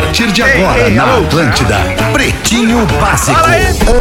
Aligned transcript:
Partir 0.00 0.32
de 0.32 0.42
agora, 0.42 0.88
na 0.88 1.18
Atlântida, 1.18 1.76
Pretinho 2.10 2.86
Básico, 2.98 3.38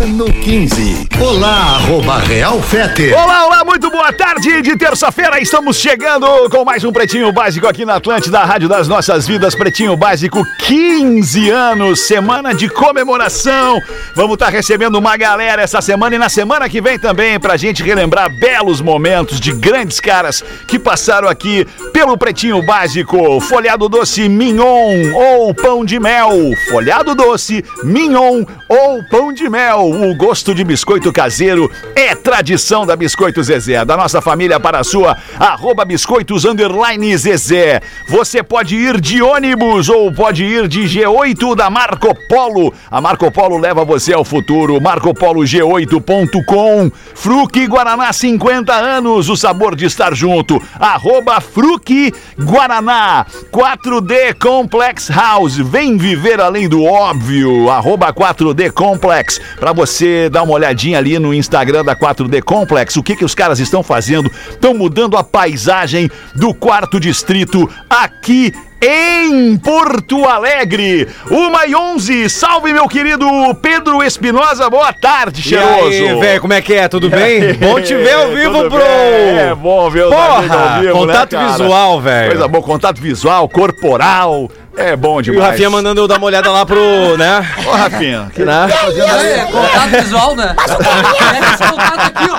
ano 0.01 0.25
15. 0.25 1.07
Olá, 1.19 1.75
arroba 1.75 2.17
Real 2.19 2.61
Fete. 2.61 3.11
Olá, 3.13 3.45
olá, 3.45 3.65
muito 3.65 3.89
boa 3.91 4.11
tarde 4.13 4.61
de 4.61 4.77
terça-feira. 4.77 5.41
Estamos 5.41 5.75
chegando 5.75 6.25
com 6.49 6.63
mais 6.63 6.85
um 6.85 6.93
Pretinho 6.93 7.31
Básico 7.33 7.67
aqui 7.67 7.83
na 7.83 7.95
Atlântida, 7.95 8.39
Rádio 8.39 8.69
das 8.69 8.87
Nossas 8.87 9.27
Vidas. 9.27 9.53
Pretinho 9.55 9.97
Básico, 9.97 10.41
15 10.59 11.49
anos, 11.49 12.07
semana 12.07 12.53
de 12.53 12.69
comemoração. 12.69 13.81
Vamos 14.15 14.35
estar 14.35 14.49
recebendo 14.49 14.95
uma 14.95 15.17
galera 15.17 15.61
essa 15.61 15.81
semana 15.81 16.15
e 16.15 16.19
na 16.19 16.29
semana 16.29 16.69
que 16.69 16.79
vem 16.79 16.97
também 16.97 17.37
pra 17.37 17.57
gente 17.57 17.83
relembrar 17.83 18.29
belos 18.39 18.79
momentos 18.79 19.39
de 19.39 19.51
grandes 19.51 19.99
caras 19.99 20.43
que 20.65 20.79
passaram 20.79 21.27
aqui 21.27 21.67
pelo 21.91 22.17
Pretinho 22.17 22.61
Básico. 22.61 23.41
Folhado 23.41 23.89
doce 23.89 24.29
mignon 24.29 25.11
ou 25.13 25.53
pão 25.53 25.83
de 25.83 25.88
mel. 25.97 26.29
Folhado 26.69 27.15
doce, 27.15 27.63
mignon 27.83 28.43
ou 28.67 29.01
pão 29.09 29.31
de 29.31 29.49
mel. 29.49 29.89
O 29.89 30.13
gosto 30.15 30.53
de 30.53 30.65
biscoito 30.65 31.13
caseiro 31.13 31.71
é 31.95 32.13
tradição 32.13 32.85
da 32.85 32.97
Biscoito 32.97 33.41
Zezé, 33.41 33.85
da 33.85 33.95
nossa 33.95 34.21
família 34.21 34.59
para 34.59 34.79
a 34.79 34.83
sua, 34.83 35.15
arroba 35.39 35.85
biscoitos 35.85 36.43
underline 36.43 37.15
Zezé. 37.15 37.79
Você 38.09 38.43
pode 38.43 38.75
ir 38.75 38.99
de 38.99 39.21
ônibus 39.21 39.87
ou 39.87 40.11
pode 40.11 40.43
ir 40.43 40.67
de 40.67 40.81
G8 40.81 41.55
da 41.55 41.69
Marco 41.69 42.13
Polo. 42.27 42.73
A 42.91 42.99
Marco 42.99 43.31
Polo 43.31 43.57
leva 43.57 43.85
você 43.85 44.13
ao 44.13 44.25
futuro. 44.25 44.81
MarcoPoloG8.com. 44.81 46.91
Fruque 47.15 47.67
Guaraná 47.67 48.11
50 48.11 48.73
anos, 48.73 49.29
o 49.29 49.37
sabor 49.37 49.75
de 49.75 49.85
estar 49.85 50.13
junto. 50.13 50.61
Arroba 50.79 51.39
Fruque 51.39 52.13
Guaraná. 52.37 53.25
4D 53.51 54.33
Complex 54.39 55.07
House. 55.07 55.57
Vem 55.57 55.78
viver 55.97 56.41
além 56.41 56.67
do 56.67 56.83
óbvio. 56.83 57.69
Arroba 57.69 58.11
4D 58.11 58.71
Complex. 58.71 59.39
Pra 59.59 59.71
você 59.71 60.29
dar 60.29 60.43
uma 60.43 60.53
olhadinha 60.53 60.97
ali 60.97 61.17
no 61.17 61.33
Instagram 61.33 61.85
da 61.85 61.95
4D 61.95 62.41
Complex. 62.41 62.97
O 62.97 63.03
que, 63.03 63.15
que 63.15 63.25
os 63.25 63.33
caras 63.33 63.59
estão 63.59 63.81
fazendo? 63.81 64.29
Estão 64.49 64.73
mudando 64.73 65.15
a 65.15 65.23
paisagem 65.23 66.09
do 66.35 66.53
quarto 66.53 66.99
distrito 66.99 67.69
aqui 67.89 68.53
em 68.81 69.57
Porto 69.57 70.25
Alegre. 70.25 71.07
Uma 71.29 71.65
e 71.65 71.75
onze. 71.75 72.29
Salve, 72.29 72.71
meu 72.71 72.87
querido 72.87 73.27
Pedro 73.61 74.01
Espinosa. 74.03 74.69
Boa 74.69 74.93
tarde, 74.93 75.41
cheiroso. 75.41 75.91
E 75.91 76.07
aí, 76.07 76.19
velho, 76.19 76.41
como 76.41 76.53
é 76.53 76.61
que 76.61 76.73
é? 76.73 76.87
Tudo 76.87 77.09
bem? 77.09 77.53
bom 77.55 77.81
te 77.81 77.95
ver 77.95 78.13
ao 78.13 78.31
vivo, 78.31 78.53
Tudo 78.53 78.69
bro! 78.69 78.79
bem? 78.79 79.37
É 79.49 79.55
bom 79.55 79.89
ver 79.89 80.03
amigos 80.03 80.17
Porra! 80.17 80.75
ao 80.75 80.81
vivo, 80.81 80.93
contato 80.93 81.35
né, 81.35 81.47
visual, 81.47 82.01
velho. 82.01 82.29
Coisa 82.31 82.47
boa, 82.47 82.63
contato 82.63 83.01
visual, 83.01 83.49
corporal. 83.49 84.49
É 84.77 84.95
bom 84.95 85.19
E 85.19 85.23
demais. 85.23 85.41
o 85.41 85.51
Rafinha 85.51 85.69
mandando 85.69 86.01
eu 86.01 86.07
dar 86.07 86.17
uma 86.17 86.27
olhada 86.27 86.49
lá 86.51 86.65
pro, 86.65 87.17
né? 87.17 87.45
Ô, 87.67 87.71
Rafinha. 87.71 88.31
Que... 88.33 88.43
né? 88.45 88.67
É, 88.69 89.45
contato 89.45 90.03
visual, 90.03 90.35
né? 90.35 90.55
Pega 90.57 91.53
esse 91.53 91.63
contato 91.69 91.99
aqui, 91.99 92.29
ó. 92.29 92.37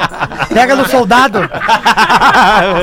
Pega 0.52 0.74
no 0.74 0.88
soldado. 0.88 1.38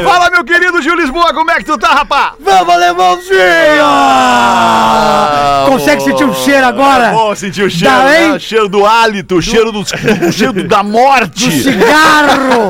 Fala, 0.04 0.30
meu 0.32 0.44
querido 0.44 0.82
Gil 0.82 0.96
Lisboa, 0.96 1.34
como 1.34 1.52
é 1.52 1.56
que 1.56 1.66
tu 1.66 1.78
tá, 1.78 1.90
rapá? 1.90 2.34
Vamos, 2.40 2.74
alemãozinho! 2.74 3.38
Consegue 5.68 6.04
sentir 6.04 6.24
o 6.24 6.34
cheiro 6.34 6.66
agora? 6.66 7.10
Bom 7.12 7.36
sentir 7.36 7.64
o 7.64 7.70
cheiro, 7.70 7.94
né? 7.94 8.40
cheiro 8.40 8.70
do 8.70 8.86
hálito, 8.86 9.36
o 9.36 9.42
cheiro, 9.42 9.72
do, 9.72 9.82
o 9.82 10.32
cheiro 10.32 10.68
da 10.68 10.82
morte. 10.82 11.50
Do 11.50 11.64
cigarro! 11.64 12.70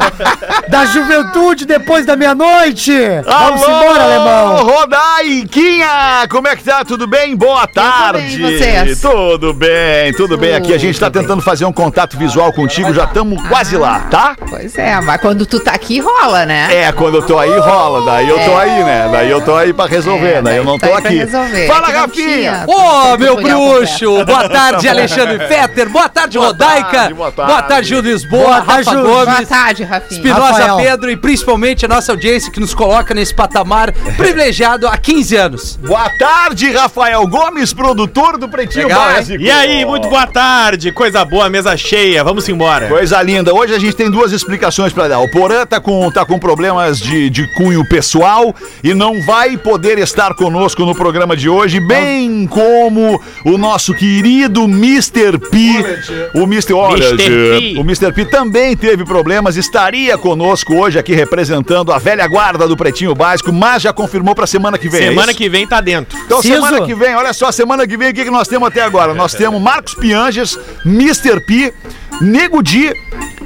da 0.68 0.86
juventude 0.86 1.66
depois 1.66 2.06
da 2.06 2.16
meia-noite! 2.16 2.94
Vamos 3.24 3.62
embora, 3.62 4.04
alemão! 4.04 4.66
Rodaiquinha! 4.66 6.28
Como 6.30 6.48
é 6.48 6.56
que 6.56 6.64
tá? 6.64 6.84
Tudo 6.84 7.08
bem? 7.08 7.36
Boa 7.36 7.68
tarde! 7.68 8.38
bem, 8.38 8.58
vocês? 8.58 9.02
Tudo 9.02 9.54
bem, 9.54 10.14
tudo 10.14 10.38
bem. 10.38 10.56
Aqui 10.56 10.74
a 10.74 10.78
gente 10.78 11.00
tá 11.00 11.10
tentando 11.10 11.42
fazer 11.42 11.66
um 11.66 11.74
contato 11.74 12.18
visual 12.18 12.52
contigo, 12.52 12.94
já 12.94 13.06
estamos 13.06 13.42
quase 13.48 13.78
lá, 13.78 14.02
tá? 14.10 14.36
Pois 14.50 14.78
é, 14.78 14.87
mas 15.04 15.20
quando 15.22 15.46
tu 15.46 15.60
tá 15.60 15.72
aqui 15.72 16.00
rola, 16.00 16.46
né? 16.46 16.68
É, 16.88 16.92
quando 16.92 17.16
eu 17.16 17.22
tô 17.22 17.38
aí 17.38 17.58
rola, 17.58 18.06
daí 18.06 18.30
eu 18.30 18.40
tô 18.40 18.56
aí, 18.58 18.84
né? 18.84 19.10
Daí 19.12 19.30
eu 19.30 19.42
tô 19.42 19.56
aí 19.56 19.74
pra 19.74 19.86
resolver, 19.86 20.36
É, 20.38 20.42
daí 20.42 20.58
eu 20.58 20.64
não 20.64 20.78
tá 20.78 20.88
tô 20.88 20.94
aqui. 20.96 21.26
Fala, 21.68 21.92
É 21.92 21.98
Rafinha! 21.98 22.64
tinha 22.64 22.66
Ô, 22.68 23.18
meu 23.18 23.36
tutorial 23.36 23.70
bruxo! 23.74 24.26
Boa 24.26 24.48
tarde, 24.50 24.88
Alexandre 24.90 25.40
Fetter! 25.48 25.90
Boa 25.90 26.08
tarde, 26.10 26.38
Boa 26.38 26.48
Rodaica! 26.48 26.92
tarde, 26.92 27.14
boa 27.14 27.32
tarde. 27.32 27.52
Boa 27.52 27.62
tarde, 27.64 27.88
Gil 27.90 28.02
Lisboa, 28.02 28.44
Boa 28.44 28.62
tarde, 28.62 28.72
Rafa 28.72 28.92
Gil. 28.92 29.04
Boa 29.04 29.26
Gomes, 29.26 29.50
tarde, 29.50 29.84
Rafinha. 29.84 30.18
Espinosa 30.22 30.42
Rafael. 30.52 30.78
Pedro 30.78 31.12
e 31.12 31.18
principalmente 31.18 31.86
a 31.86 31.88
nossa 31.90 32.12
audiência 32.12 32.52
que 32.52 32.60
nos 32.60 32.74
coloca 32.74 33.14
nesse 33.14 33.34
patamar 33.34 33.92
privilegiado 34.18 34.88
há 34.88 34.98
15 34.98 35.36
anos. 35.36 35.76
Boa 35.78 36.10
tarde, 36.18 36.72
Rafael 36.72 37.26
Gomes, 37.28 37.74
produtor 37.74 38.38
do 38.38 38.48
Pretinho 38.48 38.88
Legal, 38.88 39.10
hein? 39.10 39.16
Básico. 39.18 39.44
E 39.44 39.52
aí, 39.52 39.86
muito 39.86 40.08
boa 40.08 40.28
tarde, 40.28 40.92
coisa 40.92 41.26
boa, 41.26 41.50
mesa 41.50 41.76
cheia, 41.76 42.24
vamos 42.24 42.48
embora. 42.48 42.88
Coisa 42.88 43.22
linda. 43.22 43.54
Hoje 43.54 43.74
a 43.74 43.80
gente 43.80 43.96
tem 43.96 44.10
duas 44.10 44.32
explicações 44.32 44.77
pra 44.94 45.08
dar. 45.08 45.20
O 45.20 45.30
Porã 45.32 45.66
tá 45.66 45.80
com, 45.80 46.10
tá 46.12 46.26
com 46.26 46.38
problemas 46.40 47.00
de, 47.00 47.30
de 47.30 47.48
cunho 47.56 47.88
pessoal 47.88 48.56
e 48.84 48.94
não 48.94 49.22
vai 49.22 49.58
poder 49.58 49.98
estar 49.98 50.34
conosco 50.36 50.86
no 50.86 50.94
programa 50.96 51.36
de 51.36 51.50
hoje, 51.50 51.80
bem 51.80 52.46
como 52.48 53.20
o 53.46 53.58
nosso 53.58 53.94
querido 53.94 54.64
Mr. 54.64 55.38
P. 55.50 56.30
O 56.34 56.44
Mr. 56.44 56.74
P. 57.18 57.74
O 57.78 57.82
Mr. 57.82 58.12
P 58.14 58.26
também 58.26 58.76
teve 58.76 59.04
problemas, 59.06 59.58
estaria 59.58 60.18
conosco 60.18 60.76
hoje 60.76 61.00
aqui 61.00 61.14
representando 61.14 61.92
a 61.92 61.98
velha 61.98 62.28
guarda 62.28 62.68
do 62.68 62.78
Pretinho 62.78 63.16
Básico, 63.16 63.52
mas 63.52 63.82
já 63.82 63.94
confirmou 63.94 64.36
pra 64.36 64.46
semana 64.48 64.78
que 64.78 64.90
vem. 64.90 65.02
é 65.06 65.10
Semana 65.10 65.32
isso? 65.32 65.38
que 65.38 65.50
vem 65.50 65.66
tá 65.68 65.82
dentro. 65.82 66.18
Então, 66.26 66.42
Ciso. 66.42 66.54
semana 66.56 66.86
que 66.86 66.94
vem, 66.96 67.16
olha 67.16 67.34
só, 67.34 67.52
semana 67.52 67.88
que 67.88 67.98
vem, 67.98 68.10
o 68.10 68.14
que, 68.14 68.24
que 68.24 68.32
nós 68.32 68.48
temos 68.48 68.68
até 68.68 68.82
agora? 68.82 69.14
Nós 69.14 69.34
temos 69.34 69.62
Marcos 69.62 69.94
Pianges, 69.96 70.58
Mr. 70.86 71.40
P, 71.40 71.74
Nego 72.22 72.62
Di 72.64 72.92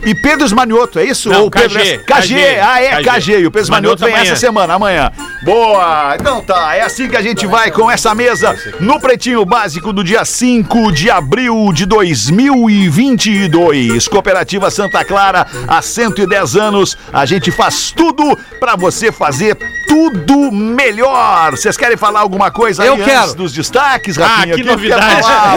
e 0.04 0.16
Pedro 0.16 0.44
Esmanioto, 0.46 0.98
é 0.98 1.04
isso? 1.06 1.30
Não, 1.30 1.44
Ou 1.44 1.52
Pedro 1.52 1.78
KG, 1.80 2.00
KG, 2.00 2.04
KG, 2.06 2.60
ah, 2.60 2.82
é, 2.82 2.90
KG. 3.04 3.10
KG. 3.12 3.40
E 3.42 3.46
o 3.46 3.52
Pedro 3.52 3.66
Esmanioto 3.66 4.04
vem 4.04 4.16
amanhã. 4.16 4.32
essa 4.32 4.36
semana, 4.40 4.74
amanhã. 4.74 5.12
Boa! 5.44 6.16
Então 6.20 6.42
tá, 6.42 6.76
é 6.76 6.82
assim 6.82 7.08
que 7.08 7.16
a 7.18 7.22
gente 7.22 7.46
vai 7.46 7.70
com 7.70 7.90
essa 7.90 8.16
mesa 8.16 8.56
no 8.80 9.00
Pretinho 9.00 9.46
Básico 9.46 9.94
do 9.94 10.04
dia 10.04 10.26
5 10.26 10.92
de 10.92 11.10
abril 11.12 11.72
de 11.74 11.86
2022. 11.86 14.08
Cooperativa 14.08 14.72
Santa 14.72 15.04
Clara, 15.06 15.46
há 15.68 15.82
110 15.82 16.56
anos, 16.56 16.98
a 17.14 17.26
gente 17.26 17.52
faz 17.52 17.92
tudo 17.92 18.36
pra 18.60 18.76
você 18.76 19.12
fazer 19.12 19.56
tudo 19.88 20.52
melhor. 20.52 21.52
Vocês 21.52 21.78
querem 21.78 21.98
falar 21.98 22.22
alguma 22.22 22.50
coisa 22.50 22.84
Eu 22.86 22.96
aí 22.96 23.04
quero. 23.04 23.20
antes 23.22 23.34
dos 23.36 23.54
destaques, 23.54 24.18
Ah, 24.18 24.26
Rafinha? 24.28 24.56
que 24.56 24.62
O 24.62 24.64
tu 24.64 24.68
quer 24.68 24.72
novidade. 24.76 25.22
falar? 25.22 25.56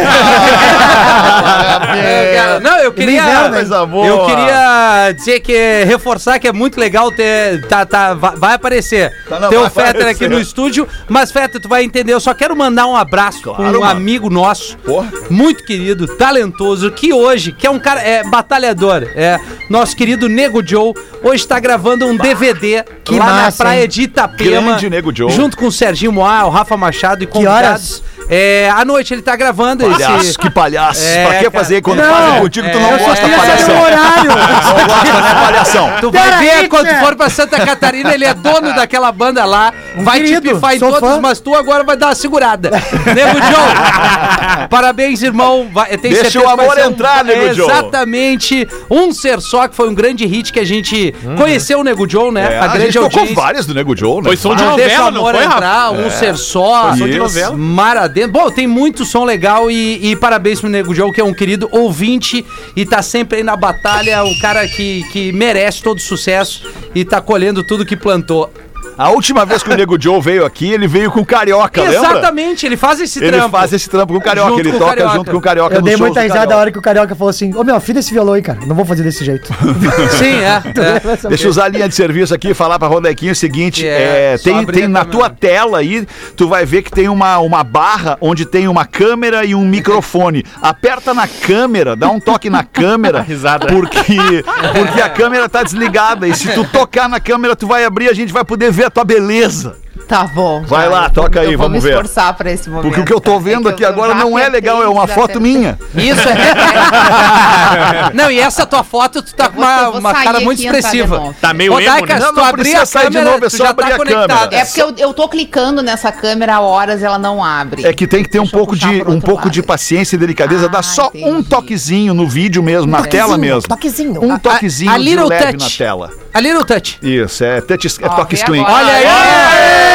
Não, 2.62 2.78
eu 2.78 2.92
queria. 3.06 4.06
Eu 4.06 4.26
queria 4.26 5.12
dizer 5.16 5.40
que 5.40 5.84
reforçar 5.84 6.38
que 6.38 6.48
é 6.48 6.52
muito 6.52 6.78
legal 6.78 7.10
ter. 7.10 7.66
Tá, 7.66 7.84
tá, 7.86 8.14
vai, 8.14 8.54
aparecer. 8.54 9.12
Tá, 9.28 9.38
não, 9.40 9.48
ter 9.48 9.56
vai 9.56 9.66
o 9.66 9.70
Fetter 9.70 9.88
aparecer. 9.90 10.08
aqui 10.24 10.28
no 10.28 10.40
estúdio. 10.40 10.86
Mas, 11.08 11.30
Fetter, 11.30 11.60
tu 11.60 11.68
vai 11.68 11.84
entender. 11.84 12.12
Eu 12.12 12.20
só 12.20 12.34
quero 12.34 12.56
mandar 12.56 12.86
um 12.86 12.96
abraço 12.96 13.42
Claro, 13.42 13.56
pra 13.62 13.78
um 13.78 13.80
mano. 13.80 13.84
amigo 13.86 14.30
nosso. 14.30 14.76
Porra. 14.78 15.10
Muito 15.30 15.64
querido, 15.64 16.06
talentoso, 16.16 16.90
que 16.90 17.12
hoje, 17.12 17.52
que 17.52 17.66
é 17.66 17.70
um 17.70 17.78
cara, 17.78 18.00
é 18.00 18.22
batalhador, 18.24 19.02
é 19.14 19.38
nosso 19.70 19.96
querido 19.96 20.28
Nego 20.28 20.66
Joe, 20.66 20.92
hoje 21.22 21.46
tá 21.46 21.58
gravando 21.58 22.06
um 22.06 22.16
DVD 22.16 22.84
Que 23.04 23.18
lá 23.18 23.26
na 23.26 23.32
massa, 23.44 23.64
praia 23.64 23.82
hein? 23.82 23.88
de 23.88 24.02
Itapema. 24.02 24.60
Grande 24.68 24.90
Nego 24.90 25.14
Joe. 25.14 25.30
Junto 25.30 25.56
com 25.56 25.66
o 25.66 25.72
Serginho 25.72 26.12
Moá, 26.12 26.44
o 26.44 26.50
Rafa 26.50 26.76
Machado 26.76 27.22
e 27.24 27.26
convidados. 27.26 28.02
É, 28.28 28.70
à 28.74 28.84
noite 28.86 29.12
ele 29.12 29.20
tá 29.20 29.36
gravando 29.36 29.84
Palhaço, 29.86 30.26
esse. 30.26 30.38
que 30.38 30.48
palhaço. 30.48 31.04
É, 31.04 31.26
pra 31.26 31.34
que 31.34 31.44
cara. 31.44 31.50
fazer 31.50 31.82
quando 31.82 31.98
Não, 31.98 32.10
fazem 32.14 32.40
contigo, 32.40 32.70
tu 32.70 32.78
não 32.80 32.93
é, 32.93 32.93
Eu 32.94 33.04
só 33.04 33.14
queria 33.14 33.38
saber 33.38 33.46
palhação. 33.46 33.76
o 33.76 33.82
horário! 33.82 34.30
Não 34.30 34.86
gosta, 34.86 35.20
né, 35.20 35.34
palhação? 35.42 35.90
Tu 36.00 36.10
vai 36.10 36.22
Pera 36.22 36.36
ver 36.38 36.50
aí, 36.50 36.68
quando 36.68 36.88
for 37.00 37.14
pra 37.16 37.28
Santa 37.30 37.64
Catarina, 37.64 38.14
ele 38.14 38.24
é 38.24 38.34
dono 38.34 38.72
daquela 38.74 39.10
banda 39.12 39.44
lá. 39.44 39.72
vai 39.96 40.20
querido, 40.20 40.40
te 40.48 40.54
pifar 40.54 40.74
em 40.74 40.78
todos, 40.78 41.00
fã. 41.00 41.20
mas 41.20 41.40
tu 41.40 41.54
agora 41.54 41.84
vai 41.84 41.96
dar 41.96 42.06
uma 42.08 42.14
segurada. 42.14 42.70
Nego 42.70 43.38
Joe, 43.38 44.66
parabéns, 44.70 45.22
irmão. 45.22 45.68
Vai, 45.72 45.96
tenho 45.98 46.14
Deixa 46.14 46.30
certeza 46.30 46.44
o 46.44 46.48
amor 46.48 46.74
ser 46.74 46.86
um- 46.86 46.90
entrar, 46.90 47.24
Nego 47.24 47.54
Joe. 47.54 47.70
Exatamente. 47.70 48.68
Um 48.90 49.12
Ser 49.12 49.40
Só, 49.40 49.68
que 49.68 49.74
foi 49.76 49.88
um 49.88 49.94
grande 49.94 50.24
hit 50.26 50.52
que 50.52 50.60
a 50.60 50.64
gente 50.64 51.14
conheceu 51.36 51.80
o 51.80 51.84
Nego 51.84 52.08
Joe, 52.08 52.30
né? 52.32 52.54
É, 52.54 52.58
a 52.58 52.64
a 52.64 52.68
grande 52.68 52.84
gente 52.92 52.94
tocou 52.94 53.20
audiência. 53.20 53.34
várias 53.34 53.66
do 53.66 53.74
Nego 53.74 53.96
Joe, 53.96 54.16
né? 54.18 54.22
Foi 54.24 54.36
som 54.36 54.54
de. 54.54 54.62
Deixa 54.64 54.70
o 54.70 54.70
novela, 54.70 55.10
não 55.10 55.20
amor 55.20 55.34
foi, 55.34 55.44
entrar, 55.44 55.90
um 55.92 56.10
ser 56.10 56.36
só. 56.36 56.88
Foi 56.90 56.98
som 56.98 57.06
de 57.06 57.18
novela. 57.18 57.56
Mar 57.56 57.96
adentro. 57.96 58.32
Bom, 58.32 58.50
tem 58.50 58.66
muito 58.66 59.04
som 59.04 59.24
legal 59.24 59.70
e, 59.70 60.10
e 60.10 60.16
parabéns 60.16 60.60
pro 60.60 60.68
Nego 60.68 60.94
Joe, 60.94 61.12
que 61.12 61.20
é 61.20 61.24
um 61.24 61.32
querido 61.34 61.68
ouvinte 61.72 62.44
e 62.74 62.83
tá 62.84 63.02
sempre 63.02 63.38
aí 63.38 63.44
na 63.44 63.56
batalha, 63.56 64.24
um 64.24 64.38
cara 64.38 64.66
que, 64.66 65.04
que 65.12 65.32
merece 65.32 65.82
todo 65.82 66.00
sucesso 66.00 66.66
e 66.94 67.04
tá 67.04 67.20
colhendo 67.20 67.62
tudo 67.62 67.86
que 67.86 67.96
plantou. 67.96 68.52
A 68.96 69.10
última 69.10 69.44
vez 69.44 69.62
que 69.62 69.70
o 69.70 69.76
Nego 69.76 70.00
Joe 70.00 70.20
veio 70.20 70.44
aqui, 70.46 70.70
ele 70.70 70.86
veio 70.86 71.10
com 71.10 71.20
o 71.20 71.26
Carioca, 71.26 71.82
lembra? 71.82 71.96
Exatamente, 71.98 72.64
ele 72.64 72.76
faz 72.76 73.00
esse 73.00 73.18
Ele 73.22 73.32
trampo. 73.32 73.50
faz 73.50 73.72
esse 73.72 73.90
trampo 73.90 74.12
com 74.12 74.18
o 74.18 74.22
Carioca, 74.22 74.50
Junto 74.50 74.60
ele 74.60 74.70
com 74.70 74.76
o 74.76 74.78
toca 74.78 74.90
Carioca. 74.94 75.14
junto 75.16 75.30
com 75.32 75.36
o 75.36 75.40
Carioca 75.40 75.74
Eu 75.74 75.82
dei 75.82 75.96
muita 75.96 76.20
risada 76.20 76.38
Carioca. 76.40 76.54
a 76.54 76.60
hora 76.60 76.72
que 76.72 76.78
o 76.78 76.82
Carioca 76.82 77.14
falou 77.16 77.30
assim, 77.30 77.52
ô 77.56 77.64
meu, 77.64 77.74
afina 77.74 77.98
esse 78.00 78.12
violão 78.12 78.34
aí, 78.34 78.42
cara. 78.42 78.60
Não 78.66 78.74
vou 78.76 78.84
fazer 78.84 79.02
desse 79.02 79.24
jeito. 79.24 79.52
Sim, 80.18 80.34
é. 80.34 80.62
é. 81.24 81.28
Deixa 81.28 81.44
eu 81.44 81.50
usar 81.50 81.64
a 81.64 81.68
linha 81.68 81.88
de 81.88 81.94
serviço 81.94 82.32
aqui 82.34 82.50
e 82.50 82.54
falar 82.54 82.78
pra 82.78 82.86
Rodequinha 82.86 83.32
o 83.32 83.36
seguinte: 83.36 83.86
É, 83.86 84.34
é, 84.34 84.38
tem, 84.38 84.64
tem 84.66 84.86
na 84.88 85.04
tua 85.04 85.28
tela 85.28 85.78
aí, 85.78 86.06
tu 86.36 86.48
vai 86.48 86.64
ver 86.64 86.82
que 86.82 86.90
tem 86.90 87.08
uma, 87.08 87.38
uma 87.38 87.64
barra 87.64 88.16
onde 88.20 88.44
tem 88.46 88.68
uma 88.68 88.84
câmera 88.84 89.44
e 89.44 89.54
um 89.54 89.64
microfone. 89.64 90.44
Aperta 90.62 91.12
na 91.12 91.26
câmera, 91.26 91.96
dá 91.96 92.08
um 92.08 92.20
toque 92.20 92.48
na 92.48 92.62
câmera, 92.62 93.22
Risada. 93.26 93.66
porque, 93.66 94.44
porque 94.78 95.00
a 95.00 95.08
câmera 95.08 95.48
tá 95.48 95.62
desligada. 95.62 96.28
E 96.28 96.34
se 96.34 96.48
tu 96.54 96.64
tocar 96.64 97.08
na 97.08 97.18
câmera, 97.18 97.56
tu 97.56 97.66
vai 97.66 97.84
abrir, 97.84 98.08
a 98.08 98.14
gente 98.14 98.32
vai 98.32 98.44
poder 98.44 98.70
ver 98.70 98.83
a 98.84 98.90
tua 98.90 99.04
beleza. 99.04 99.76
Tá 100.06 100.24
bom. 100.24 100.62
Vai 100.66 100.88
lá, 100.88 101.08
toca 101.08 101.40
aí, 101.40 101.52
eu 101.52 101.58
vou 101.58 101.68
vamos 101.68 101.82
me 101.82 101.88
ver. 101.88 101.96
esforçar 101.96 102.34
pra 102.34 102.50
esse 102.50 102.68
momento. 102.68 102.84
Porque 102.84 103.00
o 103.00 103.04
que 103.04 103.12
eu 103.12 103.20
tô 103.20 103.40
vendo 103.40 103.68
É 103.68 103.72
que 103.72 103.84
aqui 103.84 103.92
agora 103.92 104.14
não 104.14 104.38
é 104.38 104.48
legal, 104.48 104.82
é 104.82 104.88
uma 104.88 105.06
foto 105.06 105.34
tentei. 105.34 105.40
minha. 105.40 105.78
Isso 105.94 106.28
é. 106.28 106.34
Não, 108.14 108.30
e 108.30 108.38
essa 108.38 108.66
tua 108.66 108.84
foto, 108.84 109.22
tu 109.22 109.34
tá 109.34 109.48
com 109.48 109.58
uma, 109.58 109.88
uma 109.90 110.12
cara 110.14 110.40
muito 110.40 110.62
expressiva. 110.62 111.34
Tá 111.40 111.52
meio 111.54 111.72
emo, 111.72 111.90
Rodaica, 111.90 112.14
né? 112.14 112.20
Não, 112.20 112.34
tu 112.34 112.40
não 112.40 112.52
precisa 112.52 112.82
a 112.82 112.86
sair 112.86 113.10
de 113.10 113.16
câmera, 113.16 113.30
novo, 113.32 113.44
é 113.46 113.50
só 113.50 113.64
já 113.64 113.70
abrir 113.70 113.88
tá 113.88 113.94
a 113.94 113.98
câmera. 113.98 114.48
É 114.52 114.64
porque 114.64 114.82
eu, 114.82 114.94
eu 114.98 115.14
tô 115.14 115.28
clicando 115.28 115.82
nessa 115.82 116.12
câmera 116.12 116.56
há 116.56 116.60
horas 116.60 117.02
ela 117.02 117.18
não 117.18 117.42
abre. 117.42 117.84
É 117.86 117.92
que 117.92 118.06
tem 118.06 118.22
que 118.22 118.28
ter 118.28 118.40
um 118.40 118.46
pouco, 118.46 118.76
de, 118.76 119.02
um 119.06 119.20
pouco 119.20 119.48
de 119.50 119.62
paciência 119.62 120.16
e 120.16 120.18
delicadeza. 120.18 120.66
Ah, 120.66 120.68
Dá 120.68 120.82
só 120.82 121.10
um 121.14 121.42
toquezinho 121.42 122.12
no 122.14 122.28
vídeo 122.28 122.62
mesmo, 122.62 122.90
na 122.90 123.02
tela 123.02 123.38
mesmo. 123.38 123.68
Toquezinho. 123.68 124.22
Um 124.22 124.38
toquezinho 124.38 124.90
a 124.90 124.98
de 124.98 125.04
little 125.04 125.28
leve 125.28 125.52
touch. 125.52 125.62
na 125.62 125.86
tela. 125.86 126.10
A 126.32 126.40
little 126.40 126.64
touch. 126.64 126.98
Isso, 127.02 127.44
é, 127.44 127.60
touch, 127.60 127.86
é 127.86 128.08
toque 128.08 128.36
screen. 128.36 128.64
Olha 128.64 128.92
aí! 128.92 129.93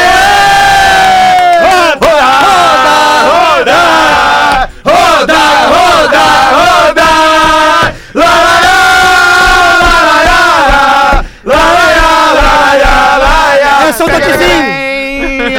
É 13.88 13.92
só 13.94 14.06
um 14.06 14.10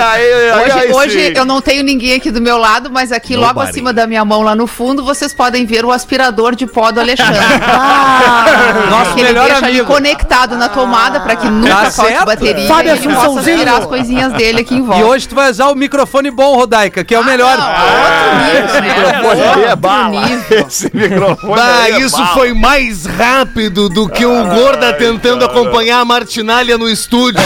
toquezinho. 0.04 0.96
Hoje, 0.96 1.16
hoje 1.18 1.32
eu 1.36 1.44
não 1.44 1.60
tenho 1.60 1.82
ninguém 1.82 2.14
aqui 2.14 2.30
do 2.30 2.40
meu 2.40 2.56
lado, 2.56 2.90
mas 2.90 3.12
aqui 3.12 3.34
logo 3.36 3.48
Nobody. 3.54 3.70
acima 3.70 3.92
da 3.92 4.06
minha 4.06 4.24
mão, 4.24 4.42
lá 4.42 4.54
no 4.54 4.66
fundo, 4.66 5.04
vocês 5.04 5.32
podem 5.34 5.64
ver 5.66 5.84
o 5.84 5.92
aspirador 5.92 6.54
de 6.54 6.66
pó 6.66 6.90
do 6.90 7.00
Alexandre. 7.00 7.40
Nosso 8.90 9.14
que 9.14 9.20
ele 9.20 9.28
melhor 9.28 9.46
deixa 9.48 9.66
ali 9.66 9.78
amigo. 9.80 9.86
conectado 9.92 10.56
na 10.56 10.68
tomada 10.68 11.20
para 11.20 11.36
que 11.36 11.48
nunca 11.48 11.70
Tá 11.70 11.90
falte 11.90 12.12
certo. 12.12 12.26
bateria 12.26 12.68
Sabe 12.68 12.88
e 12.88 12.92
ele 12.92 13.14
possa 13.14 13.40
aspirar 13.40 13.78
as 13.78 13.86
coisinhas 13.86 14.32
dele 14.32 14.60
aqui 14.60 14.74
em 14.74 14.82
volta. 14.82 15.00
E 15.00 15.04
hoje 15.04 15.28
tu 15.28 15.34
vai 15.34 15.50
usar 15.50 15.68
o 15.68 15.74
microfone 15.74 16.30
bom, 16.30 16.56
Rodaica, 16.56 17.04
que 17.04 17.14
é 17.14 17.18
o 17.18 17.24
melhor. 17.24 17.56
Outro 17.58 18.44
nível, 18.44 18.80
né? 18.80 18.88
microfone 18.88 19.40
aí 19.42 19.48
é 19.48 19.58
Outro 19.70 19.76
bala. 19.76 20.20
nível. 20.26 20.66
Esse 20.66 20.90
microfone 20.94 21.54
Bah, 21.54 21.82
aí 21.84 21.92
é 21.94 22.00
isso 22.00 22.16
bala. 22.16 22.28
foi 22.34 22.52
mais 22.54 23.06
rápido 23.06 23.88
do 23.88 24.08
que 24.08 24.24
o 24.26 24.44
Gorda 24.46 24.92
tentando 24.92 25.44
acompanhar 25.44 26.00
a 26.00 26.04
Martinalha 26.04 26.76
no 26.78 26.88
estúdio. 26.88 27.40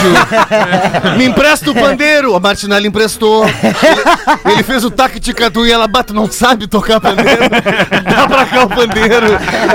Me 1.17 1.25
empresta 1.25 1.69
o 1.71 1.75
pandeiro. 1.75 2.35
A 2.45 2.49
Martinalha 2.49 2.87
emprestou. 2.87 3.43
Ele, 3.47 4.53
ele 4.53 4.63
fez 4.63 4.85
o 4.85 4.91
tac-ticatu 4.91 5.65
e 5.65 5.71
ela 5.71 5.87
bate, 5.87 6.13
não 6.13 6.31
sabe 6.31 6.67
tocar 6.67 6.99
pandeiro. 6.99 7.49
Dá 7.49 8.27
pra 8.27 8.45
cá 8.45 8.65
o 8.65 8.69
pandeiro. 8.69 9.27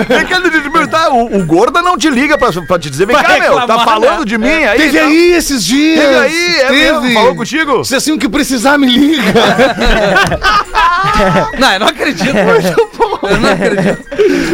Vem 0.08 0.24
cá, 0.24 0.40
tá, 0.86 1.10
o, 1.10 1.36
o 1.36 1.44
Gorda 1.44 1.82
não 1.82 1.98
te 1.98 2.08
liga 2.08 2.38
pra, 2.38 2.52
pra 2.52 2.78
te 2.78 2.88
dizer, 2.88 3.06
vem 3.06 3.16
cá, 3.16 3.22
meu, 3.22 3.54
tá 3.54 3.60
reclamar, 3.60 3.84
falando 3.84 4.20
né? 4.20 4.24
de 4.24 4.38
mim 4.38 4.48
aí? 4.48 4.78
Teve 4.78 4.98
tá? 4.98 5.04
aí 5.04 5.32
esses 5.32 5.64
dias. 5.64 6.00
Teve 6.00 6.16
aí, 6.16 6.60
é 6.60 6.70
mesmo? 6.70 7.12
Falou 7.12 7.34
contigo? 7.34 7.84
Se 7.84 7.96
assim 7.96 8.12
o 8.12 8.18
que 8.18 8.28
precisar, 8.28 8.78
me 8.78 8.86
liga. 8.86 9.32
Não, 11.58 11.72
eu 11.72 11.80
não 11.80 11.86
acredito. 11.88 12.36
Eu 13.22 13.38
não 13.38 13.52
acredito. 13.52 14.02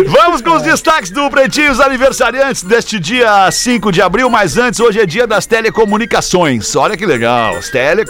Vamos 0.08 0.42
com 0.42 0.56
os 0.56 0.62
destaques 0.62 1.10
do 1.10 1.30
Pretinhos 1.30 1.78
Aniversariantes 1.80 2.64
deste 2.64 2.98
dia 2.98 3.48
5 3.50 3.92
de 3.92 4.02
abril, 4.02 4.28
mas 4.28 4.58
antes, 4.58 4.80
hoje 4.80 5.00
é 5.00 5.06
dia 5.06 5.26
das 5.26 5.46
telecomunicações. 5.46 6.74
Olha 6.74 6.96
que 6.96 7.06
legal, 7.06 7.56
as 7.56 7.68
telecomunicações. 7.70 8.05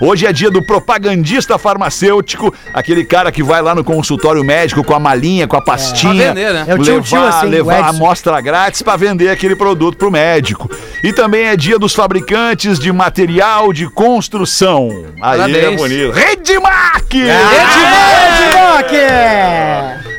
Hoje 0.00 0.26
é 0.26 0.32
dia 0.32 0.50
do 0.50 0.62
propagandista 0.62 1.56
farmacêutico, 1.58 2.52
aquele 2.74 3.04
cara 3.04 3.32
que 3.32 3.42
vai 3.42 3.62
lá 3.62 3.74
no 3.74 3.82
consultório 3.82 4.44
médico 4.44 4.84
com 4.84 4.94
a 4.94 4.98
malinha, 5.00 5.46
com 5.46 5.56
a 5.56 5.62
pastinha. 5.62 6.32
Pra 6.32 6.34
vender, 6.34 6.52
né? 6.52 6.66
Um 6.74 6.82
levar, 6.82 7.02
tio 7.02 7.24
assim, 7.24 7.46
levar 7.46 7.80
a 7.84 7.88
amostra 7.88 8.40
grátis 8.40 8.82
para 8.82 8.96
vender 8.96 9.30
aquele 9.30 9.56
produto 9.56 9.96
pro 9.96 10.10
médico. 10.10 10.70
E 11.02 11.12
também 11.12 11.46
é 11.46 11.56
dia 11.56 11.78
dos 11.78 11.94
fabricantes 11.94 12.78
de 12.78 12.92
material 12.92 13.72
de 13.72 13.88
construção. 13.88 14.88
Aí 15.22 15.40
é 15.40 15.46
Parabéns. 15.46 15.76
bonito. 15.80 16.10
Redmac! 16.12 17.16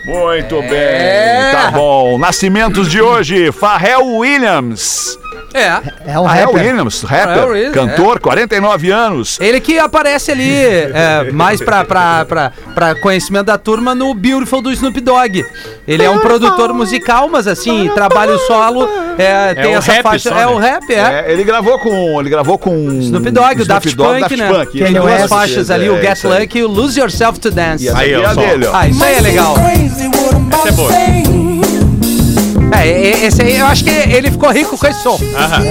Muito 0.05 0.59
bem, 0.61 0.71
É. 0.73 1.51
tá 1.51 1.71
bom. 1.71 2.17
Nascimentos 2.17 2.89
de 2.89 3.01
hoje, 3.01 3.51
Pharrell 3.51 4.05
Williams. 4.17 5.17
É. 5.53 6.11
É 6.13 6.19
um 6.19 6.23
rapper. 6.25 6.55
Williams, 6.55 7.01
rapper, 7.03 7.47
Williams, 7.49 7.73
cantor, 7.73 8.19
49 8.19 8.91
anos. 8.91 9.39
Ele 9.39 9.59
que 9.59 9.79
aparece 9.79 10.31
ali, 10.31 10.51
é, 10.51 11.31
mais 11.31 11.61
pra, 11.61 11.83
pra, 11.83 12.25
pra, 12.25 12.51
pra 12.73 12.95
conhecimento 12.95 13.45
da 13.47 13.57
turma, 13.57 13.93
no 13.95 14.13
Beautiful 14.13 14.61
do 14.61 14.71
Snoop 14.71 14.99
Dogg. 15.01 15.45
Ele 15.87 16.03
é 16.03 16.09
um 16.09 16.19
produtor 16.19 16.73
musical, 16.73 17.27
mas 17.29 17.47
assim, 17.47 17.89
trabalho 17.93 18.37
solo, 18.39 18.87
é, 19.17 19.53
tem 19.55 19.75
o 19.75 19.79
essa 19.79 19.91
rap 19.93 20.03
faixa. 20.03 20.29
só, 20.29 20.35
é 20.35 20.39
né? 20.39 20.47
o 20.47 20.57
rap, 20.57 20.93
é. 20.93 21.25
É, 21.27 21.31
ele 21.31 21.43
gravou 21.43 21.79
com. 21.79 22.19
Ele 22.19 22.29
gravou 22.29 22.57
com. 22.57 22.99
Snoop 22.99 23.31
Dogg, 23.31 23.61
o 23.61 23.65
Daft 23.65 23.95
Punk, 23.95 24.19
Daft 24.21 24.37
né? 24.37 24.53
Punk, 24.53 24.79
Tem 24.79 24.93
duas 24.93 25.05
West, 25.05 25.29
faixas 25.29 25.71
ali, 25.71 25.89
o 25.89 25.97
É, 25.97 26.01
Get 26.01 26.25
aí. 26.25 26.41
Lucky 26.41 26.59
e 26.59 26.63
o 26.63 26.67
Lose 26.67 26.99
Yourself 26.99 27.39
to 27.39 27.51
Dance. 27.51 27.85
E 27.85 27.89
Aí, 27.89 28.13
é 28.13 28.19
ó, 28.27 28.33
dele, 28.33 28.67
ó. 28.67 28.71
Ah, 28.75 28.87
isso 28.87 29.03
aí 29.03 29.15
é 29.15 29.21
legal. 29.21 29.55
Essa 29.57 30.69
é 30.69 30.71
boa. 30.71 30.91
É, 32.79 32.87
e- 32.87 33.25
esse 33.25 33.41
aí, 33.41 33.57
eu 33.57 33.65
acho 33.67 33.83
que 33.83 33.89
ele 33.89 34.31
ficou 34.31 34.49
rico 34.51 34.77
com 34.77 34.87
esse 34.87 35.01
som. 35.03 35.19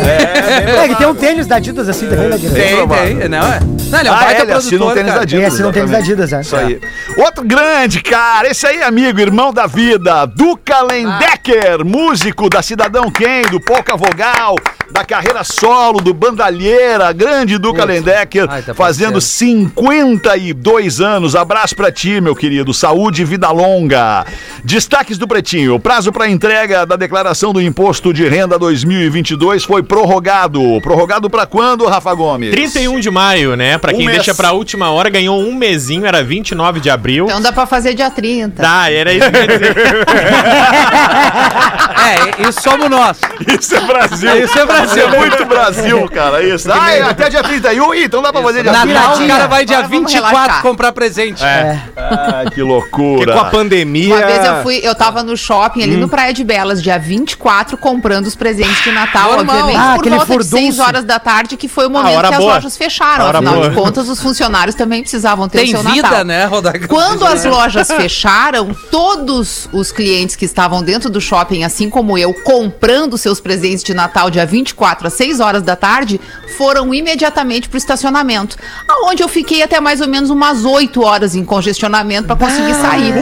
É, 0.04 0.88
que 0.88 0.94
tem 0.96 1.06
um 1.06 1.14
tênis 1.14 1.46
da 1.46 1.56
Adidas 1.56 1.88
assim 1.88 2.06
também, 2.06 2.28
né, 2.28 2.36
Guilherme? 2.38 2.88
Tem, 2.96 3.16
tem, 3.18 3.28
não 3.28 3.38
é? 3.38 3.60
Não, 3.90 3.98
ele 4.00 4.08
é 4.08 4.12
um 4.12 4.14
Ah, 4.14 4.18
baita 4.20 4.40
é, 4.40 4.42
ele 4.44 4.52
assina 4.52 4.84
um 4.84 4.88
produtor, 4.88 4.94
tênis 4.94 5.06
cara. 5.08 5.16
da 5.16 5.22
Adidas. 5.22 5.40
Tem 5.40 5.46
assim, 5.46 5.62
não 5.62 5.72
tênis 5.72 5.90
da. 5.90 5.98
Adidas, 5.98 6.32
é. 6.32 6.40
Isso 6.42 6.56
aí. 6.56 6.80
Outro 7.16 7.44
grande, 7.44 8.02
cara. 8.02 8.48
Esse 8.48 8.66
aí, 8.66 8.82
amigo, 8.82 9.18
irmão 9.20 9.52
da 9.52 9.66
vida. 9.66 10.26
Duca 10.26 10.82
Lendecker, 10.82 11.84
músico 11.84 12.50
da 12.50 12.60
Cidadão 12.62 13.10
Quem, 13.10 13.42
do 13.50 13.58
Pouca 13.58 13.96
Vogal, 13.96 14.54
da 14.90 15.04
carreira 15.04 15.42
solo, 15.42 16.00
do 16.02 16.12
Bandalheira. 16.12 17.10
Grande 17.14 17.56
Duca 17.56 17.82
Lendecker, 17.84 18.46
Ai, 18.50 18.60
tá 18.60 18.74
fazendo 18.74 19.12
parceiro. 19.14 19.20
52 19.22 21.00
anos. 21.00 21.34
Abraço 21.34 21.74
pra 21.74 21.90
ti, 21.90 22.20
meu 22.20 22.36
querido. 22.36 22.74
Saúde 22.74 23.22
e 23.22 23.24
vida 23.24 23.50
longa. 23.50 24.26
Destaques 24.62 25.16
do 25.16 25.26
Pretinho. 25.26 25.74
O 25.76 25.80
prazo 25.80 26.12
para 26.12 26.28
entrega 26.28 26.84
da 26.84 26.97
declaração 26.98 27.52
do 27.52 27.60
Imposto 27.62 28.12
de 28.12 28.28
Renda 28.28 28.58
2022 28.58 29.64
foi 29.64 29.82
prorrogado. 29.82 30.60
Prorrogado 30.82 31.30
pra 31.30 31.46
quando, 31.46 31.86
Rafa 31.86 32.12
Gomes? 32.14 32.50
31 32.50 33.00
de 33.00 33.10
maio, 33.10 33.56
né? 33.56 33.78
Pra 33.78 33.92
Um 33.92 33.96
quem 33.96 34.06
mês. 34.06 34.18
deixa 34.18 34.34
pra 34.34 34.52
última 34.52 34.90
hora, 34.90 35.08
ganhou 35.08 35.40
um 35.40 35.54
mesinho, 35.54 36.04
era 36.04 36.22
29 36.22 36.80
de 36.80 36.90
abril. 36.90 37.26
Então 37.26 37.40
dá 37.40 37.52
pra 37.52 37.64
fazer 37.66 37.94
dia 37.94 38.10
30. 38.10 38.62
Tá, 38.62 38.90
era 38.90 39.12
isso 39.12 39.30
que 39.30 39.36
eu 39.36 39.40
ia 39.40 39.46
dizer. 39.48 39.76
É, 42.08 42.48
isso 42.48 42.62
somos 42.62 42.88
nós. 42.88 43.18
Isso 43.60 43.74
é 43.76 43.80
Brasil. 43.80 44.44
Isso 44.44 44.58
é 44.58 44.64
Brasil. 44.64 45.06
Isso 45.06 45.14
é 45.14 45.18
muito 45.18 45.44
Brasil, 45.44 46.08
cara. 46.08 46.42
Isso. 46.42 46.70
Ah, 46.72 46.92
é 46.94 47.02
até 47.02 47.28
dia 47.28 47.42
31? 47.42 47.94
Ih, 47.94 48.04
então 48.04 48.22
dá 48.22 48.32
pra 48.32 48.40
fazer 48.42 48.62
dia 48.62 48.72
Natal, 48.72 49.16
30. 49.16 49.24
o 49.24 49.28
cara 49.28 49.46
vai 49.46 49.64
dia 49.66 49.76
Agora 49.78 49.88
vamos 49.90 50.10
24 50.12 50.36
relaxar. 50.38 50.62
comprar 50.62 50.92
presente. 50.92 51.44
É. 51.44 51.78
Ah, 51.96 52.40
que 52.44 52.48
Porque 52.48 52.62
loucura. 52.62 53.32
com 53.34 53.40
a 53.40 53.44
pandemia. 53.46 54.14
Uma 54.14 54.26
vez 54.26 54.44
eu 54.44 54.62
fui, 54.62 54.80
eu 54.82 54.94
tava 54.94 55.22
no 55.22 55.36
shopping 55.36 55.82
ali 55.82 55.96
no 55.96 56.08
Praia 56.08 56.32
de 56.32 56.42
Belas, 56.44 56.80
dia 56.88 56.98
24, 56.98 57.76
comprando 57.76 58.26
os 58.26 58.34
presentes 58.34 58.82
de 58.82 58.90
Natal, 58.92 59.32
Normal. 59.32 59.56
obviamente, 59.56 59.76
Ah, 59.78 59.94
por 59.96 60.08
volta 60.08 60.24
de 60.24 60.32
furdunço. 60.32 60.56
6 60.56 60.78
horas 60.78 61.04
da 61.04 61.18
tarde, 61.18 61.54
que 61.56 61.68
foi 61.68 61.86
o 61.86 61.90
momento 61.90 62.16
hora 62.16 62.28
que 62.28 62.34
as 62.34 62.40
boa. 62.40 62.54
lojas 62.54 62.76
fecharam. 62.78 63.26
Hora 63.26 63.38
Afinal 63.38 63.54
boa. 63.56 63.68
de 63.68 63.74
contas, 63.76 64.08
os 64.08 64.18
funcionários 64.20 64.74
também 64.74 65.02
precisavam 65.02 65.48
ter 65.50 65.58
Tem 65.58 65.74
o 65.74 65.82
seu 65.82 65.90
vida, 65.90 66.02
Natal. 66.08 66.24
né, 66.24 66.44
Rodaca? 66.46 66.88
Quando 66.88 67.26
as 67.26 67.44
lojas 67.44 67.88
fecharam, 67.92 68.74
todos 68.90 69.68
os 69.72 69.92
clientes 69.92 70.34
que 70.34 70.46
estavam 70.46 70.82
dentro 70.82 71.10
do 71.10 71.20
shopping, 71.20 71.62
assim 71.62 71.90
como 71.90 72.16
eu, 72.16 72.32
comprando 72.32 73.18
seus 73.18 73.38
presentes 73.38 73.84
de 73.84 73.92
Natal 73.92 74.30
dia 74.30 74.46
24 74.46 75.06
às 75.08 75.12
6 75.12 75.40
horas 75.40 75.62
da 75.62 75.76
tarde, 75.76 76.18
foram 76.56 76.94
imediatamente 76.94 77.68
pro 77.68 77.76
estacionamento, 77.76 78.56
aonde 78.88 79.22
eu 79.22 79.28
fiquei 79.28 79.62
até 79.62 79.78
mais 79.78 80.00
ou 80.00 80.08
menos 80.08 80.30
umas 80.30 80.64
8 80.64 81.02
horas 81.02 81.34
em 81.34 81.44
congestionamento 81.44 82.26
para 82.26 82.36
conseguir 82.36 82.74
sair. 82.74 83.12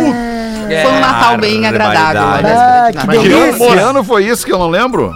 Foi 0.83 0.93
um 0.93 1.01
Natal 1.01 1.39
bem 1.39 1.67
agradável. 1.67 2.23
Ah, 2.23 2.91
de 2.91 2.99
que. 2.99 3.07
Que 3.07 3.29
delícia. 3.29 3.87
ano, 3.89 4.05
foi 4.05 4.25
isso 4.25 4.45
que 4.45 4.53
eu 4.53 4.59
não 4.59 4.69
lembro? 4.69 5.13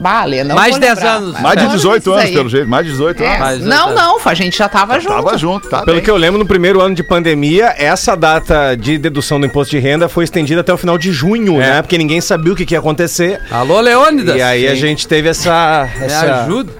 Vale, 0.00 0.42
não 0.42 0.56
Mais 0.56 0.72
vou 0.72 0.80
10 0.80 0.94
lembrar, 0.96 1.12
anos. 1.14 1.40
Mais 1.40 1.56
de 1.56 1.64
foi 1.66 1.74
18 1.76 2.02
isso 2.02 2.12
anos, 2.12 2.30
pelo 2.30 2.48
jeito. 2.48 2.68
Mais 2.68 2.84
de 2.84 2.92
18 2.92 3.22
É, 3.22 3.36
anos. 3.36 3.64
Não, 3.64 3.88
18 3.90 3.94
não, 3.94 4.18
a 4.24 4.34
gente 4.34 4.58
já 4.58 4.68
tava 4.68 4.98
junto. 4.98 5.14
Tava 5.14 5.38
junto, 5.38 5.68
tá 5.68 5.82
Pelo 5.82 5.96
bem. 5.96 6.04
que 6.04 6.10
eu 6.10 6.16
lembro, 6.16 6.38
no 6.38 6.44
primeiro 6.44 6.80
ano 6.80 6.94
de 6.96 7.02
pandemia, 7.04 7.72
essa 7.78 8.16
data 8.16 8.74
de 8.74 8.98
dedução 8.98 9.38
do 9.38 9.46
imposto 9.46 9.70
de 9.70 9.78
renda 9.78 10.08
foi 10.08 10.24
estendida 10.24 10.62
até 10.62 10.72
o 10.74 10.76
final 10.76 10.98
de 10.98 11.12
junho, 11.12 11.58
né? 11.58 11.80
Porque 11.80 11.96
ninguém 11.96 12.20
sabia 12.20 12.52
o 12.52 12.56
que, 12.56 12.66
que 12.66 12.74
ia 12.74 12.80
acontecer. 12.80 13.40
Alô, 13.50 13.80
Leônidas. 13.80 14.36
E 14.36 14.42
aí 14.42 14.66
a 14.66 14.74
gente 14.74 15.06
teve 15.06 15.28
essa. 15.28 15.88
Me 15.96 16.06
essa 16.06 16.42
ajuda. 16.42 16.72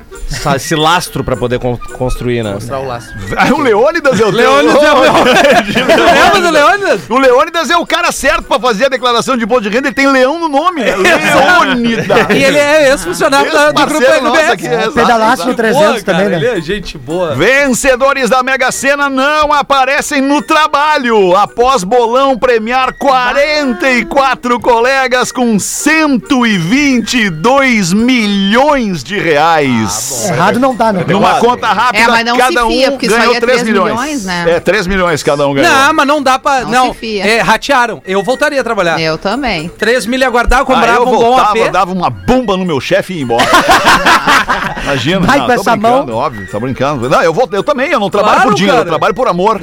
Esse 0.57 0.75
lastro 0.75 1.23
pra 1.25 1.37
poder 1.37 1.59
con- 1.59 1.79
construir, 1.97 2.43
né? 2.43 2.53
Mostrar 2.55 2.79
o 2.81 2.87
laço. 2.87 3.09
Ah, 3.37 3.53
o 3.53 3.61
Leônidas 3.61 4.19
é 4.21 4.25
o 4.25 4.31
Leônidas 4.31 4.83
é 4.83 4.93
o 4.93 5.01
Lembra 5.05 6.41
do 6.41 6.51
Leônidas? 6.51 7.01
O 7.09 7.19
Leônidas 7.19 7.71
é 7.71 7.77
o 7.77 7.87
cara 7.87 8.11
certo 8.13 8.43
pra 8.45 8.59
fazer 8.61 8.87
a 8.87 8.89
declaração 8.89 9.37
de 9.37 9.45
imposto 9.45 9.69
de 9.69 9.75
renda, 9.75 9.89
ele 9.89 9.95
tem 9.95 10.11
leão 10.11 10.39
no 10.39 10.49
nome, 10.49 10.81
né? 10.83 10.95
Leônidas. 10.97 12.07
E 12.31 12.43
ele 12.45 12.59
é 12.59 12.89
ex-funcionário 12.91 13.53
da- 13.53 13.73
do 13.73 13.87
grupo 13.87 14.03
Ex-parceiro 14.03 14.25
nosso 14.25 14.37
RBS. 14.41 14.53
aqui, 14.53 14.67
exato, 14.67 14.93
Pedalaço 14.93 15.33
exato. 15.35 15.49
no 15.51 15.55
300 15.57 15.87
Boa, 15.87 16.03
também, 16.03 16.23
cara, 16.25 16.31
né? 16.31 16.37
Ele 16.37 16.47
é 16.59 16.61
gente 16.61 16.97
boa. 16.99 17.35
Vencedores 17.35 18.31
da 18.31 18.43
Mega 18.43 18.71
Sena 18.73 19.09
não 19.11 19.53
aparecem 19.53 20.21
no 20.21 20.41
trabalho 20.43 21.35
após 21.37 21.83
bolão 21.85 22.37
premiar 22.39 22.93
44 22.95 24.61
colegas 24.61 25.31
com 25.33 25.59
122 25.59 27.93
milhões 27.93 29.03
de 29.03 29.19
reais. 29.19 30.14
Errado 30.29 30.59
não 30.61 30.77
tá, 30.77 30.93
né? 30.93 31.05
Numa 31.07 31.35
conta 31.41 31.67
rápida, 31.69 32.05
É, 32.05 32.09
mas 32.09 32.25
não 32.25 32.35
se 32.37 32.41
cada 32.41 32.67
um 32.67 32.71
fia, 32.71 32.91
porque 32.91 33.07
isso 33.07 33.17
ganhou 33.17 33.31
aí 33.33 33.37
é 33.37 33.41
3 33.41 33.53
três 33.61 33.69
milhões. 33.69 33.93
milhões, 34.01 34.25
né? 34.25 34.45
É, 34.49 34.61
3 34.61 34.87
milhões 34.87 35.23
cada 35.23 35.47
um 35.49 35.55
ganhou. 35.55 35.71
Não, 35.71 35.93
mas 35.95 36.07
não 36.07 36.23
dá 36.23 36.39
pra. 36.39 36.61
Não 36.63 36.71
Não, 36.71 36.93
se 36.93 36.99
fia. 36.99 37.27
é, 37.27 37.41
ratearam. 37.41 38.03
Eu 38.07 38.23
voltaria 38.23 38.61
a 38.61 38.65
trabalhar. 38.65 39.01
Eu 39.01 39.17
também. 39.19 39.69
3 39.69 40.07
mil 40.07 40.21
ia 40.21 40.31
guardar, 40.31 40.61
eu 40.61 40.63
Ah, 40.65 40.67
comprava 40.67 40.97
eu 40.99 41.03
um 41.03 41.11
bom 41.11 41.19
voltava, 41.19 41.51
AP. 41.65 41.71
dava 41.71 41.93
uma 41.93 42.11
bomba 42.11 42.57
no 42.57 42.65
meu 42.65 42.81
chefe 42.81 43.13
e 43.15 43.17
ia 43.19 43.23
embora. 43.23 43.45
Imagina. 44.85 45.21
Vai 45.27 45.39
não, 45.39 45.47
com 45.47 45.55
tô 45.55 45.61
essa 45.61 45.71
brincando, 45.77 46.13
mão. 46.13 46.17
Óbvio, 46.21 46.51
tá 46.51 46.61
brincando. 46.61 47.09
Não, 47.11 47.23
eu, 47.23 47.33
vou, 47.33 47.49
eu 47.53 47.63
também, 47.63 47.91
eu 47.91 48.01
não 48.01 48.11
trabalho 48.11 48.35
Claro, 48.37 48.51
por 48.51 48.55
dinheiro, 48.57 48.77
cara. 48.77 48.87
eu 48.87 48.91
trabalho 48.91 49.15
por 49.15 49.29
amor. 49.29 49.61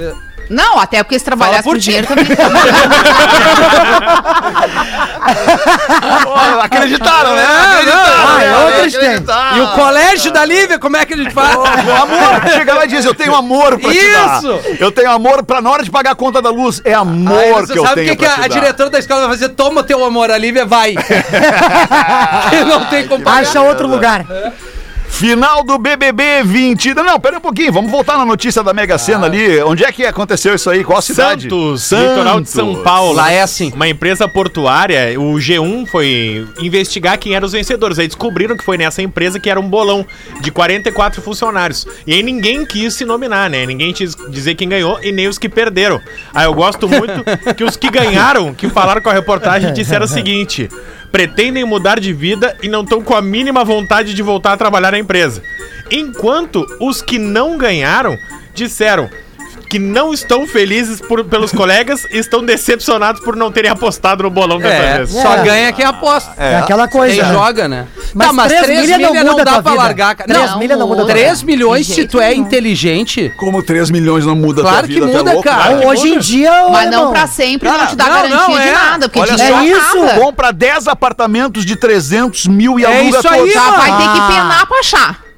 Não, 0.51 0.77
até 0.77 1.01
porque 1.01 1.17
se 1.17 1.23
trabalhasse 1.23 1.63
por 1.63 1.71
por 1.71 1.79
dinheiro 1.79 2.05
também. 2.05 2.25
Ó, 6.25 6.59
acreditaram, 6.61 7.35
né? 7.35 7.41
É, 7.41 7.71
Acreditaram, 7.71 8.37
né? 8.37 8.65
Outros 8.65 8.93
têm. 8.93 9.09
Acreditaram. 9.09 9.57
E 9.57 9.61
o 9.61 9.67
colégio 9.69 10.31
da 10.33 10.43
Lívia, 10.43 10.77
como 10.77 10.97
é 10.97 11.05
que 11.05 11.13
a 11.13 11.17
gente 11.17 11.31
faz? 11.31 11.55
O 11.55 11.61
amor, 11.61 12.51
chega 12.53 12.73
lá 12.73 12.83
e 12.83 12.87
diz, 12.89 13.05
eu 13.05 13.15
tenho 13.15 13.33
amor 13.33 13.79
pra 13.79 13.91
te 13.91 14.11
dar. 14.11 14.37
Isso! 14.37 14.59
Eu 14.77 14.91
tenho 14.91 15.09
amor 15.09 15.41
pra, 15.45 15.61
na 15.61 15.69
hora 15.69 15.83
de 15.83 15.89
pagar 15.89 16.11
a 16.11 16.15
conta 16.15 16.41
da 16.41 16.49
luz, 16.49 16.81
é 16.83 16.93
amor 16.93 17.37
Aí 17.37 17.67
que 17.67 17.79
eu 17.79 17.85
sabe 17.85 18.01
o 18.01 18.03
tenho 18.03 18.17
que, 18.17 18.17
que 18.17 18.25
a, 18.25 18.43
a 18.43 18.47
diretora 18.49 18.89
da 18.89 18.99
escola 18.99 19.21
vai 19.21 19.29
fazer? 19.29 19.49
Toma 19.49 19.83
teu 19.83 20.03
amor, 20.03 20.29
a 20.29 20.37
Lívia 20.37 20.65
vai. 20.65 20.95
Que 22.49 22.63
não 22.65 22.85
tem 22.85 23.07
como. 23.07 23.27
Acha 23.29 23.61
outro 23.61 23.87
lugar. 23.87 24.25
Final 25.11 25.63
do 25.63 25.77
BBB 25.77 26.41
20. 26.43 26.95
Não, 26.95 27.19
pera 27.19 27.37
um 27.37 27.41
pouquinho, 27.41 27.71
vamos 27.71 27.91
voltar 27.91 28.17
na 28.17 28.25
notícia 28.25 28.63
da 28.63 28.73
Mega 28.73 28.97
Sena 28.97 29.27
ali. 29.27 29.61
Onde 29.61 29.83
é 29.83 29.91
que 29.91 30.03
aconteceu 30.03 30.55
isso 30.55 30.67
aí? 30.69 30.83
Qual 30.83 30.97
a 30.97 31.01
cidade? 31.01 31.43
Santos, 31.43 31.91
litoral 31.91 32.41
de 32.41 32.49
São 32.49 32.81
Paulo. 32.81 33.13
Lá 33.13 33.31
é 33.31 33.41
assim. 33.41 33.71
Uma 33.75 33.87
empresa 33.87 34.27
portuária, 34.27 35.19
o 35.19 35.35
G1 35.35 35.85
foi 35.87 36.47
investigar 36.59 37.19
quem 37.19 37.35
eram 37.35 37.45
os 37.45 37.51
vencedores. 37.51 37.99
Aí 37.99 38.07
descobriram 38.07 38.57
que 38.57 38.63
foi 38.63 38.77
nessa 38.77 39.03
empresa 39.03 39.39
que 39.39 39.47
era 39.47 39.59
um 39.59 39.69
bolão 39.69 40.03
de 40.39 40.49
44 40.49 41.21
funcionários. 41.21 41.85
E 42.07 42.13
aí 42.13 42.23
ninguém 42.23 42.65
quis 42.65 42.95
se 42.95 43.05
nominar, 43.05 43.47
né? 43.47 43.65
Ninguém 43.65 43.93
quis 43.93 44.15
dizer 44.29 44.55
quem 44.55 44.69
ganhou 44.69 44.97
e 45.03 45.11
nem 45.11 45.27
os 45.27 45.37
que 45.37 45.49
perderam. 45.49 46.01
Aí 46.33 46.45
eu 46.45 46.53
gosto 46.53 46.89
muito 46.89 47.23
que 47.55 47.63
os 47.63 47.77
que 47.77 47.91
ganharam, 47.91 48.55
que 48.55 48.69
falaram 48.69 49.01
com 49.01 49.09
a 49.09 49.13
reportagem, 49.13 49.71
disseram 49.71 50.05
o 50.05 50.09
seguinte: 50.09 50.67
pretendem 51.11 51.65
mudar 51.65 51.99
de 51.99 52.13
vida 52.13 52.55
e 52.63 52.69
não 52.69 52.83
estão 52.83 53.01
com 53.01 53.13
a 53.13 53.21
mínima 53.21 53.63
vontade 53.63 54.13
de 54.13 54.21
voltar 54.21 54.53
a 54.53 54.57
trabalhar 54.57 54.91
na 54.91 54.99
empresa. 54.99 55.43
Enquanto 55.91 56.65
os 56.79 57.01
que 57.01 57.19
não 57.19 57.57
ganharam 57.57 58.17
disseram 58.53 59.09
que 59.71 59.79
não 59.79 60.13
estão 60.13 60.45
felizes 60.45 60.99
por- 60.99 61.23
pelos 61.23 61.49
colegas 61.53 62.05
e 62.11 62.17
estão 62.17 62.43
decepcionados 62.43 63.21
por 63.23 63.37
não 63.37 63.49
terem 63.49 63.71
apostado 63.71 64.21
no 64.23 64.29
bolão 64.29 64.57
dessa 64.59 64.73
É, 64.83 64.97
vez. 64.97 65.11
só 65.11 65.37
É. 65.37 65.43
ganha 65.43 65.71
quem 65.71 65.85
aposta. 65.85 66.33
É 66.37 66.57
aquela 66.57 66.89
coisa. 66.89 67.15
Quem 67.15 67.23
né? 67.23 67.31
joga, 67.31 67.67
né? 67.69 67.87
Mas 68.13 68.27
tá, 68.27 68.33
mas 68.33 68.47
três 68.49 68.63
3 68.65 68.81
milha 68.81 68.97
milha 68.97 69.07
não 69.13 69.23
não, 69.23 69.31
muda 69.37 69.41
a 69.43 69.45
dá 69.45 69.61
pra 69.63 69.71
vida. 69.71 69.83
largar, 69.83 70.15
cara. 70.15 70.27
Três 70.33 70.51
Não, 70.51 70.59
milha 70.59 70.75
não 70.75 70.87
muda 70.89 71.03
a 71.03 71.05
tua 71.05 71.13
3 71.13 71.41
milhões 71.43 71.87
se 71.87 72.05
tu 72.05 72.19
é 72.19 72.33
inteligente. 72.35 73.33
Como 73.37 73.63
3 73.63 73.89
milhões 73.89 74.25
não 74.25 74.35
muda 74.35 74.61
Claro 74.61 74.79
tua 74.79 74.87
vida, 74.87 75.05
que 75.05 75.11
tu 75.13 75.17
é 75.29 75.33
muda, 75.35 75.41
cara. 75.49 75.75
né? 75.77 75.87
Hoje 75.87 76.09
em 76.09 76.19
dia, 76.19 76.51
Mas 76.69 76.91
não 76.91 76.99
irmão, 76.99 77.13
pra 77.13 77.27
sempre, 77.27 77.69
não 77.69 77.87
te 77.87 77.95
dá 77.95 78.03
não, 78.05 78.11
garantia 78.13 78.37
não, 78.37 78.49
de 78.61 78.67
é. 78.67 78.71
nada. 78.73 79.07
Porque 79.09 79.19
Olha 79.21 79.35
dinheiro 79.37 79.55
só, 79.81 79.95
não 79.95 80.03
é 80.09 80.11
isso. 80.15 80.19
Compra 80.19 80.51
10 80.51 80.87
apartamentos 80.89 81.65
de 81.65 81.77
300 81.77 82.45
mil 82.47 82.77
e 82.77 82.83
É 82.83 82.87
aluga 82.99 83.19
isso 83.19 83.27
aí, 83.29 83.37
todos. 83.39 83.53
Já 83.53 83.61
mano. 83.63 83.77
vai 83.77 83.91
ter 83.97 84.09
que 84.11 84.27
penar 84.27 84.65
pra 84.67 84.79
achar. 84.79 85.30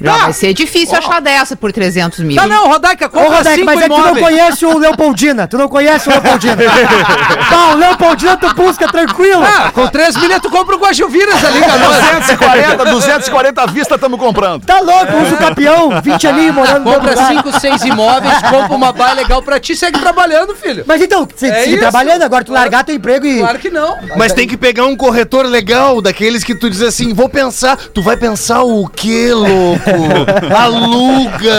Já 0.00 0.16
vai 0.18 0.32
ser 0.32 0.54
difícil 0.54 0.96
achar 0.96 1.20
dessa 1.20 1.56
por 1.56 1.72
300 1.72 2.20
mil. 2.20 2.36
Não, 2.36 2.48
não, 2.48 2.68
Rodaica, 2.68 3.06
Ô, 3.06 3.10
compra 3.10 3.36
Rodeck, 3.38 3.54
5 3.56 3.66
mas 3.66 3.80
é 3.80 3.88
que 3.88 3.94
tu 3.94 4.00
não 4.00 4.16
conhece 4.16 4.66
o 4.66 4.78
Leopoldina. 4.78 5.46
Tu 5.46 5.58
não 5.58 5.68
conhece 5.68 6.08
o 6.08 6.12
Leopoldina. 6.12 6.56
tá, 7.50 7.72
o 7.72 7.76
Leopoldina 7.76 8.36
tu 8.36 8.54
busca 8.54 8.88
tranquilo. 8.88 9.42
Ah, 9.44 9.70
com 9.72 9.86
3 9.86 10.16
milha 10.16 10.40
tu 10.40 10.50
compra 10.50 10.76
o 10.76 10.78
Guajuviras 10.78 11.44
ali, 11.44 11.60
cara. 11.60 11.78
240, 11.78 12.84
240 12.84 13.62
à 13.62 13.66
vista 13.66 13.94
estamos 13.94 14.18
comprando. 14.18 14.64
Tá 14.64 14.80
louco, 14.80 15.16
usa 15.22 15.34
o 15.34 15.38
campeão, 15.38 16.00
20 16.00 16.26
ali 16.26 16.52
morando 16.52 16.84
Compra 16.84 17.10
lugar. 17.10 17.28
5, 17.28 17.60
6 17.60 17.82
imóveis, 17.84 18.34
compra 18.50 18.74
uma 18.74 18.92
baia 18.92 19.14
legal 19.14 19.42
pra 19.42 19.60
ti, 19.60 19.76
segue 19.76 19.98
trabalhando, 19.98 20.54
filho. 20.54 20.84
Mas 20.86 21.02
então, 21.02 21.26
você 21.34 21.46
É 21.46 21.66
isso. 21.66 21.78
trabalhando, 21.78 22.22
agora 22.22 22.44
tu 22.44 22.52
largar 22.52 22.84
teu 22.84 22.94
emprego 22.94 23.26
e... 23.26 23.38
Claro 23.38 23.58
que 23.58 23.70
não. 23.70 23.98
Mas 24.16 24.32
tem 24.32 24.46
que 24.46 24.56
pegar 24.56 24.86
um 24.86 24.96
corretor 24.96 25.46
legal, 25.46 26.00
daqueles 26.00 26.44
que 26.44 26.54
tu 26.54 26.70
diz 26.70 26.82
assim, 26.82 27.12
vou 27.12 27.28
pensar. 27.28 27.76
Tu 27.76 28.02
vai 28.02 28.16
pensar 28.16 28.62
o 28.62 28.88
quê, 28.88 29.32
louco? 29.32 29.89
Aluga! 30.56 31.50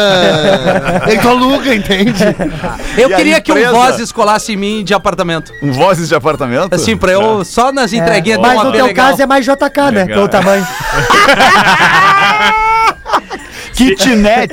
Tu 1.21 1.29
aluga, 1.29 1.75
entende? 1.75 2.23
Eu 2.97 3.11
E 3.11 3.15
queria 3.15 3.41
que 3.41 3.51
um? 3.51 3.71
Vozes 3.71 4.11
colasse 4.11 4.53
em 4.53 4.57
mim 4.57 4.83
de 4.83 4.93
apartamento. 4.93 5.53
Um 5.61 5.71
vozes 5.71 6.09
de 6.09 6.15
apartamento? 6.15 6.73
Assim, 6.73 6.97
pra 6.97 7.11
eu 7.11 7.43
só 7.45 7.71
nas 7.71 7.93
entreguinhas 7.93 8.39
É, 8.39 8.41
mas 8.41 8.63
no 8.63 8.71
teu 8.71 8.85
legal. 8.85 9.05
caso 9.07 9.21
é 9.21 9.25
mais 9.25 9.45
JK, 9.45 9.91
né? 9.93 10.05
Pelo 10.05 10.27
tamanho. 10.27 10.65
Kitnet. 13.73 14.51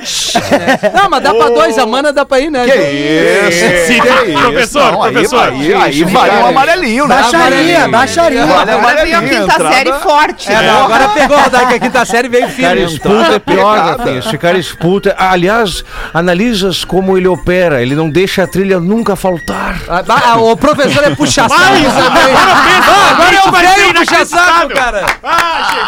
Não, 0.94 1.10
mas 1.10 1.22
dá 1.22 1.34
pra 1.34 1.48
dois, 1.48 1.76
a 1.78 1.86
mana 1.86 2.12
dá 2.12 2.24
pra 2.24 2.40
ir, 2.40 2.50
né? 2.50 2.64
Que 2.64 2.78
isso? 2.78 3.86
Sim, 3.86 4.00
que 4.00 4.08
isso? 4.30 4.40
professor, 4.40 4.92
Não, 4.92 5.02
aí- 5.02 5.12
professor. 5.12 5.48
Aí, 5.48 5.74
aí, 5.74 6.04
vale 6.04 6.36
um 6.36 6.46
amarelinho, 6.46 7.06
né? 7.08 7.16
Baixaria, 7.16 7.88
baixaria. 7.88 8.46
Vale 8.46 8.70
Agora 8.70 9.02
veio 9.02 9.14
a 9.14 9.18
amarelinho, 9.18 9.40
quinta 9.40 9.54
entrada- 9.54 9.74
série 9.74 9.92
forte. 9.94 10.50
É, 10.50 10.56
né? 10.56 10.70
não, 10.72 10.84
agora 10.84 11.08
pegou 11.08 11.36
a 11.36 11.42
Rodaica, 11.42 11.74
a 11.74 11.78
quinta 11.78 12.04
série 12.04 12.28
veio 12.28 12.42
Cara 12.48 12.54
firme. 12.54 12.84
expulso 12.84 13.32
é 13.32 13.38
pior, 13.38 13.74
Pegada. 13.78 13.96
Rafinha. 14.02 14.18
Esse 14.20 14.38
cara 14.38 14.58
expulso. 14.58 15.08
é- 15.08 15.14
Aliás, 15.18 15.84
analisas 16.14 16.84
como 16.84 17.16
ele 17.16 17.28
opera. 17.28 17.82
Ele 17.82 17.94
não 17.94 18.08
deixa 18.10 18.44
a 18.44 18.46
trilha 18.46 18.78
nunca 18.80 19.14
faltar. 19.16 19.80
Ah, 19.88 20.02
ah, 20.08 20.40
o 20.40 20.56
professor 20.56 21.04
é 21.04 21.10
puxa-saco. 21.14 21.54
Ah, 21.60 23.10
agora 23.10 23.36
é 23.36 23.40
o 23.40 23.94
puxa-saco, 23.94 24.68
cara. 24.74 25.06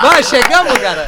Vai, 0.02 0.22
chegamos, 0.22 0.72
cara. 0.78 1.04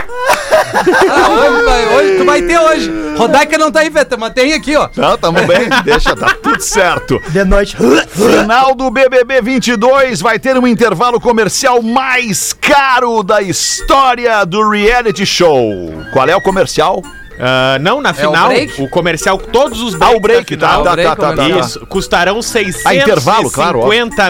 Ah, 1.11 1.29
hoje, 1.31 1.63
vai- 1.65 1.87
hoje- 1.97 2.12
tu 2.19 2.25
vai 2.25 2.43
ter 2.43 2.59
hoje. 2.59 2.93
Rodaica 3.17 3.59
não 3.59 3.71
tá 3.71 3.81
aí, 3.81 3.91
Veta, 3.91 4.17
mas 4.17 4.33
tem 4.33 4.53
aqui, 4.53 4.77
ó. 4.77 4.89
Não, 4.97 5.17
tamo 5.19 5.47
bem, 5.47 5.69
deixa, 5.85 6.17
tá 6.17 6.35
tudo 6.43 6.61
certo. 6.61 7.21
De 7.29 7.45
noite. 7.45 7.77
Final 7.77 8.75
do 8.75 8.91
BBB 8.91 9.41
22 9.43 10.21
vai 10.21 10.39
ter 10.39 10.57
um 10.57 10.67
intervalo 10.67 11.21
comercial 11.21 11.83
mais 11.83 12.53
caro 12.53 13.23
da 13.23 13.43
história 13.43 14.45
do 14.45 14.69
reality 14.69 15.27
show. 15.27 15.93
Qual 16.13 16.29
é 16.29 16.37
o 16.37 16.41
comercial? 16.41 17.03
Ah, 17.45 17.77
não, 17.81 18.01
na 18.01 18.11
É 18.11 18.13
o 18.13 18.15
final, 18.15 18.49
break? 18.51 18.81
o, 18.81 18.89
comercial, 18.89 19.37
todos 19.37 19.81
os 19.81 20.01
Ah, 20.01 20.11
o 20.11 20.21
breaks 20.21 20.45
break, 20.47 20.57
da 20.57 20.67
tá, 20.69 20.73
final, 20.75 20.85
tá, 20.85 20.93
break 20.93 21.09
tá, 21.09 21.17
tá, 21.17 21.35
tá. 21.35 21.49
Isso, 21.49 21.87
custarão 21.87 22.41
650 22.41 22.89
Ah, 22.89 22.95
intervalo, 22.95 23.51
claro, 23.51 23.83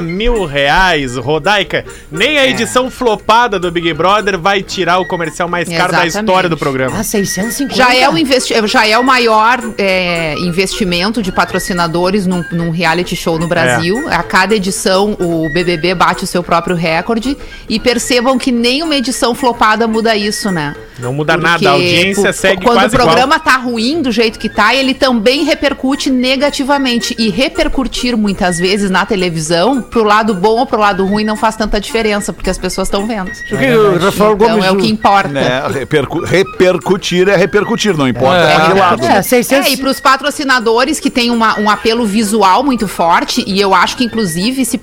mil 0.02 0.46
reais, 0.46 1.16
Rodaica. 1.18 1.84
Nem 2.10 2.38
a 2.38 2.46
edição 2.46 2.90
flopada 2.90 3.58
do 3.58 3.70
Big 3.70 3.92
Brother 3.92 4.38
vai 4.38 4.62
tirar 4.62 4.98
o 4.98 5.04
comercial 5.06 5.46
mais 5.46 5.68
caro 5.68 5.92
da 5.92 6.06
Exatamente. 6.06 6.18
história 6.30 6.48
do 6.48 6.56
programa. 6.56 6.98
Ah, 6.98 7.02
650. 7.04 7.74
Já 7.76 7.94
é 7.94 8.08
o, 8.08 8.16
investi 8.16 8.54
já 8.66 8.86
é 8.86 8.98
o 8.98 9.04
maior 9.04 9.58
é, 9.76 10.34
investimento 10.38 11.22
de 11.22 11.30
patrocinadores 11.30 12.26
num, 12.26 12.42
num 12.50 12.70
reality 12.70 13.14
show 13.14 13.38
no 13.38 13.46
Brasil. 13.46 14.08
A 14.08 14.22
cada 14.22 14.54
edição 14.54 15.16
o 15.20 15.50
BBB 15.52 15.94
bate 15.94 16.24
o 16.24 16.26
seu 16.26 16.42
próprio 16.42 16.74
recorde. 16.74 17.36
E 17.68 17.78
percebam 17.78 18.38
que 18.38 18.50
nem 18.50 18.82
uma 18.82 18.96
edição 18.96 19.34
flopada 19.34 19.86
muda 19.86 20.16
isso, 20.16 20.50
né? 20.50 20.74
Não 20.98 21.12
muda 21.12 21.34
Porque, 21.34 21.48
nada, 21.48 21.68
a 21.68 21.72
audiência 21.72 22.32
pu- 22.32 22.38
segue 22.38 22.62
Quando 22.64 22.76
quase 22.78 22.94
o 22.94 22.98
programa 23.04 23.38
tá 23.38 23.56
ruim 23.56 24.02
do 24.02 24.10
jeito 24.10 24.38
que 24.38 24.48
tá, 24.48 24.74
ele 24.74 24.94
também 24.94 25.44
repercute 25.44 26.10
negativamente. 26.10 27.14
E 27.18 27.30
repercutir 27.30 28.16
muitas 28.16 28.58
vezes 28.58 28.90
na 28.90 29.04
televisão, 29.06 29.80
pro 29.82 30.02
lado 30.04 30.34
bom 30.34 30.58
ou 30.60 30.66
pro 30.66 30.78
lado 30.78 31.04
ruim, 31.06 31.24
não 31.24 31.36
faz 31.36 31.56
tanta 31.56 31.80
diferença, 31.80 32.32
porque 32.32 32.50
as 32.50 32.58
pessoas 32.58 32.88
estão 32.88 33.06
vendo. 33.06 33.30
O 33.30 33.98
Rafael 33.98 34.32
Então 34.34 34.36
Gomes. 34.36 34.64
é 34.64 34.70
o 34.70 34.76
que 34.76 34.88
importa. 34.88 35.28
Né, 35.28 35.62
repercu- 35.72 36.24
repercutir 36.24 37.28
é 37.28 37.36
repercutir, 37.36 37.96
não 37.96 38.06
importa 38.08 38.36
É. 38.38 38.54
pra 38.56 38.66
que 38.72 38.78
lado. 38.78 39.04
É, 39.04 39.22
600... 39.22 39.66
É, 39.68 39.72
e 39.72 39.76
para 39.76 39.90
os 39.90 40.00
patrocinadores 40.00 40.98
que 41.00 41.10
têm 41.10 41.30
uma- 41.30 41.58
um 41.58 41.68
apelo 41.70 42.04
visual 42.06 42.62
muito 42.64 42.86
forte, 42.88 43.42
e 43.46 43.60
eu 43.60 43.74
acho 43.74 43.96
que, 43.96 44.04
inclusive, 44.04 44.64
se, 44.64 44.78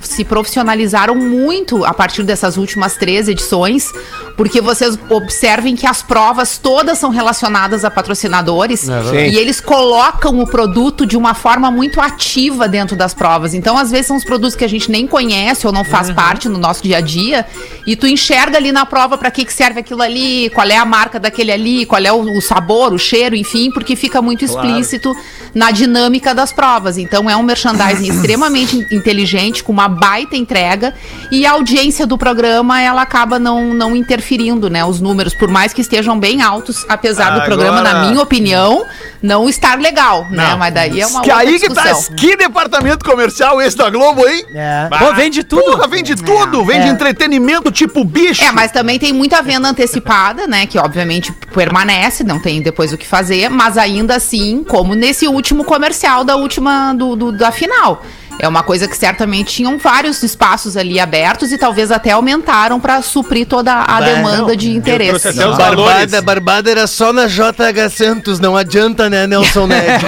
se 0.00 0.24
profissionalizaram 0.24 1.14
muito 1.14 1.84
a 1.84 1.92
partir 1.94 2.22
dessas 2.22 2.56
últimas 2.56 2.96
três 2.96 3.28
edições, 3.28 3.92
porque 4.36 4.60
vocês 4.60 4.98
observem 5.10 5.76
que 5.76 5.86
as 5.86 6.02
provas 6.02 6.58
todas 6.58 6.98
são 6.98 7.10
relacionadas 7.10 7.53
direcionadas 7.54 7.84
a 7.84 7.90
patrocinadores 7.90 8.88
É 8.88 9.28
e 9.28 9.36
eles 9.36 9.60
colocam 9.60 10.40
o 10.40 10.46
produto 10.46 11.06
de 11.06 11.16
uma 11.16 11.34
forma 11.34 11.70
muito 11.70 12.00
ativa 12.00 12.66
dentro 12.68 12.96
das 12.96 13.14
provas. 13.14 13.54
Então, 13.54 13.78
às 13.78 13.90
vezes, 13.90 14.06
são 14.06 14.16
os 14.16 14.24
produtos 14.24 14.56
que 14.56 14.64
a 14.64 14.68
gente 14.68 14.90
nem 14.90 15.06
conhece 15.06 15.66
ou 15.66 15.72
não 15.72 15.84
faz 15.84 16.08
Uhum. 16.08 16.14
parte 16.14 16.48
no 16.48 16.58
nosso 16.58 16.82
dia 16.82 16.98
a 16.98 17.00
dia 17.00 17.46
e 17.86 17.96
tu 17.96 18.06
enxerga 18.06 18.58
ali 18.58 18.72
na 18.72 18.84
prova 18.84 19.16
para 19.16 19.30
que, 19.30 19.44
que 19.44 19.52
serve 19.52 19.80
aquilo 19.80 20.02
ali, 20.02 20.50
qual 20.50 20.66
é 20.68 20.76
a 20.76 20.84
marca 20.84 21.18
daquele 21.20 21.50
ali, 21.52 21.86
qual 21.86 22.02
é 22.02 22.12
o, 22.12 22.20
o 22.36 22.40
sabor, 22.42 22.92
o 22.92 22.98
cheiro, 22.98 23.34
enfim, 23.36 23.70
porque 23.72 23.94
fica 23.96 24.20
muito 24.20 24.44
explícito 24.44 25.14
na 25.54 25.70
dinâmica 25.70 26.34
das 26.34 26.52
provas. 26.52 26.98
Então, 26.98 27.30
é 27.30 27.36
um 27.36 27.42
merchandising 27.42 28.08
extremamente 28.10 28.76
in- 28.76 28.86
inteligente, 28.96 29.62
com 29.62 29.72
uma 29.72 29.88
baita 29.88 30.36
entrega 30.36 30.92
e 31.30 31.46
a 31.46 31.52
audiência 31.52 32.06
do 32.06 32.18
programa, 32.18 32.80
ela 32.80 33.02
acaba 33.02 33.38
não, 33.38 33.72
não 33.72 33.94
interferindo, 33.96 34.68
né? 34.68 34.84
Os 34.84 35.00
números, 35.00 35.32
por 35.34 35.48
mais 35.48 35.72
que 35.72 35.80
estejam 35.80 36.18
bem 36.18 36.42
altos, 36.42 36.84
apesar 36.88 37.33
do 37.34 37.42
programa, 37.44 37.80
Agora- 37.80 37.94
na 37.94 38.10
minha 38.10 38.22
opinião, 38.22 38.84
não 39.22 39.48
estar 39.48 39.78
legal, 39.78 40.26
né? 40.30 40.54
Mas 40.58 40.72
daí 40.74 41.00
é 41.00 41.06
uma 41.06 41.22
Que 41.22 41.30
outra 41.30 41.48
aí 41.48 41.58
que 41.58 41.68
tá. 41.72 41.82
discussão. 41.82 42.16
Que 42.16 42.36
departamento 42.36 43.04
comercial 43.04 43.60
esse 43.60 43.76
da 43.76 43.88
Globo, 43.90 44.26
hein? 44.28 44.44
É. 44.54 44.88
Pô, 44.98 45.12
vende 45.14 45.42
tudo. 45.44 45.62
Porra, 45.62 45.86
vende 45.88 46.14
tudo. 46.16 46.64
Vende 46.64 46.86
É. 46.86 46.90
entretenimento 46.90 47.70
tipo 47.72 48.04
bicho. 48.04 48.42
É, 48.44 48.52
mas 48.52 48.70
também 48.70 48.98
tem 48.98 49.12
muita 49.12 49.42
venda 49.42 49.68
antecipada, 49.68 50.46
né? 50.46 50.66
Que 50.66 50.78
obviamente 50.78 51.32
permanece, 51.52 52.22
não 52.24 52.38
tem 52.38 52.60
depois 52.62 52.92
o 52.92 52.98
que 52.98 53.06
fazer, 53.06 53.48
mas 53.48 53.76
ainda 53.78 54.14
assim, 54.16 54.64
como 54.64 54.94
nesse 54.94 55.26
último 55.26 55.64
comercial 55.64 56.24
da 56.24 56.36
última 56.36 56.92
do, 56.94 57.16
do- 57.16 57.32
da 57.32 57.50
final. 57.50 58.02
É 58.38 58.48
uma 58.48 58.62
coisa 58.62 58.86
que 58.88 58.96
certamente 58.96 59.54
tinham 59.54 59.78
vários 59.78 60.22
espaços 60.22 60.76
ali 60.76 60.98
abertos 61.00 61.52
e 61.52 61.58
talvez 61.58 61.90
até 61.90 62.10
aumentaram 62.10 62.80
para 62.80 63.00
suprir 63.00 63.46
toda 63.46 63.72
a 63.86 64.00
demanda 64.00 64.56
de 64.56 64.70
interesse. 64.70 65.28
até 65.28 65.46
os. 65.48 65.56
Barbada, 65.56 66.20
Barbada 66.22 66.70
era 66.70 66.86
só 66.86 67.12
na 67.12 67.26
JH 67.26 67.88
Santos, 67.90 68.40
não 68.40 68.56
adianta, 68.56 69.08
né, 69.08 69.26
Nelson 69.26 69.66
Ned? 69.66 69.86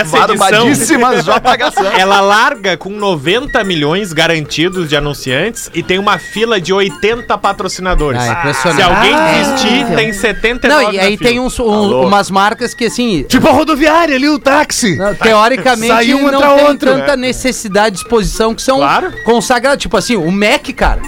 Essa 0.00 0.18
edição, 0.18 0.36
Barbadíssimas 0.36 1.24
JH 1.24 1.70
Santos. 1.74 1.98
ela 1.98 2.20
larga 2.20 2.76
com 2.76 2.90
90 2.90 3.62
milhões 3.64 4.12
garantidos 4.12 4.88
de 4.88 4.96
anunciantes 4.96 5.70
e 5.74 5.82
tem 5.82 5.98
uma 5.98 6.18
fila 6.18 6.60
de 6.60 6.72
80 6.72 7.36
patrocinadores. 7.38 8.20
Ah, 8.22 8.32
impressionante. 8.38 8.76
Se 8.76 8.82
alguém 8.82 9.14
Ah, 9.14 9.32
desistir, 9.32 9.72
incrível. 9.74 9.96
tem 9.96 10.12
79 10.12 10.84
Não, 10.84 10.92
e 10.92 10.98
aí 11.00 11.16
tem 11.18 11.40
uns, 11.40 11.58
um- 11.58 12.02
umas 12.06 12.30
marcas 12.30 12.74
que, 12.74 12.86
assim, 12.86 13.22
tipo 13.28 13.46
a 13.48 13.52
rodoviária 13.52 14.14
ali, 14.16 14.28
o 14.28 14.38
táxi. 14.38 14.96
não, 14.96 15.14
teoricamente 15.14 15.88
Sai 15.88 16.14
um, 16.14 16.30
não 16.30 16.40
tem 16.40 16.66
outro. 16.66 16.90
tanta 16.92 17.16
necessidade 17.26 17.96
de 17.96 18.02
exposição 18.02 18.54
que 18.54 18.62
são 18.62 18.76
Claro. 18.78 19.12
consagradas. 19.24 19.80
Tipo 19.80 19.96
assim, 19.96 20.16
o 20.16 20.30
Mac, 20.30 20.68
cara. 20.76 21.00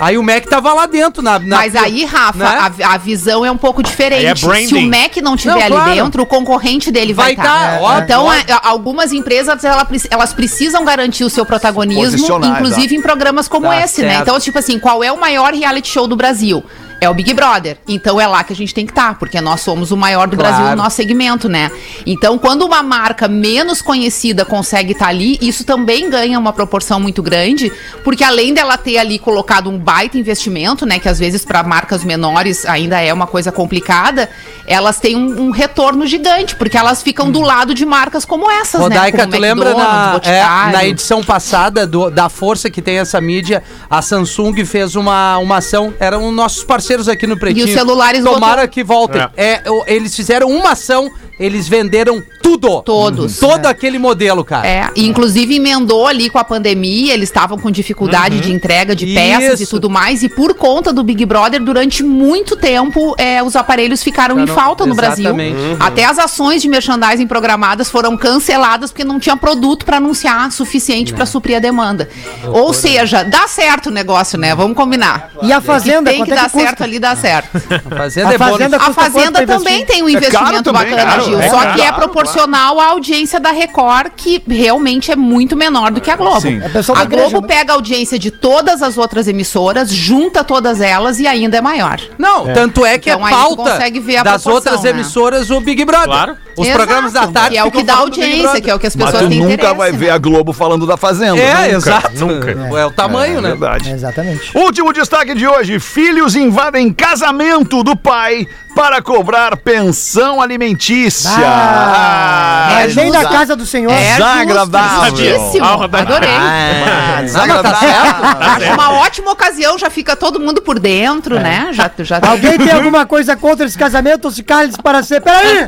Aí 0.00 0.16
o 0.16 0.22
Mac 0.22 0.44
tava 0.46 0.72
lá 0.72 0.86
dentro. 0.86 1.20
Na, 1.22 1.40
na- 1.40 1.56
Mas 1.56 1.74
aí, 1.74 2.04
Rafa, 2.04 2.38
né? 2.38 2.72
a, 2.84 2.94
a 2.94 2.96
visão 2.98 3.44
é 3.44 3.50
um 3.50 3.56
pouco 3.56 3.82
diferente. 3.82 4.20
Aí 4.20 4.26
é 4.26 4.34
branding. 4.34 4.66
Se 4.68 4.74
o 4.76 4.80
Mac 4.86 5.16
não 5.16 5.36
tiver 5.36 5.54
Não, 5.54 5.60
ali 5.62 5.70
claro. 5.74 5.94
dentro, 5.94 6.22
o 6.22 6.26
concorrente 6.26 6.92
dele 6.92 7.12
vai 7.12 7.34
Vai 7.34 7.44
estar. 7.44 7.78
tá, 7.78 7.78
ó, 7.80 7.98
então, 7.98 8.24
ó. 8.26 8.30
a- 8.30 8.34
a- 8.48 8.68
algumas 8.68 9.12
empresas 9.12 9.64
ela 9.64 9.84
elas 10.08 10.32
precisam 10.32 10.84
garantir 10.84 11.24
o 11.24 11.30
seu 11.30 11.44
protagonismo, 11.44 12.02
Posicionar, 12.12 12.50
inclusive 12.60 12.94
em 12.94 13.02
programas 13.02 13.48
como 13.48 13.66
Tá 13.66 13.80
esse, 13.80 14.02
né? 14.02 14.10
certo. 14.10 14.22
Então, 14.22 14.38
tipo 14.38 14.56
assim, 14.60 14.78
qual 14.78 15.02
é 15.02 15.10
o 15.10 15.18
maior 15.20 15.52
reality 15.52 15.88
show 15.88 16.06
do 16.06 16.14
Brasil? 16.14 16.62
É 17.00 17.08
o 17.08 17.14
Big 17.14 17.32
Brother. 17.32 17.78
Então 17.86 18.20
é 18.20 18.26
lá 18.26 18.42
que 18.42 18.52
a 18.52 18.56
gente 18.56 18.74
tem 18.74 18.84
que 18.84 18.92
estar, 18.92 19.18
porque 19.18 19.40
nós 19.40 19.60
somos 19.60 19.90
o 19.92 19.96
maior 19.96 20.26
do 20.26 20.36
Claro. 20.36 20.54
Brasil 20.56 20.70
no 20.76 20.82
nosso 20.82 20.96
segmento, 20.96 21.48
né? 21.48 21.70
Então, 22.04 22.36
quando 22.38 22.62
uma 22.66 22.82
marca 22.82 23.28
menos 23.28 23.80
conhecida 23.80 24.44
consegue 24.44 24.92
estar 24.92 25.08
ali, 25.08 25.38
isso 25.40 25.64
também 25.64 26.10
ganha 26.10 26.38
uma 26.38 26.52
proporção 26.52 26.98
muito 26.98 27.22
grande, 27.22 27.70
porque 28.02 28.24
além 28.24 28.52
dela 28.52 28.76
ter 28.76 28.98
ali 28.98 29.18
colocado 29.18 29.70
um 29.70 29.78
baita 29.78 30.18
investimento, 30.18 30.84
né, 30.84 30.98
que 30.98 31.08
às 31.08 31.18
vezes 31.18 31.44
para 31.44 31.62
marcas 31.62 32.02
menores 32.02 32.66
ainda 32.66 33.00
é 33.00 33.12
uma 33.12 33.26
coisa 33.26 33.52
complicada, 33.52 34.28
elas 34.66 34.98
têm 34.98 35.14
um, 35.16 35.42
um 35.46 35.50
retorno 35.50 36.04
gigante, 36.06 36.56
porque 36.56 36.76
elas 36.76 37.00
ficam 37.02 37.30
do 37.30 37.40
lado 37.40 37.74
de 37.74 37.86
marcas 37.86 38.24
como 38.24 38.50
essas, 38.50 38.80
Rodaica, 38.80 39.18
né? 39.18 39.22
Como 39.24 39.36
tu 39.36 39.40
lembra 39.40 39.74
na, 39.74 40.20
é, 40.24 40.42
na 40.72 40.84
edição 40.84 41.22
passada 41.22 41.86
do- 41.86 42.10
da 42.10 42.28
força 42.28 42.68
que 42.68 42.82
tem 42.82 42.98
essa 42.98 43.20
mídia, 43.20 43.62
a 43.88 44.02
Samsung 44.02 44.64
fez 44.64 44.96
uma, 44.96 45.38
uma 45.38 45.58
ação, 45.58 45.94
eram 46.00 46.32
nossos 46.32 46.64
parceiros 46.64 46.87
aqui 47.08 47.26
no 47.26 47.36
Pretinho. 47.38 47.66
E 47.66 47.70
os 47.70 47.74
celulares 47.74 48.22
Tomara 48.24 48.56
voltou. 48.62 48.68
que 48.68 48.84
voltem. 48.84 49.26
É, 49.36 49.62
o- 49.70 49.84
eles 49.86 50.14
fizeram 50.14 50.48
uma 50.50 50.72
ação, 50.72 51.10
eles 51.38 51.68
venderam 51.68 52.22
tudo. 52.42 52.82
Todos. 52.82 53.38
Todo 53.38 53.66
aquele 53.66 53.98
modelo, 53.98 54.44
cara. 54.44 54.66
É, 54.66 54.88
e 54.96 55.06
inclusive 55.06 55.54
emendou 55.56 56.06
ali 56.06 56.30
com 56.30 56.38
a 56.38 56.44
pandemia, 56.44 57.12
eles 57.14 57.28
estavam 57.28 57.58
com 57.58 57.70
dificuldade 57.70 58.40
de 58.40 58.52
entrega 58.52 58.96
de 58.96 59.06
peças 59.14 59.60
e 59.60 59.64
Isso. 59.64 59.70
tudo 59.76 59.90
mais, 59.90 60.22
e 60.22 60.28
por 60.28 60.54
conta 60.54 60.92
do 60.92 61.02
Big 61.04 61.24
Brother, 61.26 61.62
durante 61.62 62.02
muito 62.02 62.56
tempo, 62.56 63.14
é, 63.18 63.42
os 63.42 63.54
aparelhos 63.54 64.02
ficaram 64.02 64.40
em 64.40 64.46
falta 64.46 64.86
no 64.86 64.94
Brasil. 64.94 65.26
exatamente. 65.26 65.56
Uhum. 65.56 65.76
Até 65.78 66.04
as 66.04 66.18
ações 66.18 66.62
de 66.62 66.68
merchandising 66.68 67.26
programadas 67.26 67.90
foram 67.90 68.16
canceladas 68.16 68.90
porque 68.90 69.04
não 69.04 69.20
tinha 69.20 69.36
produto 69.36 69.84
para 69.84 69.98
anunciar 69.98 70.50
suficiente 70.50 71.12
para 71.12 71.26
suprir 71.26 71.56
a 71.56 71.60
demanda. 71.60 72.08
Ou 72.52 72.72
seja, 72.72 73.22
dá 73.22 73.46
certo 73.46 73.86
o 73.88 73.90
negócio, 73.90 74.38
né? 74.38 74.54
Vamos 74.54 74.76
combinar. 74.76 75.30
E 75.42 75.52
a 75.52 75.60
Fazenda, 75.60 76.10
Tem 76.10 76.18
quanto 76.20 76.28
que 76.28 76.34
é 76.34 76.36
que 76.36 76.42
dar 76.42 76.50
custa? 76.50 76.77
Certo 76.78 76.82
ali, 76.84 76.98
dá 76.98 77.16
certo. 77.16 77.48
A 77.90 77.96
Fazenda 77.96 78.28
A 78.30 78.34
é. 78.34 78.38
Fazenda 78.38 78.76
A 78.76 78.80
custa 78.80 78.94
quanto 78.94 79.12
Fazenda 79.12 79.46
também 79.46 79.84
tem 79.84 80.02
um 80.02 80.08
É 80.08 80.12
investimento 80.12 80.62
também, 80.62 80.90
bacana, 80.90 81.02
claro, 81.04 81.24
Gil. 81.24 81.40
é 81.40 81.48
só 81.48 81.60
que 81.72 81.80
é 81.80 81.86
claro. 81.88 81.96
proporcional 81.96 82.80
à 82.80 82.86
audiência 82.86 83.40
da 83.40 83.50
Record, 83.50 84.12
que 84.16 84.42
realmente 84.48 85.10
é 85.10 85.16
muito 85.16 85.56
menor 85.56 85.90
do 85.90 86.00
que 86.00 86.10
a 86.10 86.16
Globo. 86.16 86.40
Sim. 86.40 86.60
É 86.62 86.68
pessoal 86.68 86.96
da 86.96 87.02
a 87.02 87.06
Globo 87.06 87.40
né? 87.40 87.46
pega 87.48 87.72
a 87.72 87.74
audiência 87.74 88.18
de 88.18 88.30
todas 88.30 88.82
as 88.82 88.96
outras 88.98 89.26
emissoras, 89.28 89.90
junta 89.90 90.44
todas 90.44 90.80
elas 90.80 91.18
e 91.18 91.26
ainda 91.26 91.56
é 91.56 91.60
maior. 91.60 92.00
Não, 92.18 92.46
tanto 92.52 92.84
é 92.86 92.98
que 92.98 93.10
Então 93.10 93.26
é 93.26 93.30
tu 93.30 93.36
pauta 93.36 93.70
consegue 93.70 94.00
ver 94.00 94.18
a 94.18 94.22
das 94.22 94.46
outras 94.46 94.82
né? 94.82 94.90
emissoras 94.90 95.50
o 95.50 95.60
Big 95.60 95.84
Brother. 95.84 96.04
Claro. 96.06 96.36
Os 96.56 96.66
Exato, 96.66 96.76
programas 96.84 97.12
da 97.12 97.26
tarde 97.28 97.50
Que 97.50 97.56
é 97.58 97.64
o 97.64 97.70
que 97.70 97.84
dá 97.84 97.94
audiência, 97.98 98.60
que 98.60 98.68
é 98.68 98.74
o 98.74 98.80
que 98.80 98.86
as 98.88 98.96
Mas 98.96 99.06
pessoas 99.12 99.22
tu 99.24 99.28
têm 99.28 99.38
nunca 99.40 99.52
interesse. 99.54 99.74
vai 99.76 99.92
né? 99.92 99.98
ver 99.98 100.10
a 100.10 100.18
Globo 100.18 100.52
falando 100.52 100.86
da 100.88 100.96
Fazenda. 100.96 101.38
É, 101.40 101.54
Nunca. 101.54 101.76
exato. 101.76 102.26
Nunca. 102.26 102.50
É 102.76 102.84
o 102.86 102.90
tamanho, 102.90 103.38
É 103.38 103.42
né? 103.42 103.48
verdade. 103.50 103.90
Exatamente. 103.92 104.58
Último 104.58 104.92
destaque 104.92 105.34
de 105.34 105.46
hoje: 105.46 105.78
filhos 105.78 106.34
invadem 106.34 106.67
casamento 106.92 107.82
do 107.82 107.96
pai 107.96 108.46
para 108.78 109.02
cobrar 109.02 109.56
pensão 109.56 110.40
alimentícia. 110.40 111.32
Ah, 111.34 112.68
é 112.70 112.74
Mas 112.84 112.94
vem 112.94 113.10
da 113.10 113.24
casa 113.24 113.56
do 113.56 113.66
senhor. 113.66 113.90
É 113.90 114.12
Desagradável. 114.12 115.52
Ah, 115.60 115.74
Rodaica. 115.74 116.14
Adorei. 116.14 116.30
Ah, 116.30 117.22
Não, 117.22 117.46
mas 117.48 117.62
tá 117.62 117.74
certo. 117.74 118.24
Acho 118.40 118.72
uma 118.74 118.92
ótima 119.00 119.32
ocasião, 119.32 119.76
já 119.76 119.90
fica 119.90 120.14
todo 120.14 120.38
mundo 120.38 120.62
por 120.62 120.78
dentro, 120.78 121.40
né? 121.40 121.70
Já, 121.72 121.90
já 121.98 122.20
Alguém 122.22 122.56
tem 122.56 122.70
alguma 122.70 123.04
coisa 123.04 123.36
contra 123.36 123.66
esse 123.66 123.76
casamento 123.76 124.26
ou 124.26 124.30
se 124.30 124.44
cala 124.44 124.68
para 124.80 125.02
ser? 125.02 125.22
Peraí! 125.22 125.66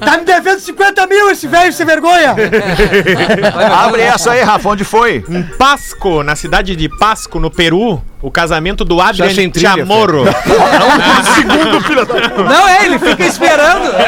Tá 0.00 0.18
me 0.18 0.24
devendo 0.24 0.58
50 0.58 1.06
mil 1.06 1.30
esse 1.30 1.46
velho 1.46 1.72
sem 1.72 1.86
vergonha! 1.86 2.34
Abre 3.84 4.02
essa 4.02 4.32
aí, 4.32 4.42
Rafa, 4.42 4.68
onde 4.68 4.82
foi? 4.82 5.24
Em 5.28 5.44
Pasco, 5.44 6.24
na 6.24 6.34
cidade 6.34 6.74
de 6.74 6.88
Pasco, 6.88 7.38
no 7.38 7.52
Peru, 7.52 8.02
o 8.20 8.30
casamento 8.30 8.84
do 8.84 9.00
Adrian 9.00 9.30
Chamorro. 9.54 10.24
segundo, 11.34 11.80
filho 11.82 12.04
da... 12.04 12.14
Não, 12.14 12.47
é, 12.68 12.84
ele 12.86 12.98
fica 12.98 13.24
esperando. 13.24 13.92
né? 13.92 14.06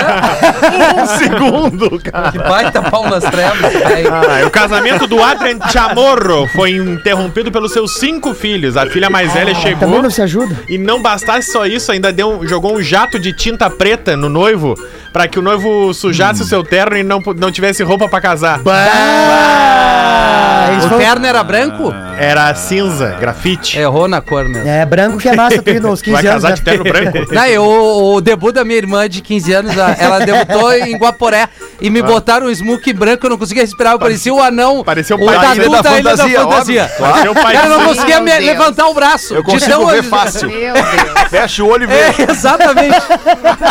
Um 1.02 1.06
segundo, 1.18 2.00
cara. 2.00 2.30
Que 2.32 2.38
baita 2.38 2.82
pau 2.82 3.08
nas 3.08 3.24
trevas. 3.24 3.72
Ah, 4.10 4.46
o 4.46 4.50
casamento 4.50 5.06
do 5.06 5.22
Adrian 5.22 5.58
Chamorro 5.70 6.46
foi 6.54 6.72
interrompido 6.72 7.50
pelos 7.50 7.72
seus 7.72 7.94
cinco 7.98 8.34
filhos. 8.34 8.76
A 8.76 8.86
filha 8.86 9.10
mais 9.10 9.32
velha 9.32 9.54
Também 9.54 9.62
chegou 9.62 10.02
não 10.02 10.10
se 10.10 10.22
ajuda. 10.22 10.56
e 10.68 10.78
não 10.78 11.00
bastasse 11.02 11.50
só 11.52 11.66
isso, 11.66 11.90
ainda 11.92 12.12
deu 12.12 12.40
um- 12.40 12.46
jogou 12.46 12.74
um 12.76 12.82
jato 12.82 13.18
de 13.18 13.32
tinta 13.32 13.68
preta 13.68 14.16
no 14.16 14.28
noivo 14.28 14.74
pra 15.12 15.26
que 15.28 15.38
o 15.38 15.42
noivo 15.42 15.92
sujasse 15.92 16.42
o 16.42 16.44
seu 16.44 16.62
terno 16.62 16.96
e 16.96 17.02
não, 17.02 17.20
não 17.36 17.50
tivesse 17.50 17.82
roupa 17.82 18.08
pra 18.08 18.20
casar. 18.20 18.60
Ah, 20.60 20.72
eles 20.72 20.84
O 20.84 20.88
foram- 20.88 21.00
terno 21.04 21.26
era 21.26 21.42
branco? 21.42 21.94
Era 22.18 22.54
cinza, 22.54 23.16
grafite. 23.18 23.78
Errou 23.78 24.06
na 24.06 24.20
cor 24.20 24.44
mesmo. 24.48 24.68
É, 24.68 24.84
branco 24.84 25.16
que 25.18 25.28
é 25.28 25.34
massa, 25.34 25.60
tu 25.62 25.70
ir 25.70 25.80
nos 25.80 26.02
15 26.02 26.12
Vai 26.22 26.26
anos. 26.30 26.42
casar 26.42 26.48
né? 26.50 26.54
de 26.56 26.62
terno 26.62 26.84
branco? 26.84 27.18
Não, 27.34 27.46
eu, 27.46 27.64
o 27.64 28.20
debut 28.20 28.54
da 28.54 28.64
minha 28.64 28.76
irmã 28.78 29.08
de 29.08 29.20
15 29.22 29.52
anos, 29.52 29.78
a- 29.78 29.96
ela 29.98 30.18
debutou 30.20 30.72
em 30.76 30.96
Guaporé 30.96 31.48
e 31.80 31.88
me 31.88 32.02
botaram 32.02 32.46
um 32.46 32.54
smoke 32.54 32.92
branco, 32.92 33.24
eu 33.24 33.30
não 33.30 33.38
conseguia 33.38 33.62
respirar, 33.62 33.94
eu 33.94 33.98
parecia 33.98 34.34
o 34.34 34.42
anão, 34.42 34.84
Parecia 34.84 35.16
o 35.16 35.24
pai 35.24 35.34
da 35.36 35.40
da 35.48 35.54
Ilha 35.56 35.68
da 35.70 35.82
Fantasia, 35.82 36.40
Fantasia. 36.40 36.90
o 37.30 37.34
pai 37.34 37.54
Cara, 37.54 37.66
eu 37.68 37.78
não 37.78 37.86
conseguia 37.86 38.20
me 38.20 38.26
Meu 38.30 38.34
Deus. 38.38 38.46
levantar 38.46 38.86
o 38.88 38.94
braço. 38.94 39.34
Eu 39.34 39.42
consigo 39.42 39.86
ver 39.86 40.02
fácil. 40.02 40.48
Meu 40.50 40.74
Deus. 40.74 40.84
Fecha 41.30 41.64
o 41.64 41.68
olho 41.68 41.84
e 41.84 41.86
vê. 41.86 41.94
É, 41.94 42.14
exatamente. 42.30 42.96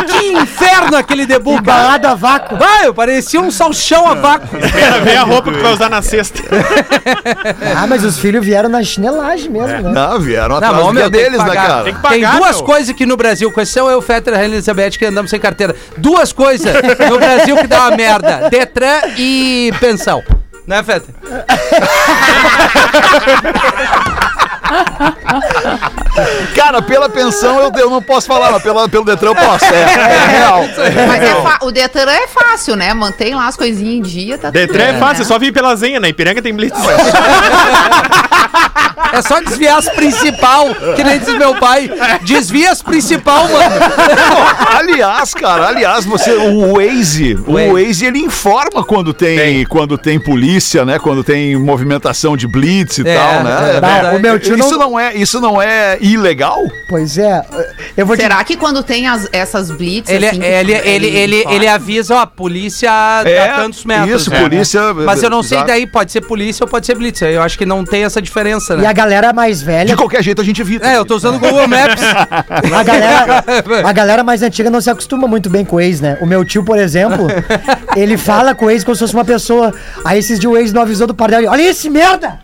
que 0.08 0.32
inferno 0.34 0.98
aquele 0.98 1.26
debut, 1.28 1.62
cara. 1.64 1.80
Embalado 1.82 2.08
a 2.08 2.16
vácuo. 2.16 2.58
Vai, 2.58 2.88
eu 2.88 2.94
parecia 2.94 3.40
um 3.40 3.52
salchão 3.52 4.08
a 4.08 4.16
vácuo. 4.16 4.58
Espera 4.58 5.00
ver 5.02 5.18
a 5.18 5.24
roupa 5.24 5.52
que 5.52 5.58
tu 5.58 5.64
vai 5.64 5.74
usar 5.74 5.90
na 5.90 6.02
sexta. 6.02 6.42
Ah, 7.76 7.88
mas 7.88 8.04
os 8.04 8.20
filhos 8.20 8.46
vieram 8.46 8.70
na 8.70 8.84
chinelagem 8.84 9.50
mesmo, 9.50 9.82
né? 9.82 9.92
Não, 9.92 10.20
vieram 10.20 10.60
Não, 10.60 10.68
atrás 10.68 10.86
ô, 10.86 10.92
meu, 10.92 11.10
deles, 11.10 11.44
né, 11.44 11.54
cara? 11.54 11.84
Tem 11.84 11.94
que 11.94 12.02
pagar, 12.02 12.32
Tem 12.32 12.40
duas 12.40 12.56
meu. 12.58 12.66
coisas 12.66 12.96
que 12.96 13.06
no 13.06 13.18
Brasil, 13.18 13.52
com 13.52 13.62
exceção 13.62 13.90
eu, 13.90 14.02
Fetter 14.02 14.34
e 14.34 14.38
a 14.38 14.46
Elizabeth, 14.46 14.92
que 14.92 15.06
andamos 15.06 15.32
sem 15.32 15.40
carteira. 15.40 15.76
Duas 15.98 16.32
coisas 16.34 16.74
no 17.10 17.18
Brasil 17.18 17.56
que 17.58 17.68
dá 17.68 17.88
uma 17.88 17.98
merda: 17.98 18.50
Detran 18.50 19.02
e 19.18 19.72
pensão. 19.80 20.22
Né, 20.68 20.84
Fetter? 20.84 21.16
Cara, 26.56 26.82
pela 26.82 27.10
pensão 27.10 27.60
eu, 27.60 27.72
eu 27.78 27.90
não 27.90 28.02
posso 28.02 28.28
falar, 28.28 28.52
mas 28.52 28.62
pela, 28.64 28.88
pelo 28.90 29.06
Detran 29.06 29.30
eu 29.30 29.36
posso. 29.36 29.66
É, 29.66 29.82
é 29.82 30.28
real. 30.38 30.64
Mas 31.08 31.24
é 31.24 31.36
fa- 31.42 31.60
o 31.62 31.72
Detran 31.72 32.12
é 32.12 32.28
fácil, 32.28 32.76
né? 32.76 32.94
Mantém 32.94 33.36
lá 33.36 33.48
as 33.48 33.56
coisinhas 33.56 33.96
em 33.96 34.02
dia, 34.02 34.38
tá 34.38 34.48
tudo 34.52 34.54
Detran 34.60 34.84
é 34.84 34.92
bem, 34.92 35.00
fácil, 35.00 35.18
é 35.18 35.20
né? 35.20 35.26
só 35.26 35.40
vir 35.40 35.52
pela 35.54 35.76
zenha, 35.76 36.00
né? 36.00 36.10
Ipiranga 36.10 36.42
tem 36.42 36.54
blitz. 36.54 36.78
É 39.12 39.24
só 39.24 39.40
desviar 39.42 39.80
as 39.80 39.90
principal, 39.90 40.68
que 40.96 41.04
nem 41.04 41.18
diz 41.18 41.34
meu 41.36 41.56
pai. 41.56 41.90
Desvia 42.22 42.72
as 42.72 42.82
principal, 42.82 43.48
mano. 43.48 43.76
aliás, 44.78 45.34
cara, 45.34 45.68
aliás, 45.68 46.06
você, 46.06 46.32
o 46.32 46.76
Waze, 46.76 47.34
o 47.48 47.54
Waze. 47.54 47.72
Waze, 47.88 48.06
ele 48.06 48.20
informa 48.20 48.84
quando 48.84 49.12
tem, 49.14 49.66
quando 49.66 49.98
tem 49.98 50.20
polícia, 50.20 50.86
né? 50.86 51.00
Quando 51.00 51.24
tem 51.24 51.56
movimentação 51.58 52.38
de 52.38 52.48
blitz 52.48 53.00
e 53.00 53.08
É, 53.08 53.16
tal, 53.18 53.44
né? 53.44 53.58
é 53.60 53.72
verdade. 53.72 54.16
o 54.16 54.20
meu 54.20 54.40
tio 54.40 54.58
isso 54.58 54.78
não... 54.78 54.92
não... 54.92 55.00
é, 55.00 55.16
isso 55.16 55.42
não 55.42 55.62
é 55.62 55.98
ilegal? 56.14 56.62
Pois 56.88 57.18
é, 57.18 57.44
eu 57.98 58.06
vou 58.06 58.16
te... 58.16 58.22
Será 58.24 58.44
que 58.44 58.56
quando 58.58 58.82
tem 58.84 59.08
as- 59.08 59.28
essas 59.32 59.70
blitz, 59.72 60.10
Ele, 60.10 60.28
assim, 60.28 60.40
que 60.40 60.46
ele, 60.46 60.72
ele, 60.74 61.08
ele, 61.08 61.38
informa? 61.40 61.56
ele 61.56 61.68
avisa, 61.68 62.16
ó, 62.16 62.26
polícia 62.26 62.90
É, 63.26 63.50
a 63.50 63.54
tantos 63.56 63.86
metros. 63.86 64.22
isso, 64.22 64.30
né? 64.32 64.40
polícia- 64.42 64.94
Mas 64.94 65.22
eu 65.24 65.30
não 65.30 65.44
sei 65.44 65.58
exato. 65.58 65.72
daí, 65.72 65.88
pode 65.88 66.12
ser 66.12 66.22
polícia 66.22 66.64
ou 66.64 66.68
pode 66.70 66.86
ser 66.86 66.96
blitz. 66.96 67.22
Eu 67.22 67.42
acho 67.42 67.58
que 67.58 67.66
não 67.66 67.84
tem 67.84 68.04
essa 68.04 68.22
diferença, 68.22 68.74
E 68.74 68.78
né? 68.78 68.88
a 68.88 68.94
galera 68.94 69.32
mais 69.34 69.62
velha... 69.62 69.86
De 69.86 69.96
qualquer 69.96 70.24
jeito 70.24 70.42
a 70.42 70.46
gente 70.46 70.62
evita. 70.62 70.88
É, 70.88 70.98
eu 70.98 71.06
tô 71.06 71.16
usando 71.16 71.36
o 71.36 71.40
Google 71.40 71.68
Maps. 71.68 72.02
A 72.74 72.84
galera, 72.84 73.44
a 73.90 73.92
galera 73.94 74.24
mais 74.24 74.42
antiga 74.42 74.70
não 74.70 74.80
se 74.82 74.90
acostuma 74.90 75.28
muito 75.28 75.50
bem 75.50 75.64
com 75.66 75.76
o 75.78 75.80
ex, 75.82 76.00
né? 76.02 76.18
O 76.22 76.26
meu 76.26 76.44
tio, 76.46 76.64
por 76.64 76.78
exemplo, 76.78 77.28
ele 77.96 78.18
fala 78.18 78.54
com 78.56 78.66
o 78.66 78.70
ex 78.72 78.84
como 78.84 78.96
se 78.96 79.00
fosse 79.02 79.14
uma 79.14 79.26
pessoa. 79.26 79.74
Aí 80.06 80.20
esses 80.20 80.40
dias 80.40 80.52
o 80.52 80.58
ex 80.58 80.72
não 80.74 80.82
avisou 80.82 81.08
do 81.08 81.14
par 81.14 81.30
dele. 81.30 81.48
Olha 81.48 81.62
esse 81.64 81.90
merda! 81.90 82.40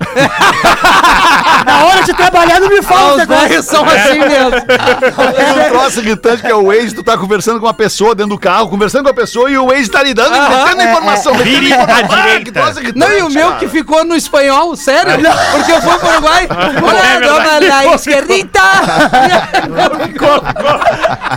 Na 1.65 1.85
hora 1.85 2.03
de 2.03 2.13
trabalhar 2.13 2.59
não 2.59 2.69
me 2.69 2.81
fala 2.81 3.11
Ah, 3.11 3.15
os 3.15 3.21
os 3.21 3.27
velhos 3.55 3.65
são 3.65 3.85
assim 3.85 4.19
mesmo. 4.19 4.51
Tem 4.51 5.65
um 5.65 5.69
troço 5.69 5.99
irritante 5.99 6.41
que 6.41 6.47
é 6.51 6.55
o 6.55 6.65
Waze, 6.67 6.93
tu 6.95 7.03
tá 7.03 7.17
conversando 7.17 7.59
com 7.59 7.65
uma 7.65 7.73
pessoa 7.73 8.13
dentro 8.15 8.31
do 8.31 8.37
carro, 8.39 8.69
conversando 8.69 9.03
com 9.03 9.09
a 9.09 9.13
pessoa 9.13 9.49
e 9.49 9.57
o 9.57 9.67
Waze 9.67 9.89
tá 9.89 10.03
lhe 10.03 10.13
dando, 10.13 10.31
metendo 10.31 10.81
informação. 10.81 11.33
metendo 11.33 11.49
Vire 11.49 11.67
informação. 11.67 12.07
Ah, 12.09 12.21
direita. 12.21 12.45
que 12.45 12.51
troço 12.51 12.79
irritante, 12.79 12.97
Não, 12.99 13.11
e 13.17 13.21
o 13.21 13.29
meu 13.29 13.47
cara. 13.47 13.59
que 13.59 13.67
ficou 13.67 14.03
no 14.05 14.15
espanhol, 14.15 14.75
sério? 14.75 15.11
Porque 15.51 15.71
eu 15.71 15.81
fui 15.81 15.97
pro 15.97 16.09
Uruguai. 16.09 16.47
Olha, 16.83 17.05
É 17.15 17.21
dona 17.21 17.59
la 17.59 17.95
esquerdita. 17.95 18.59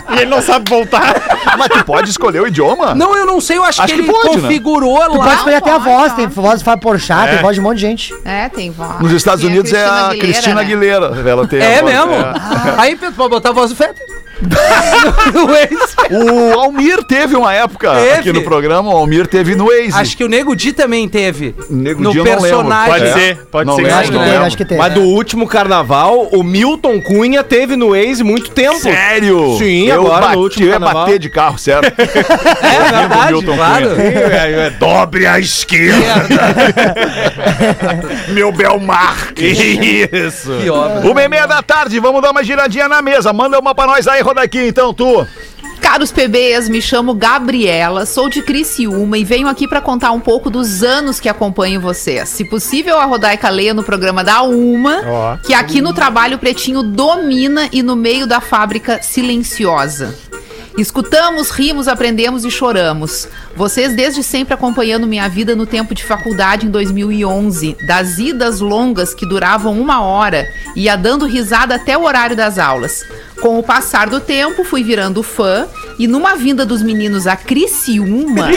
e 0.09 0.21
ele 0.21 0.25
não 0.29 0.41
sabe 0.41 0.69
voltar. 0.69 1.15
Mas 1.57 1.67
tu 1.69 1.83
pode 1.85 2.09
escolher 2.09 2.41
o 2.41 2.47
idioma? 2.47 2.93
Não, 2.95 3.15
eu 3.15 3.25
não 3.25 3.39
sei, 3.39 3.57
eu 3.57 3.63
acho, 3.63 3.81
Acho 3.81 3.93
que, 3.93 4.01
que 4.01 4.05
ele 4.09 4.11
pode, 4.11 4.35
né? 4.37 4.41
configurou 4.41 4.99
Tu 5.01 5.11
pode 5.15 5.27
lá. 5.27 5.35
escolher 5.35 5.55
até 5.55 5.71
a 5.71 5.77
voz, 5.77 6.13
tem 6.13 6.27
voz 6.27 6.59
do 6.61 6.65
Fábio 6.65 6.81
Porchat, 6.81 7.29
tem 7.31 7.37
voz 7.41 7.55
de 7.55 7.59
um 7.61 7.63
monte 7.63 7.75
de 7.77 7.81
gente. 7.81 8.13
É, 8.25 8.49
tem 8.49 8.71
voz. 8.71 8.99
Nos 8.99 9.11
Estados 9.11 9.41
Tem 9.41 9.49
Unidos 9.49 9.71
é 9.73 9.85
a 9.85 10.09
Cristina 10.19 10.55
né? 10.55 10.61
Aguilera. 10.61 11.13
Ela 11.25 11.47
tem 11.47 11.61
a 11.61 11.63
É 11.65 11.81
voz, 11.81 11.93
mesmo? 12.07 12.25
Aí, 12.77 12.95
Pedro, 12.95 13.15
pode 13.15 13.29
botar 13.29 13.49
a 13.49 13.53
voz 13.53 13.69
do 13.69 13.75
Fetter. 13.75 14.05
No 15.33 15.47
Waze. 15.47 15.95
O 16.11 16.59
Almir 16.59 17.03
teve 17.03 17.35
uma 17.35 17.53
época 17.53 17.93
Teve. 17.95 18.11
aqui 18.19 18.33
no 18.33 18.41
programa, 18.43 18.89
o 18.93 18.97
Almir 18.97 19.27
teve 19.27 19.55
no 19.55 19.65
Waze. 19.67 19.91
Acho 19.93 20.15
que 20.17 20.23
o 20.23 20.27
Nego 20.29 20.55
Di 20.55 20.71
também 20.73 21.07
teve. 21.09 21.53
Nego 21.69 22.01
no 22.01 22.11
Di 22.11 22.21
personagem. 22.23 22.91
Pode 22.93 23.05
É. 23.05 23.13
ser, 23.13 23.37
pode 23.51 23.67
Não 23.67 23.75
ser. 23.75 23.81
lembro, 23.83 23.97
que 23.97 23.99
Acho 23.99 24.11
que 24.11 24.17
teve, 24.19 24.37
acho 24.45 24.57
que 24.57 24.65
teve. 24.65 24.79
Mas 24.81 24.93
do 24.93 25.01
último 25.01 25.47
carnaval, 25.47 26.29
o 26.31 26.41
Milton 26.43 27.01
Cunha 27.01 27.43
teve 27.43 27.75
no 27.75 27.89
Waze 27.91 28.23
muito 28.23 28.49
tempo. 28.51 28.79
Sério? 28.79 29.55
Sim, 29.57 29.87
eu 29.87 30.01
agora, 30.05 30.21
bati, 30.21 30.35
no 30.35 30.41
último 30.41 30.63
eu 30.65 30.67
ia 30.67 30.73
carnaval. 30.79 31.05
bater 31.05 31.19
de 31.19 31.29
carro, 31.29 31.57
certo? 31.57 31.93
É 31.99 32.91
verdade, 32.99 33.33
Milton 33.33 33.55
claro. 33.55 33.89
Cunha. 33.89 34.69
Dobre 34.79 35.27
à 35.27 35.39
esquerda. 35.39 35.99
Meu 38.29 38.51
Belmarque. 38.51 39.45
Isso. 39.45 40.51
Pior. 40.61 41.01
Uma 41.05 41.23
e 41.23 41.27
meia 41.27 41.45
da 41.45 41.61
tarde, 41.61 41.99
vamos 41.99 42.21
dar 42.21 42.31
uma 42.31 42.43
giradinha 42.43 42.87
na 42.87 43.01
mesa. 43.01 43.31
Manda 43.33 43.59
uma 43.59 43.73
pra 43.75 43.85
nós 43.87 44.07
aí, 44.07 44.21
Rodaqui, 44.29 44.67
então, 44.67 44.93
tu. 44.93 45.25
Caros 45.81 46.11
PBs, 46.11 46.69
me 46.69 46.79
chamo 46.83 47.15
Gabriela, 47.15 48.05
sou 48.05 48.29
de 48.29 48.43
Criciúma 48.43 49.17
e 49.17 49.23
venho 49.23 49.47
aqui 49.47 49.67
pra 49.67 49.81
contar 49.81 50.11
um 50.11 50.19
pouco 50.19 50.51
dos 50.51 50.83
anos 50.83 51.19
que 51.19 51.27
acompanho 51.27 51.81
vocês. 51.81 52.29
Se 52.29 52.45
possível, 52.47 52.99
a 52.99 53.05
Rodaica 53.05 53.49
leia 53.49 53.73
no 53.73 53.81
programa 53.81 54.23
da 54.23 54.43
Uma, 54.43 55.01
Ó. 55.03 55.37
que 55.37 55.51
aqui 55.51 55.81
no 55.81 55.93
trabalho 55.93 56.35
o 56.35 56.39
Pretinho 56.39 56.83
domina 56.83 57.69
e 57.71 57.81
no 57.81 57.95
meio 57.95 58.27
da 58.27 58.39
fábrica 58.39 59.01
silenciosa. 59.01 60.15
Escutamos, 60.77 61.49
rimos, 61.49 61.87
aprendemos 61.87 62.45
e 62.45 62.51
choramos. 62.51 63.27
Vocês 63.55 63.93
desde 63.93 64.23
sempre 64.23 64.53
acompanhando 64.53 65.07
minha 65.07 65.27
vida 65.27 65.55
no 65.55 65.65
tempo 65.65 65.93
de 65.93 66.05
faculdade 66.05 66.67
em 66.67 66.69
2011, 66.69 67.75
das 67.85 68.17
idas 68.17 68.61
longas 68.61 69.13
que 69.13 69.25
duravam 69.25 69.77
uma 69.77 70.01
hora, 70.01 70.47
ia 70.75 70.95
dando 70.95 71.25
risada 71.25 71.75
até 71.75 71.97
o 71.97 72.03
horário 72.03 72.35
das 72.35 72.57
aulas. 72.57 73.03
Com 73.41 73.57
o 73.57 73.63
passar 73.63 74.09
do 74.09 74.19
tempo, 74.19 74.63
fui 74.65 74.83
virando 74.83 75.23
fã 75.23 75.65
e 75.97 76.07
numa 76.07 76.35
vinda 76.35 76.65
dos 76.65 76.81
meninos 76.81 77.25
a 77.25 77.37
Criciúma, 77.37 78.51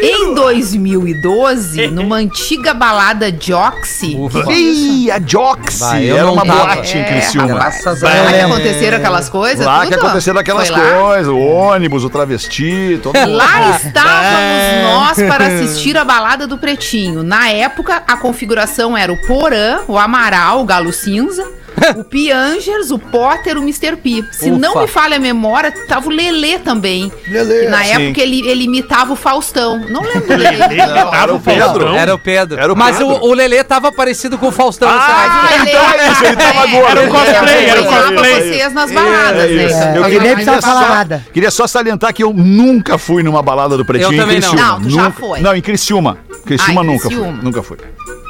em 0.00 0.34
2012, 0.34 1.88
numa 1.92 2.16
antiga 2.16 2.72
balada 2.72 3.30
Joxy, 3.30 4.16
Ih, 4.50 5.10
a 5.10 5.18
Joxy. 5.20 5.78
Vai, 5.80 6.04
eu 6.10 6.16
Era 6.16 6.30
uma 6.30 6.44
tava. 6.46 6.64
boate 6.64 6.96
em 6.96 7.00
É, 7.00 7.04
Criciúma. 7.04 7.46
Graças 7.48 8.02
a 8.02 8.08
Lá 8.08 8.26
que 8.26 8.32
Deus. 8.38 8.50
aconteceram 8.52 8.96
aquelas 8.96 9.28
coisas, 9.28 9.66
Lá 9.66 9.80
que 9.86 9.92
tudo? 9.92 10.04
aconteceram 10.06 10.40
aquelas 10.40 10.68
Foi 10.68 10.76
lá? 10.78 10.90
coisas, 11.00 11.28
o 11.28 11.38
ônibus, 11.38 12.04
o 12.04 12.10
travesti, 12.10 12.98
todo 13.02 13.14
mundo. 13.18 13.36
Lá 13.36 13.76
estávamos 13.76 14.82
nós 14.94 15.16
para 15.28 15.46
assistir 15.54 15.96
a 15.96 16.04
balada 16.04 16.46
do 16.46 16.56
Pretinho. 16.56 17.22
Na 17.22 17.50
época, 17.50 18.02
a 18.06 18.16
configuração 18.16 18.96
era 18.96 19.12
o 19.12 19.16
Porã, 19.26 19.80
o 19.86 19.98
Amaral, 19.98 20.62
o 20.62 20.64
Galo 20.64 20.92
Cinza, 20.92 21.46
o 21.96 22.04
Piangers, 22.04 22.90
o 22.90 22.98
Potter, 22.98 23.56
o 23.58 23.62
Mr. 23.62 23.96
P. 23.96 24.24
Se 24.32 24.50
não 24.50 24.70
Ufa. 24.72 24.80
me 24.82 24.86
falha 24.88 25.16
a 25.16 25.20
memória, 25.20 25.72
tava 25.86 26.08
o 26.08 26.10
Lelê 26.10 26.58
também. 26.58 27.10
Lelê. 27.28 27.64
Que 27.64 27.68
na 27.68 27.84
Sim. 27.84 27.90
época 28.06 28.20
ele, 28.20 28.48
ele 28.48 28.64
imitava 28.64 29.12
o 29.12 29.16
Faustão. 29.16 29.78
Não 29.90 30.02
lembro 30.06 30.26
do 30.28 30.36
Lelê. 30.36 30.78
Era 31.12 31.34
o 31.34 31.40
Pedro. 31.40 31.94
Era 31.94 32.14
o 32.14 32.18
Pedro. 32.18 32.58
Era 32.58 32.72
o 32.72 32.76
Mas 32.76 32.96
Pedro. 32.98 33.14
O, 33.14 33.28
o 33.30 33.32
Lelê 33.34 33.62
tava 33.64 33.90
parecido 33.92 34.38
com 34.38 34.48
o 34.48 34.52
Faustão. 34.52 34.88
Ah? 34.90 35.48
Lelê- 35.50 35.70
então 35.70 35.84
é 35.90 36.10
isso, 36.12 36.24
ele 36.24 36.36
tava 36.36 36.60
agora. 36.62 36.90
Era 36.90 37.00
um 37.02 37.08
cosplay, 37.12 37.64
era 37.66 37.80
acompanhava 37.80 38.12
cosplay. 38.12 38.34
vocês 38.52 38.72
nas 38.72 38.90
baladas, 38.90 39.42
É 39.42 39.52
isso. 39.52 39.76
né? 39.78 39.92
Eu 39.96 40.04
É, 40.04 40.10
queria, 40.10 40.36
queria 40.36 40.62
falar 40.62 40.82
só, 40.86 40.88
nada. 40.94 41.26
queria 41.32 41.50
só 41.50 41.66
salientar 41.66 42.12
que 42.14 42.22
eu 42.22 42.32
nunca 42.32 42.98
fui 42.98 43.22
numa 43.22 43.42
balada 43.42 43.76
do 43.76 43.84
Pretinho 43.84 44.08
Eu 44.08 44.14
em 44.14 44.18
não. 44.18 44.26
Criciúma. 44.28 44.62
Não, 44.62 44.80
tu 44.82 44.90
já 44.90 45.10
foi. 45.10 45.40
Não, 45.40 45.54
em 45.56 45.60
Criciúma. 45.62 46.18
Criciúma 46.44 46.80
Ah, 46.80 46.84
em 46.84 46.86
nunca 46.86 47.06
Criciúma. 47.08 47.32
fui. 47.32 47.44
Nunca 47.44 47.62
fui. 47.62 47.76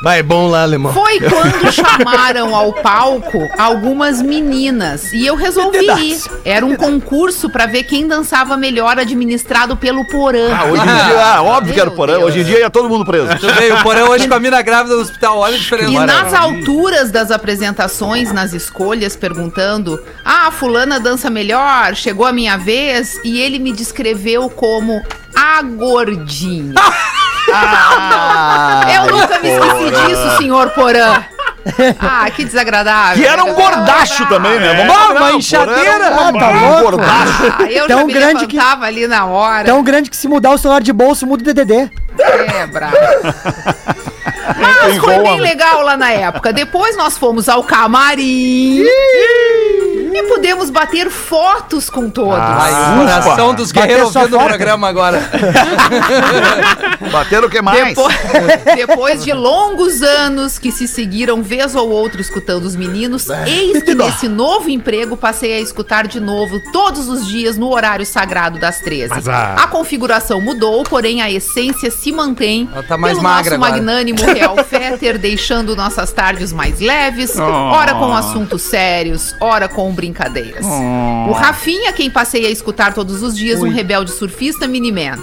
Vai, 0.01 0.23
bom 0.23 0.49
lá, 0.49 0.63
alemão. 0.63 0.93
Foi 0.93 1.19
quando 1.29 1.73
chamaram 1.73 2.55
ao 2.55 2.73
palco 2.73 3.49
algumas 3.59 4.23
meninas 4.23 5.13
e 5.13 5.27
eu 5.27 5.35
resolvi 5.35 5.87
ir. 5.87 6.23
Era 6.45 6.65
um 6.65 6.77
concurso 6.77 7.51
pra 7.51 7.67
ver 7.67 7.83
quem 7.83 8.07
dançava 8.07 8.57
melhor, 8.57 8.99
administrado 8.99 9.77
pelo 9.77 10.05
Porã. 10.07 10.55
Ah, 10.55 10.65
hoje 10.67 10.83
em 10.83 10.87
dia, 10.87 11.25
ah, 11.25 11.43
óbvio 11.43 11.75
que 11.75 11.81
era 11.81 11.89
o 11.89 11.93
Meu 11.93 11.97
porão. 11.97 12.19
Deus. 12.19 12.27
Hoje 12.27 12.41
em 12.41 12.45
dia 12.45 12.59
ia 12.61 12.71
todo 12.71 12.89
mundo 12.89 13.05
preso. 13.05 13.27
Veio, 13.59 13.77
o 13.77 13.83
Porã 13.83 14.05
hoje 14.05 14.29
com 14.29 14.35
a 14.35 14.41
mina 14.41 14.63
grávida 14.63 14.95
no 14.95 15.03
hospital. 15.03 15.39
Olha 15.39 15.57
a 15.57 15.59
diferença. 15.59 15.91
E 15.91 15.99
nas 15.99 16.33
alturas 16.33 17.11
das 17.11 17.31
apresentações, 17.31 18.33
nas 18.33 18.53
escolhas, 18.53 19.17
perguntando: 19.17 20.01
Ah, 20.25 20.51
fulana 20.51 21.01
dança 21.01 21.29
melhor, 21.29 21.95
chegou 21.95 22.25
a 22.25 22.33
minha 22.33 22.57
vez, 22.57 23.21
e 23.25 23.41
ele 23.41 23.59
me 23.59 23.73
descreveu 23.73 24.49
como 24.49 25.03
a 25.35 25.63
gordinha. 25.63 26.75
Ah, 27.53 28.83
Eu 28.95 29.07
nunca 29.17 29.39
me 29.39 29.49
esqueci 29.49 29.91
disso, 30.07 30.37
senhor 30.39 30.71
Porã. 30.71 31.25
Ah, 32.01 32.31
que 32.31 32.45
desagradável. 32.45 33.23
Que 33.23 33.29
era 33.29 33.45
um 33.45 33.53
gordacho 33.53 34.25
também, 34.27 34.59
né? 34.59 34.75
Vamos 34.75 34.95
Ah, 34.95 35.09
lembrar, 35.09 35.21
uma 35.23 35.33
enxadeira. 35.33 36.07
Ah, 36.09 36.33
tá 36.33 36.49
um 36.49 36.69
louco. 36.69 36.83
gordacho. 36.83 37.55
Ah, 37.59 37.65
eu 37.71 37.87
Tão 37.87 37.99
já 37.99 38.05
me 38.07 38.13
grande 38.13 38.47
que- 38.47 38.59
ali 38.59 39.07
na 39.07 39.27
hora. 39.27 39.65
Tão 39.65 39.83
grande 39.83 40.09
que 40.09 40.17
se 40.17 40.27
mudar 40.29 40.51
o 40.53 40.59
celular 40.59 40.81
de 40.83 40.93
bolso, 40.93 41.27
muda 41.27 41.43
o 41.43 41.45
DDD. 41.45 41.91
É, 42.19 42.67
bravo. 42.67 42.97
Mas 44.59 44.97
foi 44.99 45.19
bem 45.19 45.41
legal 45.41 45.83
lá 45.83 45.97
na 45.97 46.11
época. 46.11 46.53
Depois 46.55 46.97
nós 46.97 47.19
fomos 47.19 47.49
ao 47.51 47.63
camarim 47.63 48.83
e 50.16 50.23
pudemos 50.25 50.71
bater 50.71 51.11
fotos 51.11 51.88
com 51.90 52.09
todos. 52.11 52.38
Ai, 52.38 52.73
Ah, 52.73 52.94
o 52.97 53.01
coração 53.01 53.55
dos 53.55 53.73
guerreiros 53.73 54.14
ouvindo 54.14 54.37
o 54.38 54.44
programa 54.44 54.88
agora. 54.88 55.21
Bateram 57.12 57.47
o 57.47 57.51
que 57.51 57.61
mais? 57.62 57.88
Depois, 57.88 58.16
depois 58.77 59.25
de 59.25 59.33
longos 59.33 60.03
anos 60.03 60.59
que 60.59 60.71
se 60.73 60.87
seguiram 60.87 61.42
vez 61.42 61.75
ou 61.75 61.88
outra 61.90 62.21
escutando 62.21 62.64
os 62.64 62.77
meninos, 62.77 63.29
eis 63.47 63.83
que 63.83 63.94
nesse 63.94 64.29
novo 64.29 64.68
emprego 64.68 65.16
passei 65.16 65.55
a 65.55 65.61
escutar 65.61 66.07
de 66.07 66.21
novo 66.21 66.61
todos 66.73 67.09
os 67.09 67.27
dias 67.27 67.57
no 67.57 67.73
horário 67.73 68.05
sagrado 68.05 68.59
das 68.59 68.81
13. 68.81 69.09
Mas 69.11 69.29
a- 69.29 69.55
A 69.55 69.66
configuração 69.66 70.40
mudou, 70.40 70.83
porém 70.85 71.23
a 71.23 71.31
essência 71.31 71.90
se 71.90 72.12
mantém. 72.12 72.68
Ela 72.73 72.83
tá 72.83 72.97
mais 72.97 73.14
pelo 73.14 73.23
magra 73.25 73.57
nosso 73.57 73.64
agora. 73.64 73.83
magnânimo 73.83 74.18
Real 74.33 74.57
Fetter, 74.64 75.18
deixando 75.18 75.75
nossas 75.77 76.12
tardes 76.12 76.53
mais 76.53 76.81
leves, 76.81 77.37
ora 77.38 77.94
com 77.94 78.14
assuntos 78.14 78.62
sérios, 78.62 79.35
ora 79.40 79.68
com 79.68 79.92
brincadeiras. 79.99 80.65
O 81.29 81.33
Rafinha, 81.33 81.93
quem 81.93 82.09
passei 82.09 82.47
a 82.47 82.51
escutar 82.51 82.95
todos 82.95 83.21
os 83.21 83.37
dias, 83.37 83.61
um 83.61 83.69
rebelde 83.69 84.13
surfista 84.13 84.69
miniman. 84.69 85.19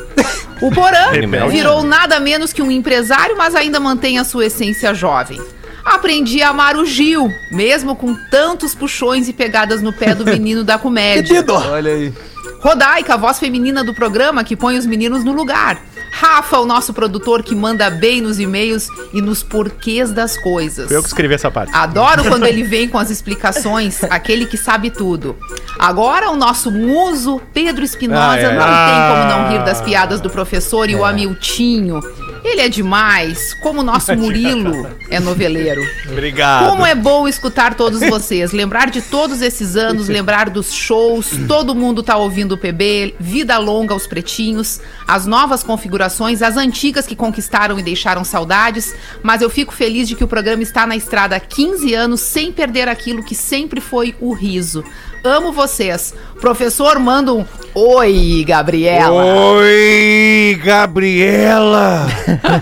O 0.61 0.69
Porã 0.69 1.11
virou 1.49 1.81
nada 1.81 2.19
menos 2.19 2.51
que 2.51 2.61
um 2.61 2.69
empresário, 2.69 3.37
mas 3.37 3.55
ainda 3.55 3.79
mantém 3.79 4.19
a 4.19 4.25
sua 4.25 4.47
essência 4.47 4.93
jovem. 4.93 5.41
Aprendi 5.85 6.41
a 6.41 6.49
amar 6.49 6.75
o 6.75 6.85
Gil, 6.85 7.31
mesmo 7.51 7.95
com 7.95 8.13
tantos 8.29 8.75
puxões 8.75 9.29
e 9.29 9.33
pegadas 9.33 9.81
no 9.81 9.93
pé 9.93 10.13
do 10.13 10.25
menino 10.29 10.63
da 10.63 10.77
comédia. 10.77 11.39
Olha 11.71 11.93
aí. 11.93 12.13
Rodaica, 12.59 13.13
a 13.13 13.17
voz 13.17 13.39
feminina 13.39 13.83
do 13.83 13.93
programa 13.93 14.43
que 14.43 14.55
põe 14.57 14.77
os 14.77 14.85
meninos 14.85 15.23
no 15.23 15.31
lugar. 15.31 15.79
Rafa, 16.17 16.59
o 16.59 16.65
nosso 16.65 16.93
produtor 16.93 17.43
que 17.43 17.53
manda 17.53 17.89
bem 17.89 18.21
nos 18.21 18.39
e-mails 18.39 18.87
e 19.13 19.21
nos 19.21 19.43
porquês 19.43 20.11
das 20.11 20.37
coisas. 20.37 20.87
Foi 20.87 20.95
eu 20.95 21.01
que 21.01 21.07
escrevi 21.09 21.33
essa 21.33 21.51
parte. 21.51 21.71
Adoro 21.75 22.23
quando 22.29 22.45
ele 22.45 22.63
vem 22.63 22.87
com 22.87 22.97
as 22.97 23.09
explicações, 23.09 24.01
aquele 24.05 24.45
que 24.45 24.55
sabe 24.57 24.89
tudo. 24.89 25.35
Agora 25.77 26.29
o 26.31 26.37
nosso 26.37 26.71
muso 26.71 27.41
Pedro 27.53 27.83
Espinosa 27.83 28.21
Ah, 28.31 28.37
é. 28.39 28.55
não 28.55 28.63
Ah. 28.63 28.85
tem 28.87 29.15
como 29.35 29.43
não 29.43 29.51
rir 29.51 29.65
das 29.65 29.81
piadas 29.81 30.21
do 30.21 30.29
professor 30.29 30.89
e 30.89 30.95
o 30.95 31.03
Amiltinho. 31.03 31.99
Ele 32.45 32.61
é 32.61 32.69
demais, 32.69 33.55
como 33.55 33.81
o 33.81 33.83
nosso 33.83 34.15
Murilo 34.15 34.87
é 35.09 35.19
noveleiro. 35.19 35.81
Obrigado. 36.07 36.69
Como 36.69 36.85
é 36.85 36.93
bom 36.93 37.27
escutar 37.27 37.73
todos 37.73 37.99
vocês, 38.01 38.51
lembrar 38.51 38.91
de 38.91 39.01
todos 39.01 39.41
esses 39.41 39.75
anos, 39.75 40.07
lembrar 40.07 40.51
dos 40.51 40.71
shows, 40.71 41.31
todo 41.47 41.73
mundo 41.73 42.03
tá 42.03 42.15
ouvindo 42.17 42.51
o 42.51 42.57
PB, 42.57 43.15
vida 43.19 43.57
longa 43.57 43.95
aos 43.95 44.05
pretinhos, 44.05 44.79
as 45.07 45.25
novas 45.25 45.63
configurações, 45.63 46.43
as 46.43 46.55
antigas 46.55 47.07
que 47.07 47.15
conquistaram 47.15 47.79
e 47.79 47.83
deixaram 47.83 48.23
saudades, 48.23 48.93
mas 49.23 49.41
eu 49.41 49.49
fico 49.49 49.73
feliz 49.73 50.07
de 50.07 50.15
que 50.15 50.23
o 50.23 50.27
programa 50.27 50.61
está 50.61 50.85
na 50.85 50.95
estrada 50.95 51.35
há 51.35 51.39
15 51.39 51.95
anos 51.95 52.21
sem 52.21 52.51
perder 52.51 52.87
aquilo 52.87 53.23
que 53.23 53.33
sempre 53.33 53.81
foi 53.81 54.13
o 54.21 54.33
riso. 54.33 54.83
Amo 55.25 55.51
vocês. 55.51 56.13
Professor, 56.39 56.99
manda 56.99 57.33
um 57.33 57.45
Oi, 57.77 58.45
Gabriela. 58.47 59.11
Oi, 59.11 60.57
Gabriela! 60.63 62.07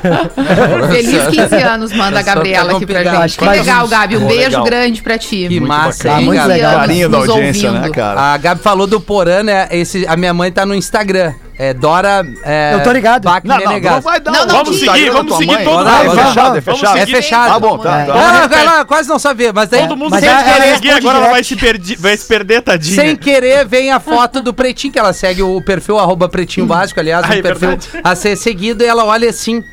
Feliz 0.92 1.28
15 1.28 1.56
anos, 1.62 1.94
manda 1.94 2.18
a 2.18 2.24
Gabriela 2.24 2.76
aqui 2.76 2.86
pra 2.88 2.98
pegar. 2.98 3.28
gente. 3.28 3.38
Que 3.38 3.46
legal, 3.46 3.84
uns. 3.84 3.90
Gabi. 3.92 4.18
Um 4.18 4.22
Pô, 4.22 4.28
beijo 4.28 4.46
legal. 4.46 4.64
grande 4.64 5.02
pra 5.04 5.18
ti. 5.20 5.48
Que 5.48 5.60
massa, 5.60 6.10
hein, 6.18 6.26
Muito 6.26 6.40
Gabi? 6.40 6.54
legal. 6.54 6.74
Carinho 6.74 7.10
da 7.10 7.20
nos 7.20 7.30
audiência, 7.30 7.72
né, 7.72 7.78
ouvindo. 7.78 7.94
cara? 7.94 8.20
A 8.22 8.38
Gabi 8.38 8.62
falou 8.62 8.88
do 8.88 9.00
Porã, 9.00 9.44
né? 9.44 9.68
Esse, 9.70 10.04
a 10.08 10.16
minha 10.18 10.34
mãe 10.34 10.52
tá 10.52 10.66
no 10.66 10.74
Instagram. 10.74 11.34
É 11.70 11.74
Dora. 11.74 12.26
É, 12.44 12.74
Eu 12.74 12.84
tô 12.84 12.92
ligado. 12.92 13.24
Bach 13.24 13.42
Não, 13.44 13.58
não, 13.58 13.80
não 13.80 14.02
vai 14.02 14.20
dar. 14.20 14.32
Não, 14.32 14.46
não, 14.46 14.56
Vamos 14.64 14.80
seguir, 14.80 15.10
vamos 15.12 15.38
seguir 15.38 15.54
mãe. 15.56 15.64
todo 15.64 15.84
Não, 15.86 15.92
É 15.98 16.10
fechado, 16.10 16.58
é 16.58 16.62
fechado. 16.62 16.98
É 16.98 17.06
fechado. 17.06 17.54
Tá 17.54 17.60
bom, 17.60 17.78
tá. 17.78 18.00
É. 18.02 18.06
tá. 18.06 18.14
Ah, 18.16 18.60
ela 18.60 18.86
quase 18.86 19.08
não 19.08 19.18
sabia, 19.20 19.54
mas 19.54 19.70
daí. 19.70 19.82
Todo 19.88 19.96
mundo 19.98 20.12
Mas 20.12 20.22
sem 20.22 20.30
ela- 20.30 20.44
querer 20.44 20.66
responde 20.66 20.92
agora 20.92 21.18
ela 21.20 21.30
vai 21.30 21.44
se, 21.44 21.56
perdi, 21.56 21.96
vai 21.96 22.18
se 22.18 22.28
perder, 22.28 22.62
tadinha. 22.62 22.96
Sem 22.96 23.16
querer, 23.16 23.66
vem 23.66 23.92
a 23.92 24.00
foto 24.00 24.42
do 24.42 24.54
Pretinho, 24.54 24.92
que 24.92 25.00
ela 25.00 25.14
segue 25.14 25.42
o 25.42 25.62
perfil 25.62 25.98
arroba 26.00 26.28
Pretinho 26.28 26.66
Básico, 26.66 27.00
aliás, 27.00 27.24
Ah, 27.24 27.28
um 27.36 27.42
perfil 27.42 27.70
verdade. 27.70 27.90
a 28.04 28.16
ser 28.16 28.36
seguido, 28.36 28.84
e 28.84 28.88
ela 28.88 29.06
olha 29.06 29.30
assim. 29.30 29.64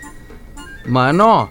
Mano, 0.87 1.49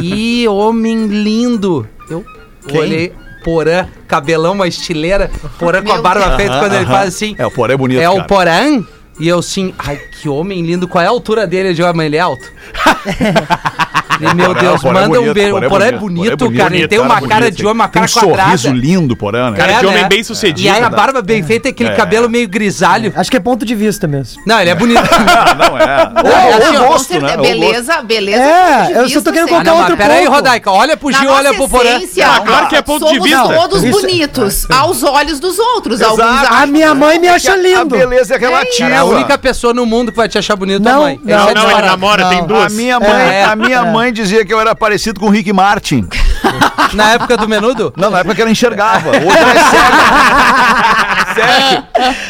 que 0.00 0.46
homem 0.48 1.06
lindo. 1.06 1.86
Eu 2.08 2.24
olhei, 2.72 3.12
Porã, 3.44 3.86
cabelão, 4.08 4.52
uma 4.54 4.66
estileira, 4.66 5.30
Porã 5.58 5.82
com 5.82 5.92
a 5.92 6.00
barba 6.00 6.36
feita, 6.36 6.58
quando 6.58 6.74
ele 6.74 6.86
faz 6.86 7.08
assim. 7.14 7.34
É, 7.38 7.44
o 7.46 7.50
porém 7.50 7.74
é 7.74 7.76
bonito, 7.76 8.00
É 8.00 8.08
o 8.08 8.14
cara. 8.16 8.26
Porã? 8.26 8.84
E 9.18 9.28
eu 9.28 9.38
assim, 9.38 9.74
ai, 9.78 9.96
que 9.96 10.28
homem 10.28 10.62
lindo. 10.62 10.88
Qual 10.88 11.02
é 11.02 11.06
a 11.06 11.10
altura 11.10 11.46
dele? 11.46 11.70
Eu 11.70 11.74
digo, 11.74 11.88
ah, 11.88 11.92
mas 11.92 12.06
ele 12.06 12.16
é 12.16 12.20
alto. 12.20 12.52
E, 14.20 14.34
meu 14.34 14.54
Deus, 14.54 14.80
Porã 14.82 15.00
é 15.00 15.08
manda 15.08 15.20
um 15.20 15.32
beijo. 15.32 15.50
Porã 15.52 15.64
é 15.64 15.66
O 15.66 15.70
Porã 15.70 15.84
é 15.86 15.92
bonito, 15.92 16.44
é 16.52 16.56
cara. 16.56 16.76
Ele 16.76 16.88
tem 16.88 16.98
uma 16.98 17.20
cara 17.20 17.50
de 17.50 17.62
homem, 17.66 17.74
uma 17.74 17.88
Tem 17.88 18.02
cara 18.02 18.06
um 18.10 18.14
quadrada. 18.28 18.56
sorriso 18.58 18.72
lindo, 18.72 19.16
porã, 19.16 19.50
né? 19.50 19.56
Cara 19.56 19.72
de 19.74 19.84
É, 19.84 19.88
homem 19.88 20.02
né? 20.02 20.08
bem 20.08 20.22
sucedido. 20.22 20.60
E 20.60 20.68
aí 20.68 20.82
a 20.82 20.88
barba 20.90 21.20
bem 21.22 21.42
feita, 21.42 21.68
aquele 21.68 21.90
É. 21.90 21.94
cabelo 21.94 22.28
meio 22.28 22.48
grisalho. 22.48 23.12
Acho 23.16 23.30
que 23.30 23.36
é 23.36 23.40
ponto 23.40 23.64
de 23.64 23.74
vista 23.74 24.06
mesmo. 24.06 24.40
Não, 24.46 24.60
ele 24.60 24.70
é 24.70 24.74
bonito. 24.74 25.00
Não 25.58 25.78
é. 25.78 25.84
É, 25.84 26.54
assim, 26.54 26.76
Ou 26.76 26.82
Com 26.84 26.88
gosto, 26.88 27.20
né? 27.20 27.36
Beleza, 27.36 28.02
beleza. 28.02 28.42
É, 28.42 28.84
ponto 28.86 28.98
eu 28.98 29.08
só 29.08 29.20
tô 29.20 29.32
querendo 29.32 29.48
contar 29.48 29.70
Ah, 29.70 29.74
outro 29.74 29.96
mas 29.96 30.06
peraí, 30.06 30.24
ponto. 30.24 30.34
Rodaica. 30.34 30.70
Olha 30.70 30.96
pro 30.96 31.12
Gil, 31.12 31.30
olha 31.30 31.54
pro 31.54 31.68
Porã. 31.68 32.00
claro 32.44 32.68
que 32.68 32.76
é 32.76 32.82
ponto 32.82 33.06
de 33.12 33.20
vista. 33.20 33.42
todos 33.54 33.82
bonitos, 33.82 34.70
aos 34.70 35.02
olhos 35.02 35.40
dos 35.40 35.58
outros. 35.58 36.00
A 36.02 36.66
minha 36.66 36.94
mãe 36.94 37.18
me 37.18 37.28
acha 37.28 37.52
A 37.52 37.56
lindo. 37.56 37.96
beleza 37.96 38.34
é 38.34 38.38
relativa. 38.38 38.88
Cara, 38.90 39.00
a 39.00 39.04
única 39.04 39.38
pessoa 39.38 39.72
no 39.74 39.84
mundo 39.86 40.10
que 40.10 40.16
vai 40.16 40.28
te 40.28 40.38
achar 40.38 40.56
bonito 40.56 40.86
é 40.86 40.90
a 40.90 40.94
Não, 40.94 41.02
mãe. 41.02 41.20
não, 41.22 41.34
é 41.48 41.54
Não, 41.54 41.62
não, 41.64 41.70
ele 41.78 41.82
namora, 41.88 42.28
tem 42.28 42.38
Não. 42.38 42.44
A 42.44 42.46
duas. 42.48 42.72
minha 42.74 42.98
mãe, 43.00 43.10
É. 43.10 43.44
a 43.44 43.56
minha 43.56 43.84
mãe 43.84 44.03
dizia 44.12 44.44
que 44.44 44.52
eu 44.52 44.60
era 44.60 44.74
parecido 44.74 45.20
com 45.20 45.26
o 45.26 45.30
Rick 45.30 45.52
Martin. 45.52 46.08
Na 46.94 47.12
época 47.12 47.36
do 47.36 47.48
menudo? 47.48 47.92
Não, 47.96 48.10
na 48.10 48.20
época 48.20 48.34
que 48.36 48.42
ela 48.42 48.50
enxergava. 48.50 49.10
Hoje 49.10 49.36
ela 49.36 49.50
é 49.50 49.64
cega. 49.64 51.04
Sério. 51.34 51.84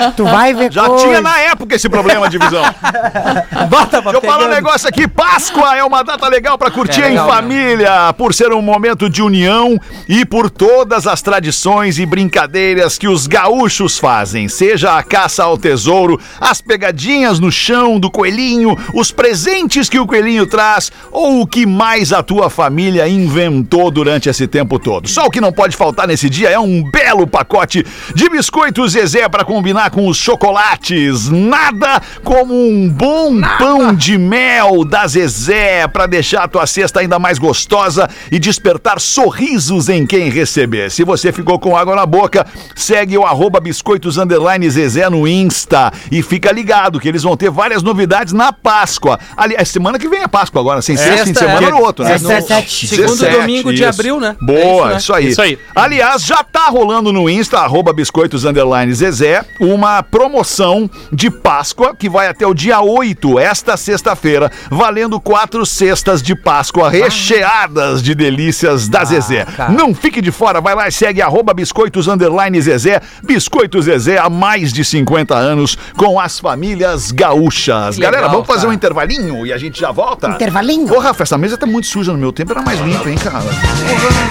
Tu 0.16 0.24
vai 0.24 0.54
ver 0.54 0.72
Já 0.72 0.86
coisa. 0.86 1.04
tinha 1.04 1.20
na 1.20 1.38
época 1.40 1.74
esse 1.74 1.88
problema 1.88 2.28
de 2.28 2.38
visão. 2.38 2.62
Bota 3.68 4.02
pra 4.02 4.12
Deixa 4.12 4.26
eu 4.26 4.30
falar 4.30 4.46
um 4.46 4.48
negócio 4.48 4.88
aqui. 4.88 5.06
Páscoa 5.08 5.76
é 5.76 5.84
uma 5.84 6.02
data 6.02 6.28
legal 6.28 6.56
pra 6.58 6.70
curtir 6.70 7.02
É 7.02 7.08
legal 7.08 7.26
em 7.28 7.32
família, 7.32 8.12
por 8.16 8.34
ser 8.34 8.52
um 8.52 8.62
momento 8.62 9.08
de 9.08 9.22
união 9.22 9.78
e 10.08 10.24
por 10.24 10.50
todas 10.50 11.06
as 11.06 11.22
tradições 11.22 11.98
e 11.98 12.06
brincadeiras 12.06 12.98
que 12.98 13.08
os 13.08 13.26
gaúchos 13.26 13.98
fazem. 13.98 14.48
Seja 14.48 14.96
a 14.96 15.02
caça 15.02 15.44
ao 15.44 15.56
tesouro, 15.56 16.20
as 16.40 16.60
pegadinhas 16.60 17.38
no 17.38 17.50
chão 17.50 17.98
do 17.98 18.10
coelhinho, 18.10 18.76
os 18.92 19.10
presentes 19.10 19.88
que 19.88 19.98
o 19.98 20.06
coelhinho 20.06 20.46
traz 20.46 20.92
ou 21.10 21.40
o 21.40 21.46
que 21.46 21.66
mais 21.66 22.12
a 22.12 22.22
tua 22.22 22.50
família 22.50 23.08
inventou 23.08 23.90
durante 23.90 24.28
esse 24.28 24.46
tempo 24.46 24.78
todo. 24.78 25.08
Só 25.08 25.26
o 25.26 25.30
que 25.30 25.40
não 25.40 25.52
pode 25.52 25.76
faltar 25.76 26.06
nesse 26.06 26.28
dia 26.30 26.50
é 26.50 26.58
um 26.58 26.82
belo 26.90 27.26
pacote 27.26 27.84
de 28.14 28.28
biscoitos 28.28 28.93
Zezé 28.94 29.28
para 29.28 29.44
combinar 29.44 29.90
com 29.90 30.06
os 30.06 30.16
chocolates. 30.16 31.28
Nada 31.28 32.00
como 32.22 32.54
um 32.54 32.88
bom 32.88 33.40
pão 33.58 33.92
de 33.92 34.16
mel 34.16 34.84
da 34.84 35.04
Zezé 35.04 35.88
para 35.88 36.06
deixar 36.06 36.44
a 36.44 36.48
tua 36.48 36.64
cesta 36.64 37.00
ainda 37.00 37.18
mais 37.18 37.36
gostosa 37.36 38.08
e 38.30 38.38
despertar 38.38 39.00
sorrisos 39.00 39.88
em 39.88 40.06
quem 40.06 40.30
receber. 40.30 40.92
Se 40.92 41.02
você 41.02 41.32
ficou 41.32 41.58
com 41.58 41.76
água 41.76 41.96
na 41.96 42.06
boca, 42.06 42.46
segue 42.76 43.18
o 43.18 43.24
arroba 43.24 43.58
biscoitos 43.58 44.16
underline 44.16 44.70
Zezé 44.70 45.10
no 45.10 45.26
Insta 45.26 45.92
e 46.12 46.22
fica 46.22 46.52
ligado 46.52 47.00
que 47.00 47.08
eles 47.08 47.24
vão 47.24 47.36
ter 47.36 47.50
várias 47.50 47.82
novidades 47.82 48.32
na 48.32 48.52
Páscoa. 48.52 49.18
Aliás, 49.36 49.70
semana 49.70 49.98
que 49.98 50.08
vem 50.08 50.22
é 50.22 50.28
Páscoa 50.28 50.60
agora, 50.60 50.80
sem 50.80 50.96
ser 50.96 51.04
Sexta, 51.04 51.24
fim 51.24 51.32
de 51.32 51.38
semana 51.40 51.66
é. 51.66 51.70
no 51.70 51.78
outro, 51.78 52.04
né? 52.04 52.12
É 52.12 52.18
17. 52.18 52.86
Segundo 52.86 53.18
17, 53.18 53.40
domingo 53.40 53.72
de 53.72 53.80
isso. 53.80 53.88
abril, 53.88 54.20
né? 54.20 54.36
Boa, 54.40 54.92
É 54.92 54.96
isso, 54.96 54.98
isso, 54.98 55.12
né? 55.12 55.18
aí. 55.18 55.28
Isso 55.28 55.42
aí. 55.42 55.58
Aliás, 55.74 56.22
já 56.22 56.44
tá 56.44 56.66
rolando 56.68 57.12
no 57.12 57.28
Insta, 57.28 57.58
arroba 57.58 57.92
biscoitos 57.92 58.44
underline 58.44 58.83
Zezé, 58.92 59.44
uma 59.60 60.02
promoção 60.02 60.90
de 61.12 61.30
Páscoa 61.30 61.94
que 61.96 62.08
vai 62.08 62.28
até 62.28 62.46
o 62.46 62.52
dia 62.52 62.80
8, 62.80 63.38
esta 63.38 63.76
sexta-feira, 63.76 64.50
valendo 64.70 65.20
quatro 65.20 65.64
cestas 65.64 66.22
de 66.22 66.34
Páscoa 66.34 66.90
recheadas 66.90 68.02
de 68.02 68.14
delícias 68.14 68.88
da 68.88 69.04
Zezé. 69.04 69.44
cara. 69.44 69.72
Não 69.72 69.94
fique 69.94 70.20
de 70.20 70.30
fora, 70.30 70.60
vai 70.60 70.74
lá 70.74 70.88
e 70.88 70.92
segue 70.92 71.22
arroba 71.22 71.54
biscoitos 71.54 72.08
underline 72.08 72.60
Zezé, 72.60 73.00
Biscoitos 73.22 73.84
Zezé 73.86 74.18
há 74.18 74.28
mais 74.28 74.72
de 74.72 74.84
50 74.84 75.34
anos 75.34 75.78
com 75.96 76.18
as 76.20 76.38
famílias 76.38 77.10
gaúchas. 77.10 77.94
Que 77.96 78.02
Galera, 78.02 78.22
legal, 78.22 78.32
vamos 78.32 78.46
fazer 78.46 78.60
cara. 78.62 78.70
um 78.70 78.72
intervalinho 78.74 79.46
e 79.46 79.52
a 79.52 79.58
gente 79.58 79.80
já 79.80 79.90
volta? 79.90 80.28
Intervalinho? 80.28 80.92
Ô, 80.94 80.98
Rafa, 80.98 81.22
essa 81.22 81.38
mesa 81.38 81.56
tá 81.56 81.66
muito 81.66 81.86
suja 81.86 82.12
no 82.12 82.18
meu 82.18 82.32
tempo, 82.32 82.52
era 82.52 82.62
mais 82.62 82.80
limpa, 82.80 83.08
hein, 83.08 83.16
cara? 83.16 83.38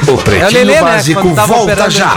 O 0.08 0.10
É 0.10 0.13
o 0.13 0.18
Pretinho 0.18 0.52
Lelê, 0.52 0.74
né? 0.76 0.82
Básico 0.82 1.36
tava 1.36 1.48
volta 1.54 1.63
operando 1.74 1.92
já. 1.92 2.13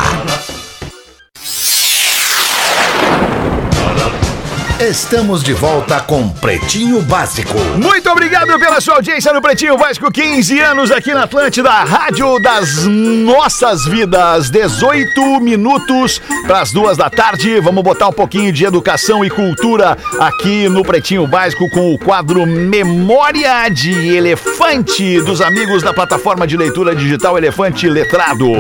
Estamos 4.81 5.43
de 5.43 5.55
volta 5.55 6.01
com 6.01 6.29
Pretinho 6.29 7.01
Básico. 7.01 7.59
Muito 7.79 8.11
obrigado 8.11 8.59
pela 8.59 8.79
sua 8.79 8.97
audiência 8.97 9.33
no 9.33 9.41
Pretinho 9.41 9.79
Vasco, 9.79 10.13
15 10.13 10.61
anos 10.61 10.91
aqui 10.91 11.15
na 11.15 11.23
Atlântida, 11.23 11.71
Rádio 11.71 12.39
das 12.39 12.85
Nossas 12.85 13.87
Vidas, 13.87 14.51
18 14.51 15.41
minutos 15.41 16.21
para 16.47 16.61
as 16.61 16.73
duas 16.73 16.99
da 16.99 17.09
tarde. 17.09 17.59
Vamos 17.59 17.83
botar 17.83 18.09
um 18.09 18.13
pouquinho 18.13 18.53
de 18.53 18.67
educação 18.67 19.25
e 19.25 19.31
cultura 19.31 19.97
aqui 20.21 20.69
no 20.69 20.83
Pretinho 20.83 21.27
Básico 21.27 21.71
com 21.71 21.95
o 21.95 21.99
quadro 21.99 22.47
Memória 22.47 23.71
de 23.71 24.15
Elefante 24.15 25.23
dos 25.23 25.41
amigos 25.41 25.83
da 25.83 25.95
plataforma 25.95 26.47
de 26.47 26.55
leitura 26.55 26.95
digital 26.95 27.39
Elefante 27.39 27.89
Letrado. 27.89 28.53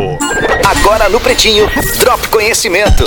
Agora 0.64 1.10
no 1.10 1.20
Pretinho, 1.20 1.68
Drop 1.98 2.26
Conhecimento. 2.28 3.04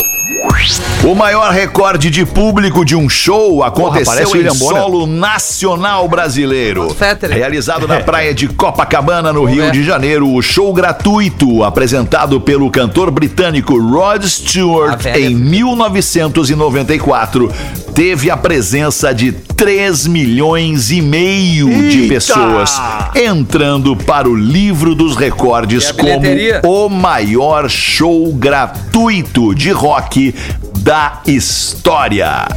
O 1.03 1.15
maior 1.15 1.51
recorde 1.51 2.11
de 2.11 2.25
público 2.25 2.83
de 2.85 2.95
um 2.95 3.09
show 3.09 3.63
aconteceu 3.63 4.05
parece 4.05 4.37
em 4.37 4.53
solo 4.53 5.07
nacional 5.07 6.07
brasileiro. 6.07 6.93
Fetter. 6.93 7.31
Realizado 7.31 7.87
na 7.87 8.01
praia 8.01 8.31
de 8.33 8.47
Copacabana, 8.47 9.33
no 9.33 9.45
Rio 9.45 9.63
ver. 9.63 9.71
de 9.71 9.83
Janeiro, 9.83 10.31
o 10.31 10.39
show 10.41 10.71
gratuito 10.73 11.63
apresentado 11.63 12.39
pelo 12.39 12.69
cantor 12.69 13.09
britânico 13.09 13.79
Rod 13.79 14.23
Stewart 14.25 15.01
velha. 15.01 15.19
em 15.19 15.33
1994 15.33 17.51
teve 17.99 18.31
a 18.31 18.37
presença 18.37 19.13
de 19.13 19.33
3 19.33 20.07
milhões 20.07 20.89
e 20.89 21.01
meio 21.01 21.67
de 21.67 22.03
Eita! 22.03 22.13
pessoas, 22.13 22.81
entrando 23.13 23.93
para 23.93 24.29
o 24.29 24.33
livro 24.33 24.95
dos 24.95 25.17
recordes 25.17 25.91
como 25.91 26.25
o 26.65 26.87
maior 26.87 27.69
show 27.69 28.31
gratuito 28.31 29.53
de 29.53 29.71
rock 29.71 30.33
da 30.79 31.19
história. 31.25 32.47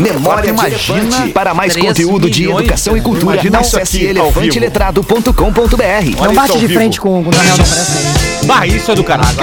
Memória 0.00 0.42
de 0.42 0.48
Imagina. 0.50 1.28
Para 1.32 1.54
mais 1.54 1.76
conteúdo 1.76 2.28
de 2.28 2.50
educação 2.50 2.96
e 2.96 3.00
cultura, 3.00 3.34
Imagina 3.34 3.60
acesse 3.60 4.04
elefanteletrado.com.br. 4.04 6.24
Não 6.24 6.34
bate 6.34 6.58
de 6.58 6.68
frente 6.68 7.00
com, 7.00 7.20
o 7.20 7.30
Daniel, 7.30 7.56
não 7.56 7.64
parece. 7.64 8.20
Bah, 8.46 8.66
isso 8.66 8.90
é 8.90 8.94
do 8.94 9.04
caralho. 9.04 9.36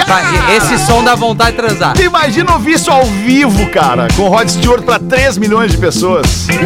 Esse 0.56 0.78
som 0.86 1.02
dá 1.02 1.14
vontade 1.14 1.52
de 1.52 1.62
transar. 1.62 1.98
Imagina 2.00 2.52
ouvir 2.52 2.74
isso 2.74 2.90
ao 2.90 3.04
vivo, 3.04 3.66
cara, 3.70 4.08
com 4.16 4.28
Rod 4.28 4.48
Stewart 4.48 4.82
pra 4.82 4.98
3 4.98 5.38
milhões 5.38 5.70
de 5.70 5.78
pessoas. 5.78 6.46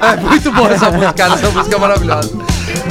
É 0.00 0.16
muito 0.16 0.50
boa 0.52 0.72
essa 0.72 0.90
música, 0.90 1.12
cara. 1.12 1.34
Essa 1.34 1.50
música 1.50 1.76
é 1.76 1.78
maravilhosa. 1.78 2.30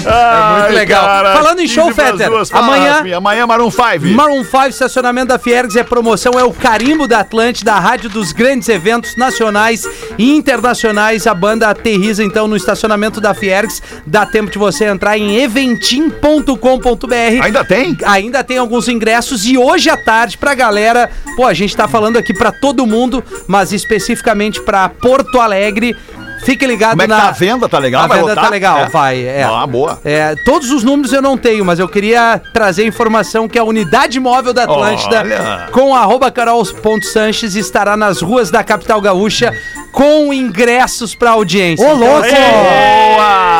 É 0.06 0.60
muito 0.62 0.74
legal. 0.74 1.06
Falando 1.36 1.60
em 1.60 1.68
show, 1.68 1.92
Fetter, 1.94 2.30
amanhã- 2.54 3.04
Amanhã 3.18 3.48
Maroon 3.48 3.70
5. 3.72 4.06
Maroon 4.16 4.44
5, 4.44 4.68
estacionamento 4.70 5.28
da 5.28 5.40
Fiergs 5.40 5.76
é 5.76 5.84
promoção, 5.84 6.34
é 6.40 6.44
o 6.44 6.54
carimbo 6.54 7.08
da 7.08 7.20
Atlântida, 7.20 7.74
a 7.74 7.80
rádio 7.80 8.10
dos 8.10 8.32
grandes 8.32 8.70
eventos 8.70 9.16
nacionais 9.16 9.86
e 10.18 10.36
internacionais. 10.36 11.28
A 11.28 11.34
banda 11.34 11.70
aterriza 11.70 12.24
então 12.24 12.48
no 12.48 12.56
estacionamento 12.56 13.20
da 13.22 13.34
Fiergs. 13.34 13.82
Dá 14.06 14.26
tempo 14.26 14.52
de 14.52 14.58
você 14.58 14.86
entrar 14.86 15.18
em 15.18 15.38
eventim.com.br. 15.38 17.44
Ainda 17.44 17.64
tem? 17.66 17.98
Ainda 18.06 18.44
tem 18.44 18.58
alguns 18.58 18.88
ingressos 18.88 19.46
e 19.46 19.58
hoje 19.58 19.90
à 19.90 19.98
tarde 19.98 20.38
pra 20.38 20.54
galera, 20.54 21.10
pô, 21.36 21.46
a 21.46 21.54
gente 21.54 21.76
tá 21.76 21.88
falando 21.88 22.18
aqui 22.18 22.34
pra 22.34 22.52
todo 22.52 22.86
mundo, 22.86 23.24
mas 23.48 23.72
especificamente 23.74 24.62
pra 24.62 24.90
Porto 24.90 25.40
Alegre. 25.40 25.96
Fique 26.44 26.66
ligado 26.66 26.92
Como 26.92 27.02
é 27.02 27.06
que 27.06 27.12
na 27.12 27.20
tá 27.22 27.28
a 27.28 27.32
venda? 27.32 27.70
Tá 27.70 27.80
legal? 27.80 28.04
A 28.04 28.08
Vai 28.08 28.18
venda 28.20 28.30
lotar? 28.30 28.44
tá 28.46 28.50
legal, 28.50 28.78
É. 28.80 28.86
vai. 28.90 29.24
É. 29.26 29.44
Ah, 29.44 29.68
boa. 29.68 30.00
É, 30.04 30.36
todos 30.46 30.72
os 30.72 30.84
números 30.84 31.12
eu 31.14 31.22
não 31.22 31.38
tenho, 31.38 31.64
mas 31.66 31.80
eu 31.80 31.88
queria 31.88 32.42
trazer 32.54 32.84
a 32.84 32.86
informação 32.86 33.48
que 33.48 33.58
a 33.60 33.64
unidade 33.64 34.20
móvel 34.20 34.54
da 34.54 34.64
Atlântida, 34.64 35.20
Olha. 35.22 35.68
com 35.72 35.94
arroba 35.96 36.32
carol.sanches, 36.32 37.56
estará 37.56 37.96
nas 37.98 38.22
ruas 38.22 38.50
da 38.50 38.64
capital 38.64 39.02
gaúcha 39.02 39.54
com 39.92 40.34
ingressos 40.34 41.14
pra 41.16 41.32
audiência. 41.32 41.88
Ô, 41.88 41.94
louco! 41.94 42.18
assim, 42.26 42.36
Boa! 42.36 42.99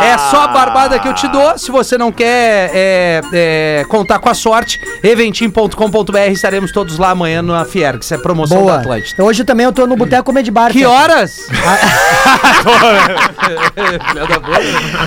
É 0.04 0.18
só 0.30 0.44
a 0.44 0.48
barbada 0.48 1.00
que 1.00 1.08
eu 1.08 1.14
te 1.14 1.28
dou. 1.28 1.58
Se 1.58 1.72
você 1.72 1.98
não 1.98 2.12
quer 2.12 2.72
é, 2.74 3.22
é, 3.34 3.86
contar 3.90 4.20
com 4.20 4.30
a 4.30 4.34
sorte, 4.34 4.80
eventim.com.br, 5.04 6.18
estaremos 6.32 6.72
todos 6.72 6.98
lá 6.98 7.12
amanhã 7.12 7.42
na 7.42 7.66
Fiergs. 7.66 8.12
É 8.12 8.18
promoção 8.18 8.58
da 8.58 8.64
Boa. 8.64 8.78
Atlântida. 8.80 9.24
Hoje 9.24 9.44
também 9.44 9.66
eu 9.66 9.72
tô 9.74 9.86
no 9.88 9.96
Boteco 9.96 10.24
Comedy 10.24 10.52
Bar. 10.52 10.72
Que 10.72 10.86
horas? 10.86 11.48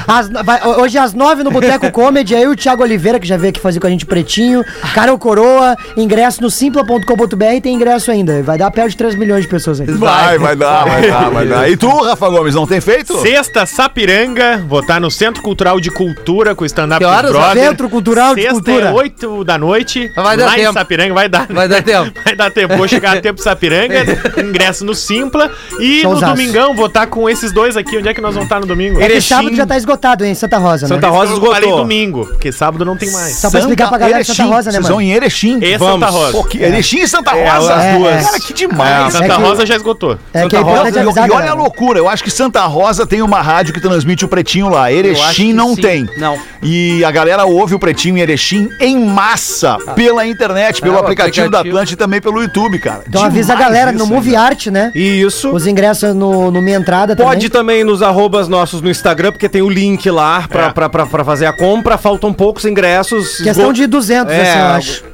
Às- 0.06 0.28
vai- 0.30 0.60
hoje 0.78 0.98
às 0.98 1.12
nove 1.14 1.42
no 1.42 1.50
Boteco 1.50 1.90
Comedy, 1.90 2.34
aí 2.34 2.46
o 2.46 2.56
Thiago 2.56 2.82
Oliveira, 2.82 3.18
que 3.20 3.26
já 3.26 3.36
veio 3.36 3.50
aqui 3.50 3.60
fazer 3.60 3.80
com 3.80 3.86
a 3.86 3.90
gente 3.90 4.06
pretinho, 4.06 4.64
Carol 4.94 5.18
Coroa, 5.18 5.76
ingresso 5.96 6.42
no 6.42 6.50
simpla.com.br 6.50 7.44
e 7.54 7.60
tem 7.60 7.74
ingresso 7.74 8.10
ainda. 8.10 8.42
Vai 8.42 8.58
dar 8.58 8.70
perto 8.70 8.90
de 8.90 8.96
3 8.96 9.14
milhões 9.14 9.42
de 9.42 9.48
pessoas 9.48 9.80
aí. 9.80 9.86
Vai, 9.86 10.38
vai 10.38 10.56
dar, 10.56 10.84
vai 10.84 11.08
dar, 11.10 11.30
vai 11.30 11.46
dar. 11.46 11.62
E 11.72 11.76
tu, 11.76 11.88
Rafa 12.02 12.28
Gomes, 12.28 12.54
não 12.54 12.66
tem 12.66 12.80
feito? 12.80 13.16
Sexta, 13.20 13.64
Sapiranga, 13.64 14.62
vou 14.68 14.81
estar 14.82 15.00
no 15.00 15.10
Centro 15.10 15.42
Cultural 15.42 15.80
de 15.80 15.90
Cultura 15.90 16.54
com 16.54 16.62
o 16.64 16.66
stand-up 16.66 16.98
Que 16.98 17.04
horas? 17.04 17.30
Brother. 17.30 17.62
Centro 17.64 17.88
Cultural 17.88 18.34
de 18.34 18.42
Sexta 18.42 18.54
Cultura. 18.54 18.88
é 18.88 18.92
8 18.92 19.44
da 19.44 19.58
noite, 19.58 20.10
Vai 20.14 20.36
dar 20.36 20.46
lá 20.46 20.52
em 20.58 20.60
tempo. 20.62 20.72
Sapiranga, 20.74 21.14
vai 21.14 21.28
dar. 21.28 21.46
Vai 21.48 21.68
dar 21.68 21.82
tempo. 21.82 22.12
Vai 22.24 22.36
dar 22.36 22.50
tempo, 22.50 22.76
vou 22.76 22.86
chegar 22.88 23.16
a 23.16 23.20
tempo 23.20 23.40
em 23.40 23.42
Sapiranga, 23.44 24.04
ingresso 24.42 24.84
no 24.84 24.94
Simpla 24.94 25.50
e 25.80 26.02
Showzaço. 26.02 26.26
no 26.26 26.36
domingão 26.36 26.74
vou 26.74 26.86
estar 26.86 27.06
com 27.06 27.28
esses 27.28 27.52
dois 27.52 27.76
aqui, 27.76 27.96
onde 27.98 28.08
é 28.08 28.14
que 28.14 28.20
nós 28.20 28.34
vamos 28.34 28.46
estar 28.46 28.60
no 28.60 28.66
domingo? 28.66 29.00
É 29.00 29.08
que 29.08 29.20
sábado 29.20 29.54
já 29.54 29.66
tá 29.66 29.76
esgotado, 29.76 30.24
hein, 30.24 30.32
em 30.32 30.34
Santa 30.34 30.58
Rosa, 30.58 30.86
Santa 30.86 31.06
né? 31.08 31.12
Rosa 31.12 31.32
Eu 31.32 31.40
falei 31.40 31.58
esgotou. 31.60 31.78
domingo, 31.78 32.26
porque 32.26 32.52
sábado 32.52 32.84
não 32.84 32.96
tem 32.96 33.10
mais. 33.10 33.36
Só 33.36 33.50
pra 33.50 33.60
explicar 33.60 33.88
pra 33.88 33.98
galera 33.98 34.20
de 34.20 34.26
Santa 34.26 34.42
Erechim. 34.42 34.54
Rosa, 34.54 34.70
né, 34.70 34.72
Vocês 34.72 34.82
mano? 34.84 34.94
vão 34.94 35.02
em 35.02 35.12
Erechim. 35.12 35.58
E 35.62 35.76
Vamos. 35.76 35.94
Santa 35.94 36.06
Rosa. 36.10 36.32
Pô, 36.32 36.44
que- 36.44 36.58
Erechim 36.62 36.98
e 37.00 37.08
Santa 37.08 37.30
É, 37.36 37.48
Rosa. 37.50 37.74
as 37.74 37.98
duas. 37.98 38.24
Cara, 38.26 38.40
que 38.40 38.52
demais. 38.52 39.12
Santa 39.12 39.24
É 39.24 39.28
que- 39.28 39.34
Rosa 39.42 39.66
já 39.66 39.76
esgotou. 39.76 40.18
É 40.32 40.48
que 40.48 40.56
é 40.56 40.58
Santa 40.58 40.70
Rosa, 40.82 41.00
E, 41.00 41.28
e 41.28 41.30
olha 41.32 41.50
a 41.50 41.54
loucura, 41.54 41.98
eu 41.98 42.08
acho 42.08 42.22
que 42.24 42.30
Santa 42.30 42.64
Rosa 42.66 43.06
tem 43.06 43.22
uma 43.22 43.40
rádio 43.40 43.72
que 43.74 43.80
transmite 43.80 44.24
o 44.24 44.28
Pretinho 44.28 44.68
lá. 44.72 44.92
Erechim 44.92 45.52
não 45.52 45.74
sim. 45.74 45.80
tem. 45.82 46.08
Não. 46.16 46.38
E 46.62 47.04
a 47.04 47.10
galera 47.10 47.44
ouve 47.44 47.74
o 47.74 47.78
Pretinho 47.78 48.16
em 48.16 48.20
Erechim 48.20 48.68
em 48.80 48.98
massa, 49.04 49.76
pela 49.94 50.26
internet, 50.26 50.80
pelo 50.80 50.94
É, 50.94 50.96
o 50.96 51.00
aplicativo, 51.00 51.48
da 51.50 51.58
aplicativo. 51.58 51.76
Atlântica 51.76 51.94
e 51.94 51.96
também 51.96 52.20
pelo 52.20 52.40
YouTube, 52.42 52.78
cara. 52.78 53.02
Então 53.08 53.22
avisa 53.22 53.52
a 53.52 53.56
Demais 53.56 53.72
galera 53.72 53.92
no 53.92 54.06
Movie. 54.06 54.36
Art, 54.36 54.66
né? 54.68 54.90
Isso. 54.94 55.50
Os 55.50 55.66
ingressos 55.66 56.14
no, 56.14 56.50
no 56.50 56.62
Minha 56.62 56.76
Entrada 56.78 57.14
Pode 57.16 57.48
também. 57.48 57.50
também 57.50 57.84
nos 57.84 58.02
arrobas 58.02 58.48
nossos 58.48 58.80
no 58.80 58.90
Instagram, 58.90 59.32
porque 59.32 59.48
tem 59.48 59.62
o 59.62 59.68
link 59.68 60.08
lá 60.10 60.46
pra, 60.48 60.66
É. 60.66 60.70
pra, 60.70 60.88
pra, 60.88 61.06
pra 61.06 61.24
fazer 61.24 61.46
a 61.46 61.52
compra. 61.52 61.98
Faltam 61.98 62.32
poucos 62.32 62.64
ingressos. 62.64 63.36
Questão 63.38 63.64
Esgo- 63.64 63.72
de 63.74 63.86
200, 63.86 64.32
É, 64.32 64.40
assim, 64.42 64.58
eu 64.58 64.66
acho. 64.66 65.04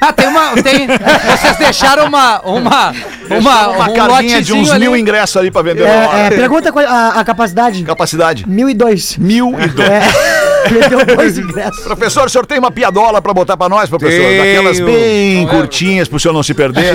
Ah, 0.00 0.12
tem 0.12 0.28
uma. 0.28 0.54
Tem, 0.62 0.86
vocês 0.86 1.56
deixaram 1.56 2.06
uma. 2.06 2.40
Uma. 2.42 2.92
Uma, 3.30 3.68
Uma 3.68 3.90
um 3.90 3.94
carguinha 3.94 4.40
de 4.42 4.52
uns 4.52 4.68
lotezinho 4.68 4.80
mil 4.80 4.92
ali. 4.92 5.00
ingressos 5.02 5.36
ali 5.36 5.50
pra 5.50 5.62
vender 5.62 5.84
na 5.84 6.08
hora. 6.08 6.18
É, 6.18 6.26
é, 6.26 6.30
pergunta 6.30 6.70
qual 6.70 6.86
a, 6.86 7.08
a 7.20 7.24
capacidade. 7.24 7.82
Capacidade. 7.82 8.48
1002. 8.48 9.16
Mil 9.16 9.50
e 9.58 9.66
dois. 9.68 9.88
É, 9.90 10.00
vendeu 10.68 11.16
dois 11.16 11.38
ingressos. 11.38 11.82
Professor, 11.82 12.26
o 12.26 12.28
senhor 12.28 12.46
tem 12.46 12.58
uma 12.58 12.70
piadola 12.70 13.20
pra 13.20 13.32
botar 13.34 13.56
pra 13.56 13.68
nós, 13.68 13.88
professor? 13.90 14.16
Tenho. 14.22 14.38
Daquelas 14.44 14.78
bem 14.80 15.46
curtinhas 15.48 16.06
pro 16.08 16.20
senhor 16.20 16.34
não 16.34 16.42
se 16.42 16.54
perder. 16.54 16.94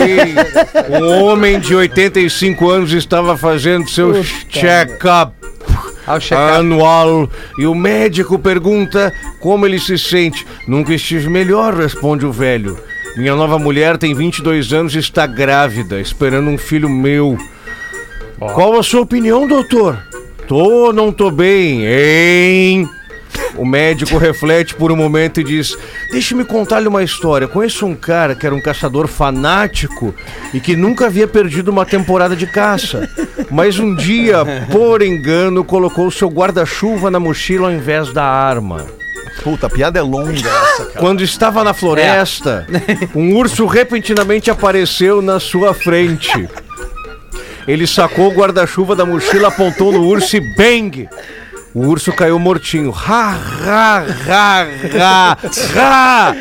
Um 0.90 1.24
homem 1.26 1.60
de 1.60 1.76
85 1.76 2.70
anos 2.70 2.94
estava 2.94 3.36
fazendo 3.36 3.90
seu 3.90 4.24
check-up 4.48 5.34
Ah, 6.08 6.16
o 6.16 6.20
check-up. 6.20 6.60
anual 6.60 7.30
e 7.58 7.66
o 7.66 7.76
médico 7.76 8.40
pergunta 8.40 9.14
como 9.42 9.66
ele 9.66 9.80
se 9.80 9.98
sente. 9.98 10.46
Nunca 10.68 10.94
estive 10.94 11.28
melhor, 11.30 11.74
responde 11.74 12.26
o 12.26 12.32
velho. 12.32 12.78
Minha 13.16 13.36
nova 13.36 13.60
mulher 13.60 13.98
tem 13.98 14.14
22 14.14 14.72
anos 14.72 14.96
e 14.96 15.00
está 15.00 15.28
grávida, 15.28 16.00
esperando 16.00 16.50
um 16.50 16.58
filho 16.58 16.90
meu. 16.90 17.38
Qual 18.40 18.80
a 18.80 18.84
sua 18.84 19.02
opinião, 19.02 19.48
doutor? 19.48 20.02
Tô 20.48 20.56
ou 20.56 20.94
não 20.94 21.12
tô 21.12 21.30
bem, 21.30 21.86
hein? 21.86 22.90
O 23.56 23.66
médico 23.66 24.16
reflete 24.20 24.76
por 24.76 24.92
um 24.92 24.96
momento 24.96 25.42
e 25.42 25.44
diz: 25.44 25.78
Deixe-me 26.10 26.46
contar-lhe 26.46 26.88
uma 26.88 27.04
história. 27.04 27.50
Conheço 27.50 27.86
um 27.86 27.96
cara 27.96 28.34
que 28.34 28.46
era 28.46 28.56
um 28.56 28.62
caçador 28.62 29.08
fanático 29.08 30.16
e 30.54 30.60
que 30.60 30.76
nunca 30.76 31.08
havia 31.08 31.28
perdido 31.28 31.70
uma 31.70 31.86
temporada 31.86 32.36
de 32.36 32.48
caça. 32.48 33.10
Mas 33.52 33.78
um 33.78 33.94
dia, 33.94 34.38
por 34.72 35.02
engano, 35.02 35.66
colocou 35.66 36.10
seu 36.10 36.30
guarda-chuva 36.30 37.12
na 37.12 37.20
mochila 37.20 37.68
ao 37.68 37.74
invés 37.74 38.14
da 38.14 38.24
arma. 38.24 39.01
Puta, 39.44 39.68
a 39.68 39.70
piada 39.70 39.98
é 39.98 40.02
longa 40.02 40.34
essa, 40.34 40.86
cara. 40.86 41.00
Quando 41.00 41.24
estava 41.24 41.64
na 41.64 41.74
floresta, 41.74 42.68
um 43.16 43.36
urso 43.36 43.66
repentinamente 43.66 44.52
apareceu 44.52 45.22
na 45.22 45.40
sua 45.40 45.74
frente. 45.74 46.48
Ele 47.68 47.88
sacou 47.88 48.28
o 48.30 48.34
guarda-chuva 48.34 48.96
da 48.96 49.06
mochila, 49.06 49.48
apontou 49.48 49.92
no 49.92 50.06
urso 50.06 50.36
e 50.38 50.40
bang! 50.56 51.08
O 51.74 51.88
urso 51.88 52.12
caiu 52.12 52.38
mortinho. 52.38 52.92
Ha, 52.92 53.38
ha, 53.64 54.06
ha, 54.28 54.68
ha, 55.00 55.38
ha! 55.76 56.36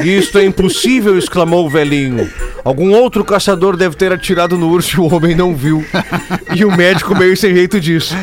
Isto 0.00 0.38
é 0.38 0.44
impossível, 0.44 1.16
exclamou 1.16 1.66
o 1.66 1.70
velhinho. 1.70 2.28
Algum 2.64 2.92
outro 2.92 3.24
caçador 3.24 3.76
deve 3.76 3.96
ter 3.96 4.12
atirado 4.12 4.56
no 4.56 4.68
urso 4.70 4.96
e 4.96 5.00
o 5.00 5.14
homem 5.14 5.34
não 5.34 5.54
viu. 5.54 5.84
E 6.54 6.64
o 6.64 6.74
médico 6.74 7.14
meio 7.14 7.36
sem 7.36 7.54
jeito 7.54 7.80
disse. 7.80 8.16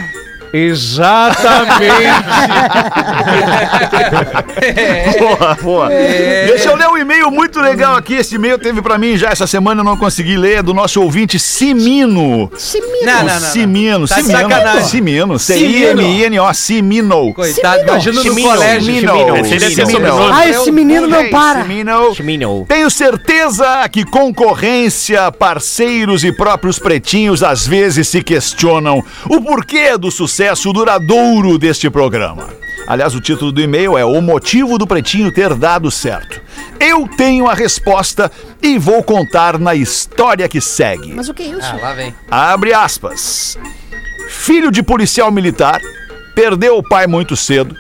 Exatamente! 0.51 1.79
Boa, 5.19 5.57
boa. 5.62 5.89
Deixa 5.89 6.69
eu 6.69 6.75
ler 6.75 6.88
um 6.88 6.97
e-mail 6.97 7.31
muito 7.31 7.59
legal 7.59 7.95
aqui. 7.95 8.15
Esse 8.15 8.35
e-mail 8.35 8.57
teve 8.57 8.81
pra 8.81 8.97
mim 8.97 9.17
já 9.17 9.29
essa 9.29 9.47
semana, 9.47 9.81
eu 9.81 9.85
não 9.85 9.97
consegui 9.97 10.38
ler, 10.38 10.59
é 10.59 10.63
do 10.63 10.73
nosso 10.73 11.01
ouvinte 11.01 11.38
Simino. 11.39 12.51
Não, 13.03 13.17
não, 13.17 13.23
não. 13.23 13.39
Simino, 13.39 14.07
Tá 14.07 14.15
Simino. 14.15 14.39
sacanagem. 14.39 14.83
Simino, 14.89 15.39
C-I-M-I-N-O, 15.39 16.53
Simino. 16.53 17.33
Coitado, 17.33 17.83
imagina 17.83 18.15
no 18.15 18.21
Simino, 18.21 18.49
colégio. 18.49 18.93
Simino. 18.93 19.45
Simino. 19.69 20.33
Ah, 20.33 20.47
esse 20.47 20.71
menino 20.71 21.07
não 21.07 21.29
para. 21.29 21.65
Simino. 22.15 22.65
Tenho 22.67 22.89
certeza 22.89 23.88
que 23.89 24.03
concorrência, 24.05 25.31
parceiros 25.31 26.23
e 26.23 26.31
próprios 26.31 26.79
pretinhos 26.79 27.43
às 27.43 27.65
vezes 27.65 28.07
se 28.07 28.21
questionam 28.23 29.03
o 29.29 29.41
porquê 29.41 29.97
do 29.97 30.12
sucesso 30.12 30.38
duradouro 30.73 31.58
deste 31.58 31.89
programa. 31.89 32.47
Aliás, 32.88 33.13
o 33.13 33.19
título 33.19 33.52
do 33.52 33.62
e-mail 33.62 33.97
é 33.97 34.06
O 34.06 34.21
Motivo 34.21 34.78
do 34.78 34.88
Pretinho 34.88 35.32
Ter 35.34 35.54
Dado 35.54 35.91
Certo. 35.91 36.41
Eu 36.80 37.08
tenho 37.08 37.47
a 37.47 37.54
resposta 37.54 38.32
e 38.62 38.78
vou 38.78 39.04
contar 39.04 39.60
na 39.60 39.75
história 39.75 40.47
que 40.47 40.62
segue. 40.62 41.13
Mas 41.13 41.28
o 41.28 41.34
que 41.34 41.43
é 41.43 41.47
isso? 41.47 41.60
Ah, 41.62 41.78
lá 41.82 41.93
vem. 41.93 42.15
Abre 42.32 42.73
aspas. 42.73 43.58
Filho 44.29 44.71
de 44.71 44.81
policial 44.81 45.29
militar, 45.29 45.81
perdeu 46.33 46.77
o 46.77 46.83
pai 46.83 47.06
muito 47.06 47.35
cedo. 47.35 47.75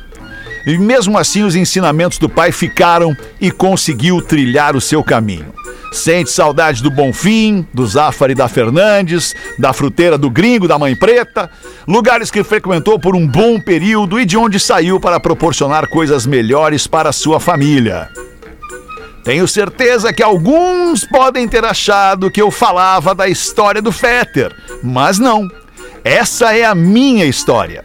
E 0.69 0.77
mesmo 0.77 1.17
assim 1.17 1.41
os 1.41 1.55
ensinamentos 1.55 2.19
do 2.19 2.29
pai 2.29 2.51
ficaram 2.51 3.17
e 3.41 3.49
conseguiu 3.49 4.21
trilhar 4.21 4.75
o 4.75 4.81
seu 4.81 5.03
caminho. 5.03 5.51
Sente 5.91 6.29
saudade 6.29 6.83
do 6.83 6.91
Bonfim, 6.91 7.65
do 7.73 7.87
Zafari 7.87 8.35
da 8.35 8.47
Fernandes, 8.47 9.35
da 9.57 9.73
fruteira 9.73 10.15
do 10.15 10.29
Gringo, 10.29 10.67
da 10.67 10.77
Mãe 10.77 10.95
Preta, 10.95 11.49
lugares 11.87 12.29
que 12.29 12.43
frequentou 12.43 12.99
por 12.99 13.15
um 13.15 13.25
bom 13.25 13.59
período 13.59 14.19
e 14.19 14.25
de 14.25 14.37
onde 14.37 14.59
saiu 14.59 14.99
para 14.99 15.19
proporcionar 15.19 15.89
coisas 15.89 16.27
melhores 16.27 16.85
para 16.85 17.11
sua 17.11 17.39
família. 17.39 18.07
Tenho 19.23 19.47
certeza 19.47 20.13
que 20.13 20.21
alguns 20.21 21.03
podem 21.03 21.47
ter 21.47 21.65
achado 21.65 22.29
que 22.29 22.43
eu 22.43 22.51
falava 22.51 23.15
da 23.15 23.27
história 23.27 23.81
do 23.81 23.91
Fetter, 23.91 24.55
mas 24.83 25.17
não. 25.17 25.47
Essa 26.03 26.55
é 26.55 26.63
a 26.63 26.75
minha 26.75 27.25
história. 27.25 27.83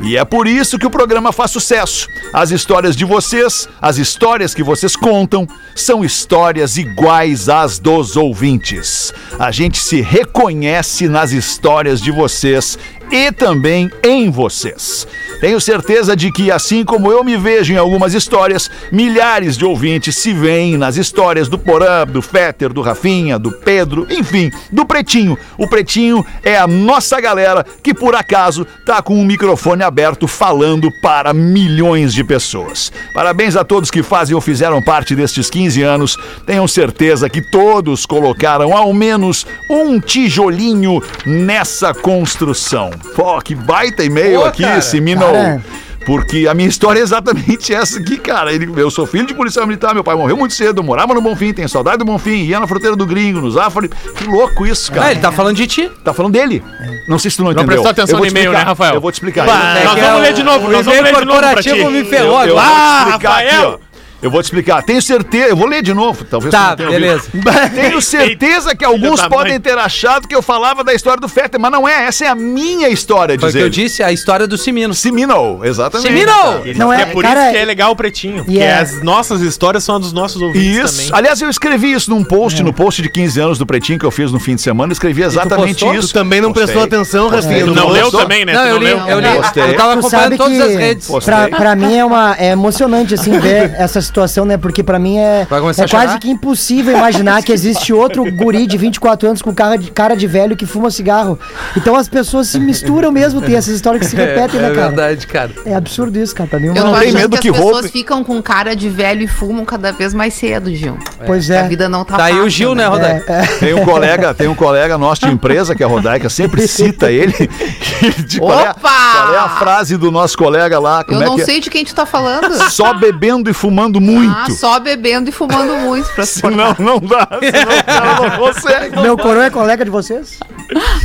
E 0.00 0.16
é 0.16 0.24
por 0.24 0.46
isso 0.46 0.78
que 0.78 0.86
o 0.86 0.90
programa 0.90 1.32
faz 1.32 1.50
sucesso. 1.50 2.08
As 2.32 2.50
histórias 2.50 2.94
de 2.94 3.04
vocês, 3.04 3.68
as 3.80 3.98
histórias 3.98 4.54
que 4.54 4.62
vocês 4.62 4.94
contam, 4.94 5.46
são 5.74 6.04
histórias 6.04 6.76
iguais 6.76 7.48
às 7.48 7.78
dos 7.78 8.16
ouvintes. 8.16 9.12
A 9.38 9.50
gente 9.50 9.78
se 9.78 10.00
reconhece 10.00 11.08
nas 11.08 11.32
histórias 11.32 12.00
de 12.00 12.10
vocês 12.10 12.78
e 13.10 13.32
também 13.32 13.90
em 14.02 14.30
vocês. 14.30 15.06
Tenho 15.40 15.60
certeza 15.60 16.16
de 16.16 16.32
que, 16.32 16.50
assim 16.50 16.84
como 16.84 17.10
eu 17.10 17.22
me 17.22 17.36
vejo 17.36 17.72
em 17.72 17.76
algumas 17.76 18.14
histórias, 18.14 18.70
milhares 18.90 19.56
de 19.56 19.64
ouvintes 19.64 20.16
se 20.16 20.32
veem 20.32 20.76
nas 20.76 20.96
histórias 20.96 21.48
do 21.48 21.58
Porã, 21.58 22.06
do 22.06 22.22
Fetter, 22.22 22.72
do 22.72 22.80
Rafinha, 22.80 23.38
do 23.38 23.52
Pedro, 23.52 24.06
enfim, 24.10 24.50
do 24.72 24.86
Pretinho. 24.86 25.38
O 25.58 25.68
Pretinho 25.68 26.24
é 26.42 26.56
a 26.56 26.66
nossa 26.66 27.20
galera 27.20 27.64
que, 27.82 27.92
por 27.92 28.14
acaso, 28.14 28.66
tá 28.84 29.02
com 29.02 29.20
o 29.20 29.24
microfone 29.24 29.82
aberto 29.82 30.26
falando 30.26 30.90
para 31.02 31.34
milhões 31.34 32.14
de 32.14 32.24
pessoas. 32.24 32.90
Parabéns 33.14 33.56
a 33.56 33.64
todos 33.64 33.90
que 33.90 34.02
fazem 34.02 34.34
ou 34.34 34.40
fizeram 34.40 34.82
parte 34.82 35.14
destes 35.14 35.50
15 35.50 35.82
anos. 35.82 36.16
Tenham 36.46 36.66
certeza 36.66 37.28
que 37.28 37.42
todos 37.42 38.06
colocaram 38.06 38.76
ao 38.76 38.92
menos 38.92 39.46
um 39.70 40.00
tijolinho 40.00 41.02
nessa 41.24 41.92
construção. 41.92 42.90
Pô, 43.14 43.40
que 43.40 43.54
baita 43.54 44.04
e-mail 44.04 44.40
Pô, 44.40 44.46
aqui, 44.46 44.62
cara. 44.62 44.78
esse 44.78 44.96
Cara. 45.32 45.62
Porque 46.04 46.46
a 46.48 46.54
minha 46.54 46.68
história 46.68 47.00
é 47.00 47.02
exatamente 47.02 47.74
essa 47.74 47.98
aqui, 47.98 48.16
cara. 48.16 48.52
Ele- 48.52 48.70
eu 48.76 48.88
sou 48.92 49.06
filho 49.08 49.26
de 49.26 49.34
policial 49.34 49.66
militar, 49.66 49.92
meu 49.92 50.04
pai 50.04 50.14
morreu 50.14 50.36
muito 50.36 50.54
cedo, 50.54 50.78
eu 50.78 50.84
morava 50.84 51.12
no 51.12 51.20
Bonfim, 51.20 51.52
tenho 51.52 51.68
saudade 51.68 51.98
do 51.98 52.04
Bonfim, 52.04 52.44
ia 52.44 52.60
na 52.60 52.66
fronteira 52.68 52.94
do 52.94 53.04
Gringo, 53.04 53.40
no 53.40 53.50
Zafari. 53.50 53.88
Que 53.88 54.22
louco 54.24 54.64
isso, 54.64 54.92
cara. 54.92 55.06
Ah, 55.06 55.10
ele 55.10 55.18
tá 55.20 55.32
falando 55.32 55.56
de 55.56 55.66
ti. 55.66 55.90
Tá 56.04 56.14
falando 56.14 56.32
dele. 56.34 56.62
Não 57.08 57.18
sei 57.18 57.28
se 57.30 57.36
tu 57.38 57.40
não, 57.42 57.46
Não 57.46 57.52
entendeu. 57.54 57.66
prestou 57.82 57.90
atenção 57.90 58.18
Eu 58.20 58.24
no 58.24 58.30
e-mail, 58.30 58.52
né, 58.52 58.58
Rafael? 58.60 58.94
Eu 58.94 59.00
vou 59.00 59.10
te 59.10 59.14
explicar. 59.14 59.46
Bah, 59.46 59.52
Eu- 59.52 59.84
nós 59.84 59.92
É 59.92 59.94
que 59.96 60.00
vamos 60.06 60.18
é 60.18 60.22
ler 60.22 60.32
de 60.32 60.42
novo, 60.44 60.68
o 60.68 60.70
nós 60.70 60.86
vamos 60.86 61.00
e-mail 61.00 61.14
ler 61.16 61.20
de 61.20 61.26
novo 61.26 61.38
pra 61.40 61.48
corporativo 61.54 61.86
ti. 61.88 61.92
me 61.92 61.98
eu, 62.00 62.06
ferrou 62.06 62.44
eu 62.44 62.54
te 62.54 62.60
Ah, 62.60 63.00
aqui, 63.14 63.26
Rafael! 63.26 63.80
ó. 63.82 63.85
Eu 64.22 64.30
vou 64.30 64.40
te 64.42 64.46
explicar. 64.46 64.82
Tenho 64.82 65.00
certeza. 65.02 65.48
Eu 65.48 65.56
vou 65.56 65.66
ler 65.66 65.82
de 65.82 65.92
novo, 65.92 66.24
talvez 66.24 66.50
Tá, 66.50 66.74
tenha 66.74 66.88
ouvido. 66.88 67.00
beleza. 67.02 67.28
Tenho 67.74 68.00
certeza 68.00 68.74
que 68.74 68.84
alguns 68.84 69.20
podem 69.28 69.60
ter 69.60 69.76
achado 69.76 70.26
que 70.26 70.34
eu 70.34 70.40
falava 70.42 70.82
da 70.82 70.94
história 70.94 71.20
do 71.20 71.28
Fetter, 71.28 71.60
mas 71.60 71.70
não 71.70 71.86
é. 71.86 72.06
Essa 72.06 72.24
é 72.24 72.28
a 72.28 72.34
minha 72.34 72.88
história, 72.88 73.38
Foi 73.38 73.48
o 73.48 73.52
diz 73.52 73.54
que 73.56 73.62
eu 73.62 73.66
ele. 73.66 73.70
disse, 73.74 74.02
a 74.02 74.10
história 74.12 74.46
do 74.46 74.56
Simino. 74.56 74.94
Simino, 74.94 75.60
exatamente. 75.64 76.08
Simino! 76.08 76.32
Ele- 76.64 76.78
Não 76.78 76.92
é- 76.92 77.02
é 77.02 77.06
por 77.06 77.22
cara, 77.22 77.44
isso 77.44 77.52
que 77.52 77.58
é 77.58 77.64
legal 77.64 77.92
o 77.92 77.96
pretinho. 77.96 78.44
e 78.48 78.52
Que 78.52 78.58
é- 78.58 78.78
as 78.78 79.02
nossas 79.02 79.40
histórias 79.42 79.84
são 79.84 79.96
as 79.96 80.02
dos 80.02 80.12
nossos 80.12 80.40
ouvintes 80.40 80.90
Isso. 80.92 81.02
também. 81.06 81.18
Aliás, 81.18 81.40
eu 81.42 81.50
escrevi 81.50 81.92
isso 81.92 82.10
num 82.10 82.24
post, 82.24 82.62
no 82.62 82.72
post 82.72 83.02
de 83.02 83.10
15 83.10 83.38
anos 83.40 83.58
do 83.58 83.66
Pretinho 83.66 83.98
que 83.98 84.06
eu 84.06 84.10
fiz 84.10 84.32
no 84.32 84.40
fim 84.40 84.54
de 84.54 84.62
semana. 84.62 84.90
Eu 84.90 84.94
escrevi 84.94 85.22
exatamente 85.22 85.80
postou? 85.80 85.94
isso. 85.94 86.08
Tu 86.08 86.14
também 86.14 86.40
não 86.40 86.52
Postei. 86.52 86.74
prestou 86.74 86.84
atenção, 86.84 87.28
Rafinha. 87.28 87.64
Tu 87.64 87.74
não 87.74 87.88
leu 87.90 88.10
também, 88.10 88.44
né? 88.44 88.52
Não, 88.54 88.62
Tu 88.62 88.68
eu 88.68 88.78
li, 88.78 88.94
não, 88.94 89.10
eu 89.10 89.20
li. 89.20 89.26
Eu 89.26 89.42
tava 89.76 89.92
Tu 89.94 89.98
acompanhando 89.98 90.36
todas 90.36 90.60
as 90.60 90.74
redes. 90.76 91.08
Pra, 91.24 91.48
pra 91.48 91.76
mim 91.76 91.96
é 91.96 92.04
uma 92.04 92.34
é 92.38 92.50
emocionante 92.52 93.14
assim 93.14 93.38
ver 93.38 93.74
essa 93.78 94.00
situação, 94.06 94.44
né? 94.44 94.56
Porque 94.56 94.82
pra 94.82 94.98
mim 94.98 95.18
é, 95.18 95.40
é 95.50 95.84
a 95.84 95.88
quase 95.88 96.18
que 96.18 96.30
impossível 96.30 96.96
imaginar 96.96 97.42
que 97.42 97.52
existe 97.52 97.92
outro 97.92 98.24
guri 98.32 98.66
de 98.66 98.76
24 98.76 99.28
anos 99.28 99.42
com 99.42 99.54
cara 99.54 99.76
de, 99.76 99.90
cara 99.90 100.16
de 100.16 100.26
velho 100.26 100.56
que 100.56 100.64
fuma 100.66 100.90
cigarro. 100.90 101.38
Então 101.76 101.94
as 101.96 102.08
pessoas 102.08 102.48
se 102.48 102.58
misturam 102.58 103.10
mesmo, 103.12 103.40
tem 103.40 103.54
essas 103.56 103.74
histórias 103.74 104.02
que 104.04 104.08
se 104.10 104.16
repetem, 104.16 104.58
é, 104.60 104.62
né, 104.62 104.70
é 104.70 104.74
cara? 104.74 104.88
verdade, 104.88 105.26
cara. 105.26 105.50
É 105.64 105.74
absurdo 105.74 106.18
isso, 106.18 106.34
cara. 106.34 106.48
Pra 106.48 106.58
mim 106.58 106.68
é 106.68 106.70
Eu 106.70 106.74
não 106.84 106.94
achando 106.94 107.14
medo 107.14 107.36
que, 107.36 107.42
que 107.42 107.48
as 107.50 107.56
pessoas 107.56 107.90
ficam 107.90 108.24
com 108.24 108.40
cara 108.42 108.74
de 108.74 108.88
velho 108.88 109.22
e 109.22 109.26
fumam 109.26 109.64
cada 109.64 109.92
vez 109.92 110.14
mais 110.14 110.34
cedo, 110.34 110.74
Gil. 110.74 110.96
Pois 111.26 111.50
A 111.50 111.56
é. 111.56 111.68
vida 111.68 111.88
não 111.88 112.04
tá 112.04 112.16
Tá 112.16 112.24
aí 112.24 112.32
o 112.34 112.36
fácil, 112.36 112.50
Gil, 112.50 112.74
né, 112.74 112.86
Rodaica? 112.86 113.32
É, 113.32 113.42
é. 113.42 113.46
Tem 113.58 113.74
um 113.74 113.84
colega, 113.84 114.34
tem 114.34 114.48
um 114.48 114.54
colega 114.54 114.96
nosso 114.96 115.26
de 115.26 115.32
empresa, 115.32 115.74
que 115.74 115.82
é 115.82 115.86
a 115.86 115.88
Rodaica, 115.88 116.28
sempre 116.30 116.66
cita 116.68 117.10
ele. 117.10 117.34
De 118.26 118.38
qual, 118.38 118.58
é, 118.60 118.66
a- 118.68 118.70
Opa! 118.72 118.80
qual 118.82 119.34
é 119.34 119.38
a 119.38 119.48
frase 119.48 119.96
do 119.96 120.10
nosso 120.10 120.36
colega 120.36 120.78
lá? 120.78 121.02
Como 121.04 121.18
Eu 121.18 121.22
é 121.22 121.26
não 121.26 121.40
é? 121.40 121.44
sei 121.44 121.60
de 121.60 121.70
quem 121.70 121.84
tu 121.84 121.94
tá 121.94 122.04
falando. 122.06 122.52
Só 122.70 122.92
bebendo 122.94 123.48
e 123.50 123.52
fumando 123.52 123.95
muito. 124.00 124.34
Ah, 124.34 124.46
só 124.50 124.78
bebendo 124.80 125.28
e 125.28 125.32
fumando 125.32 125.74
muito 125.78 126.08
pra 126.14 126.24
se 126.26 126.40
Senão 126.40 126.76
não 126.78 126.98
dá, 126.98 127.28
senão 127.40 127.78
o 127.78 127.84
cara 127.84 128.30
não 128.30 128.38
consegue. 128.38 129.00
Meu 129.00 129.16
coroa 129.16 129.46
é 129.46 129.50
colega 129.50 129.84
de 129.84 129.90
vocês? 129.90 130.38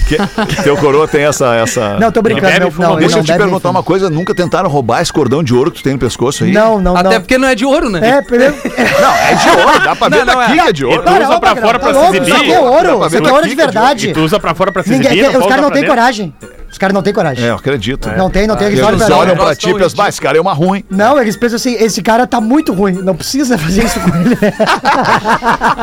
Que, 0.08 0.64
teu 0.64 0.76
coroa 0.78 1.08
tem 1.08 1.24
essa. 1.24 1.56
essa... 1.56 1.98
Não, 2.00 2.12
tô 2.12 2.22
brincando. 2.22 2.48
bebe 2.48 2.60
Meu, 2.60 2.68
e 2.68 2.72
fuma 2.72 2.88
não. 2.90 2.96
Deixa 2.98 3.16
não 3.16 3.22
eu 3.22 3.26
te 3.26 3.38
perguntar 3.38 3.70
uma 3.70 3.84
coisa: 3.84 4.10
nunca 4.10 4.34
tentaram 4.34 4.70
roubar 4.70 5.02
esse 5.02 5.14
cordão 5.14 5.44
de 5.44 5.54
ouro 5.54 5.72
que 5.72 5.80
tu 5.80 5.84
tem 5.84 5.94
no 5.94 6.00
pescoço 6.00 6.44
aí? 6.44 6.52
Não, 6.52 6.80
não, 6.80 6.96
Até 6.96 7.16
não. 7.16 7.22
porque 7.22 7.38
não 7.38 7.48
é 7.48 7.56
de 7.56 7.66
ouro, 7.66 7.90
né? 7.90 8.18
É, 8.18 8.22
primeiro... 8.22 8.56
Não, 9.02 9.14
é 9.16 9.36
de 9.36 9.50
ouro, 9.50 9.80
dá 9.84 9.96
pra 9.96 10.10
ver 10.10 10.26
Não, 10.26 10.34
não 10.34 10.40
daqui 10.40 10.52
é. 10.52 10.64
que 10.64 10.70
é 10.70 10.74
de 10.74 10.86
ouro. 10.86 11.04
Tu 11.04 11.12
usa 11.12 11.40
pra 11.40 11.56
fora 11.56 11.80
pra 11.80 11.94
se 11.94 12.00
exibir? 12.00 12.28
Isso 12.28 12.36
aqui 12.36 12.52
é 12.52 12.60
ouro. 12.60 13.00
ver 13.00 13.08
Isso 13.08 13.18
aqui 13.18 13.28
é 13.28 13.32
ouro 13.32 13.48
de 13.48 13.54
é 13.54 13.56
verdade. 13.56 14.10
E 14.10 14.14
tu 14.14 14.20
usa 14.22 14.40
pra 14.40 14.54
fora 14.54 14.72
pra 14.72 14.84
se 14.84 14.94
exibir, 14.94 15.38
os 15.38 15.46
caras 15.48 15.62
não 15.62 15.72
têm 15.72 15.86
coragem. 15.86 16.34
Os 16.72 16.78
caras 16.78 16.94
não 16.94 17.02
têm 17.04 17.14
coragem. 17.14 17.44
É, 17.46 17.50
eu 17.50 17.56
acredito. 17.56 18.10
Não 18.12 18.30
tem, 18.30 18.48
não 18.48 18.56
tem. 18.56 18.68
Eles 18.68 18.80
olham 18.80 18.92
Eles 18.94 19.06
pra 19.06 19.16
olham 19.18 19.36
nós. 19.36 19.46
pra 19.46 19.56
ti 19.56 19.70
e 19.70 19.74
pensam, 19.74 19.98
"Bah, 19.98 20.08
esse 20.10 20.22
cara 20.22 20.38
é 20.38 20.42
uma 20.42 20.54
ruim. 20.54 20.84
Não, 20.90 21.20
eles 21.20 21.36
pensam 21.36 21.58
assim, 21.58 21.74
esse 21.76 22.02
cara 22.02 22.26
tá 22.26 22.40
muito 22.40 22.74
ruim, 22.74 22.94
não 22.94 23.16
precisa 23.16 23.58
fazer 23.58 23.84
isso 23.84 24.00
com 24.00 24.08
ele. 24.18 24.38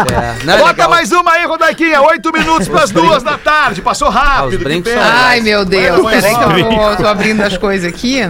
É, 0.09 0.45
não, 0.45 0.55
é 0.55 0.59
Bota 0.59 0.71
legal. 0.73 0.91
mais 0.91 1.13
uma 1.13 1.33
aí, 1.33 1.45
Rodaiquinha. 1.47 2.01
Oito 2.03 2.33
minutos 2.33 2.69
pras 2.69 2.91
duas 2.91 3.23
da 3.23 3.37
tarde. 3.37 3.83
Passou 3.83 4.09
Ah, 4.09 4.47
os 4.47 4.55
rápido. 4.55 4.89
são- 4.89 5.03
Ai, 5.03 5.41
meu 5.41 5.65
Deus. 5.65 6.03
Vai, 6.03 6.21
Peraí 6.21 6.35
que 6.37 6.43
eu 6.61 6.71
vou, 6.71 6.97
tô 6.97 7.07
abrindo 7.07 7.43
as 7.43 7.57
coisas 7.57 7.89
aqui. 7.89 8.21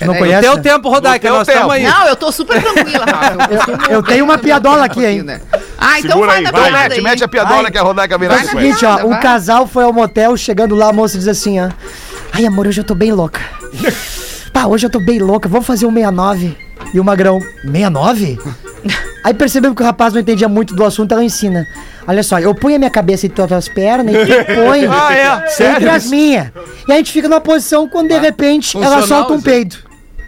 Não 0.00 0.14
Peraí. 0.14 0.18
conhece? 0.18 0.42
Teu 0.42 0.56
né? 0.56 0.62
tempo, 0.62 0.88
Rodaica, 0.88 1.30
nós 1.30 1.48
estamos 1.48 1.72
aí. 1.72 1.84
Não, 1.84 2.06
eu 2.06 2.16
tô 2.16 2.30
super 2.32 2.62
tranquila, 2.62 3.04
Rafa. 3.04 3.48
Eu, 3.88 3.96
Eu 3.96 4.02
tenho 4.02 4.24
uma 4.24 4.38
piadola 4.38 4.84
aqui, 4.84 5.04
hein? 5.04 5.22
né? 5.22 5.40
Ah, 5.78 5.98
então 5.98 6.12
Segura 6.12 6.26
vai 6.28 6.36
aí, 6.38 6.44
na 6.44 6.50
vai, 6.50 6.70
mete, 6.70 6.92
aí. 6.92 7.00
mete 7.00 7.24
a 7.24 7.28
piadola 7.28 7.62
Vai. 7.62 7.70
que 7.72 7.78
a 7.78 7.82
Rodaica 7.82 8.18
vem 8.18 8.28
na 8.28 8.34
Vai 8.34 8.44
na 8.44 8.50
sequência. 8.50 8.88
Seguinte, 8.88 9.04
ó, 9.04 9.06
um 9.08 9.20
casal 9.20 9.66
foi 9.66 9.84
ao 9.84 9.92
motel, 9.92 10.36
chegando 10.36 10.74
lá, 10.74 10.88
a 10.90 10.92
moça 10.92 11.18
diz 11.18 11.26
assim, 11.28 11.60
ó. 11.60 11.70
Ai, 12.32 12.46
amor, 12.46 12.66
hoje 12.66 12.80
eu 12.80 12.84
tô 12.84 12.94
bem 12.94 13.12
louca. 13.12 13.40
Pá, 14.52 14.66
hoje 14.66 14.86
eu 14.86 14.90
tô 14.90 15.00
bem 15.00 15.18
louca, 15.18 15.48
vamos 15.48 15.66
fazer 15.66 15.86
um 15.86 15.92
69. 15.92 16.56
E 16.92 17.00
o 17.00 17.04
Magrão, 17.04 17.40
69? 17.62 18.38
Aí 19.24 19.32
percebemos 19.32 19.76
que 19.76 19.82
o 19.82 19.86
rapaz 19.86 20.12
não 20.12 20.20
entendia 20.20 20.48
muito 20.48 20.74
do 20.74 20.84
assunto, 20.84 21.12
ela 21.12 21.22
ensina. 21.22 21.64
Olha 22.08 22.22
só, 22.24 22.40
eu 22.40 22.52
ponho 22.54 22.74
a 22.74 22.78
minha 22.78 22.90
cabeça 22.90 23.26
entre 23.26 23.40
as 23.40 23.48
tuas 23.48 23.68
pernas 23.68 24.12
e 24.14 24.18
tu 24.26 24.44
põe 24.66 24.84
Ah, 24.86 25.14
é? 25.16 25.26
entre 25.36 25.50
Sério? 25.50 25.90
as 25.90 26.10
minhas. 26.10 26.48
E 26.88 26.92
a 26.92 26.96
gente 26.96 27.12
fica 27.12 27.28
numa 27.28 27.40
posição 27.40 27.88
quando 27.88 28.08
de 28.08 28.18
repente 28.18 28.76
ela 28.76 29.06
solta 29.06 29.32
um 29.32 29.40
peido. 29.40 29.76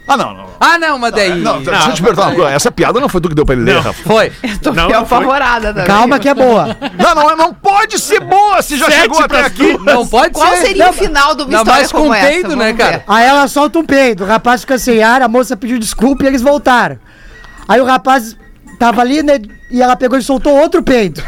Ah, 0.06 0.16
não, 0.18 0.34
não. 0.34 0.46
Ah, 0.60 0.78
não, 0.78 0.98
mas 0.98 1.12
daí. 1.14 1.34
Não, 1.40 1.62
deixa 1.62 1.88
eu 1.88 1.94
te 1.94 2.02
perguntar 2.02 2.26
uma 2.28 2.34
coisa. 2.34 2.50
Essa 2.50 2.70
piada 2.70 3.00
não 3.00 3.08
foi 3.08 3.20
tu 3.22 3.28
que 3.30 3.34
deu 3.34 3.46
pra 3.46 3.54
ele 3.54 3.64
ler, 3.64 3.80
Rafa. 3.80 4.02
Foi. 4.02 4.30
Tô 4.62 4.72
Não, 4.72 4.88
não 4.88 4.98
apavorada 5.00 5.68
também. 5.72 5.86
Calma 5.86 6.18
que 6.18 6.28
é 6.28 6.34
boa. 6.34 6.76
Não, 6.98 7.14
não, 7.14 7.36
não 7.36 7.54
pode 7.54 7.98
ser 7.98 8.20
boa 8.20 8.60
se 8.60 8.76
já 8.76 8.84
Sete 8.86 9.00
chegou 9.00 9.20
até 9.22 9.40
aqui. 9.40 9.78
Não 9.78 10.06
pode 10.06 10.34
Qual 10.34 10.46
ser. 10.56 10.66
seria 10.66 10.84
Não, 10.84 10.90
o 10.90 10.94
final 10.94 11.30
Ainda 11.30 11.42
história 11.44 11.64
mais 11.72 11.92
com 11.92 12.12
essa? 12.14 12.26
peido, 12.26 12.54
né, 12.54 12.72
cara? 12.74 12.98
ver. 12.98 13.04
Aí 13.08 13.24
ela 13.26 13.48
solta 13.48 13.78
um 13.78 13.84
peido, 13.84 14.24
o 14.24 14.26
rapaz 14.26 14.60
fica 14.60 14.78
sem 14.78 15.02
ar, 15.02 15.22
a 15.22 15.28
moça 15.28 15.56
pediu 15.56 15.78
desculpa 15.78 16.24
e 16.24 16.26
eles 16.26 16.42
voltaram. 16.42 16.98
Aí 17.66 17.80
o 17.80 17.84
rapaz 17.86 18.36
tava 18.78 19.00
ali, 19.00 19.22
né? 19.22 19.40
E 19.70 19.80
ela 19.80 19.96
pegou 19.96 20.18
e 20.18 20.22
soltou 20.22 20.52
outro 20.54 20.82
peido. 20.82 21.22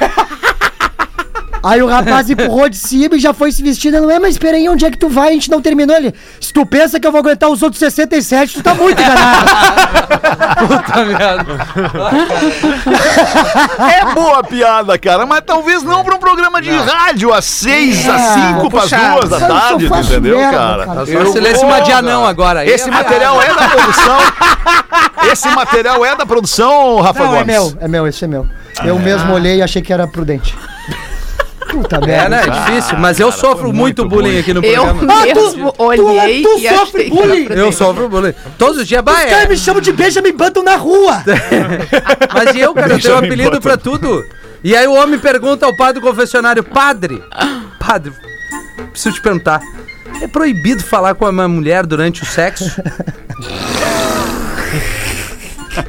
Aí 1.62 1.82
o 1.82 1.86
rapaz 1.88 2.28
empurrou 2.30 2.68
de 2.68 2.76
cima 2.76 3.16
e 3.16 3.18
já 3.18 3.32
foi 3.34 3.50
se 3.52 3.62
vestindo. 3.62 4.00
Não 4.00 4.10
é, 4.10 4.18
mas 4.18 4.34
espera 4.34 4.56
aí, 4.56 4.68
onde 4.68 4.84
é 4.84 4.90
que 4.90 4.98
tu 4.98 5.08
vai? 5.08 5.28
A 5.30 5.32
gente 5.32 5.50
não 5.50 5.60
terminou 5.60 5.96
ele. 5.96 6.14
Se 6.40 6.52
tu 6.52 6.64
pensa 6.66 7.00
que 7.00 7.06
eu 7.06 7.10
vou 7.12 7.18
aguentar 7.20 7.48
os 7.50 7.62
outros 7.62 7.78
67, 7.78 8.54
tu 8.54 8.62
tá 8.62 8.74
muito 8.74 9.00
enganado. 9.00 9.46
Puta 10.68 11.04
merda. 11.04 11.46
É 14.00 14.14
boa 14.14 14.42
piada, 14.44 14.98
cara, 14.98 15.26
mas 15.26 15.42
talvez 15.44 15.82
não 15.82 16.04
pra 16.04 16.14
um 16.14 16.18
programa 16.18 16.60
de 16.62 16.70
rádio 16.70 17.32
às 17.32 17.44
seis, 17.44 18.08
às 18.08 18.20
É, 18.20 18.34
cinco 18.34 18.70
pras 18.70 18.82
puxado. 18.84 19.14
duas 19.16 19.28
da 19.30 19.40
tarde, 19.48 19.84
eu 19.84 19.90
tu 19.90 19.98
entendeu, 19.98 20.38
merda, 20.38 20.56
cara? 20.56 20.86
cara. 20.86 21.06
Só 21.06 21.32
se 21.32 21.40
lesse 21.40 21.64
uma 21.64 21.80
de 21.80 21.92
anão 21.92 22.24
agora. 22.26 22.60
aí 22.60 22.68
Esse 22.68 22.88
é 22.88 22.92
material 22.92 23.40
é 23.42 23.54
da 23.54 23.68
produção. 23.68 24.18
Esse 25.32 25.48
material 25.50 26.04
é 26.04 26.16
da 26.16 26.26
produção, 26.26 27.00
Rafa 27.00 27.24
Não, 27.24 27.26
é 27.26 27.38
Gomes. 27.38 27.46
meu, 27.46 27.78
é 27.80 27.88
meu, 27.88 28.06
esse 28.06 28.24
é 28.24 28.28
meu. 28.28 28.46
Eu 28.84 28.98
mesmo 28.98 29.32
olhei 29.32 29.56
e 29.56 29.62
achei 29.62 29.80
que 29.82 29.92
era 29.92 30.06
prudente. 30.06 30.54
Puta 31.82 31.96
É, 31.96 32.06
merda. 32.06 32.28
né? 32.28 32.42
É 32.46 32.50
difícil, 32.50 32.98
mas 32.98 33.20
eu 33.20 33.30
sofro 33.30 33.72
muito, 33.72 34.08
bullying 34.08 34.38
aqui 34.38 34.52
no 34.54 34.64
Eu 34.64 34.82
programa. 34.84 35.12
Ah, 35.12 35.26
tu- 35.26 35.34
mesmo 35.40 35.72
tu- 35.72 35.82
olhei 35.82 36.42
tu 36.42 36.58
e 36.58 36.68
sofre 36.68 37.10
bullying? 37.10 37.46
Eu 37.50 37.70
sofro 37.72 38.08
bullying. 38.08 38.34
Todos 38.58 38.78
os 38.78 38.86
dias, 38.88 39.02
bah, 39.02 39.12
Os 39.12 39.18
caras 39.24 39.44
é. 39.44 39.48
me 39.48 39.56
chamam 39.56 39.80
de 39.80 39.92
Benjamin 39.92 40.32
Button 40.32 40.62
na 40.62 40.76
rua. 40.76 41.22
Mas 42.34 42.54
e 42.54 42.60
eu, 42.60 42.72
cara, 42.74 42.94
eu 42.94 43.00
tenho 43.00 43.14
um 43.14 43.18
apelido 43.18 43.50
Button. 43.50 43.60
pra 43.62 43.76
tudo. 43.76 44.24
E 44.64 44.74
aí 44.74 44.86
o 44.86 44.94
homem 44.94 45.18
pergunta 45.18 45.66
ao 45.66 45.76
padre 45.76 46.00
do 46.00 46.06
confessionário, 46.06 46.64
padre, 46.64 47.22
padre, 47.78 48.12
preciso 48.90 49.14
te 49.16 49.20
perguntar, 49.20 49.60
é 50.22 50.26
proibido 50.26 50.82
falar 50.82 51.14
com 51.14 51.26
a 51.26 51.30
minha 51.32 51.46
mulher 51.46 51.84
durante 51.86 52.22
o 52.22 52.26
sexo? 52.26 52.64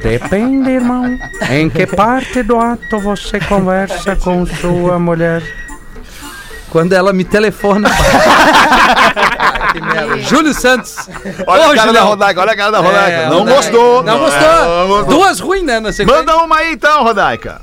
Depende, 0.02 0.70
irmão. 0.70 1.18
Em 1.50 1.68
que 1.70 1.86
parte 1.86 2.42
do 2.42 2.58
ato 2.58 2.98
você 3.00 3.40
conversa 3.40 4.14
com 4.16 4.44
sua 4.44 4.98
mulher? 4.98 5.42
Quando 6.70 6.92
ela 6.92 7.12
me 7.12 7.24
telefona. 7.24 7.88
que 9.72 9.80
merda. 9.80 10.18
Júlio 10.18 10.52
Santos. 10.54 10.96
Olha 11.46 11.68
Ô, 11.68 11.70
a 11.72 11.74
cara 11.74 11.76
da 11.76 11.82
Julião. 11.86 12.06
Rodaica, 12.08 12.40
olha 12.40 12.52
a 12.52 12.56
cara 12.56 12.70
da 12.70 12.78
Rodaica. 12.80 13.10
É, 13.10 13.28
não 13.28 13.38
Rodaica. 13.40 13.56
gostou. 13.56 14.02
Não 14.02 14.14
É, 14.16 14.18
gostou. 14.18 14.48
não 14.78 14.88
gostou. 14.88 15.14
Duas 15.18 15.40
ruins, 15.40 15.64
né? 15.64 15.80
Na 15.80 15.92
sequência. 15.92 16.18
Manda 16.22 16.36
uma 16.44 16.56
aí 16.56 16.72
então, 16.72 17.02
Rodaica. 17.02 17.60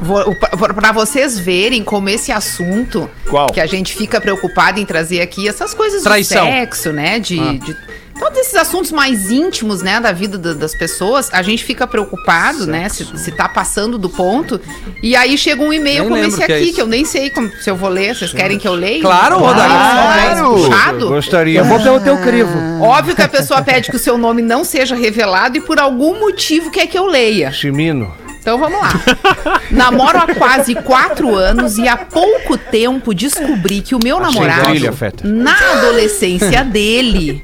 Vou- 0.00 0.34
pra- 0.36 0.72
Pra 0.74 0.92
vocês 0.92 1.38
verem 1.38 1.82
como 1.82 2.08
esse 2.08 2.30
assunto 2.30 3.10
Qual? 3.28 3.48
que 3.48 3.60
a 3.60 3.66
gente 3.66 3.92
fica 3.96 4.20
preocupado 4.20 4.78
em 4.78 4.84
trazer 4.86 5.20
aqui, 5.20 5.48
essas 5.48 5.74
coisas 5.74 6.02
Traição. 6.04 6.46
de 6.46 6.52
sexo, 6.52 6.92
né? 6.92 7.18
De, 7.18 7.58
de- 7.58 7.76
todos 8.18 8.38
esses 8.38 8.54
assuntos 8.54 8.90
mais 8.92 9.30
íntimos, 9.30 9.82
né, 9.82 10.00
da 10.00 10.12
vida 10.12 10.36
da- 10.38 10.54
das 10.54 10.74
pessoas, 10.74 11.28
a 11.32 11.42
gente 11.42 11.64
fica 11.64 11.86
preocupado, 11.86 12.66
né? 12.66 12.88
Se, 12.88 13.04
se 13.18 13.32
tá 13.32 13.48
passando 13.48 13.96
do 13.98 14.08
ponto. 14.08 14.60
E 15.02 15.14
aí 15.16 15.36
chega 15.38 15.62
um 15.62 15.72
e-mail 15.72 16.00
Nem 16.00 16.08
como 16.08 16.14
lembro 16.22 16.28
esse 16.36 16.46
que 16.46 16.52
é 16.52 16.56
aqui, 16.56 16.72
que 16.72 16.80
eu 16.82 16.86
nem 16.86 17.04
sei 17.04 17.30
como- 17.30 17.50
se 17.60 17.70
eu 17.70 17.76
vou 17.76 17.88
ler. 17.88 18.14
Vocês 18.14 18.32
querem 18.32 18.58
que 18.58 18.66
eu 18.68 18.74
leia? 18.74 19.00
Claro, 19.02 19.38
Rodaica. 19.38 19.68
Claro. 19.68 20.54
Puxado? 20.54 21.08
Gostaria. 21.08 21.60
Eu 21.60 21.64
vou 21.64 21.80
pelo 21.80 22.00
teu 22.00 22.18
crivo. 22.18 22.82
Óbvio 22.82 23.14
que 23.14 23.22
a 23.22 23.28
pessoa 23.28 23.62
pede 23.62 23.90
que 23.90 23.96
o 23.96 23.98
seu 23.98 24.18
nome 24.18 24.42
não 24.42 24.64
seja 24.64 24.94
revelado 24.94 25.56
e 25.56 25.60
por 25.60 25.78
algum 25.78 26.18
motivo 26.18 26.70
quer 26.70 26.86
que 26.86 26.98
eu 26.98 27.06
leia. 27.06 27.50
Chimino. 27.52 28.12
Então 28.48 28.58
vamos 28.58 28.80
lá. 28.80 28.88
Namoro 29.70 30.16
há 30.16 30.34
quase 30.34 30.74
quatro 30.74 31.34
anos 31.36 31.76
e 31.76 31.86
há 31.86 31.98
pouco 31.98 32.56
tempo 32.56 33.12
descobri 33.12 33.82
que 33.82 33.94
o 33.94 33.98
meu 34.02 34.18
namorado, 34.18 34.70
trilha, 34.70 34.90
Feta. 34.90 35.28
na 35.28 35.54
adolescência 35.72 36.64
dele, 36.64 37.42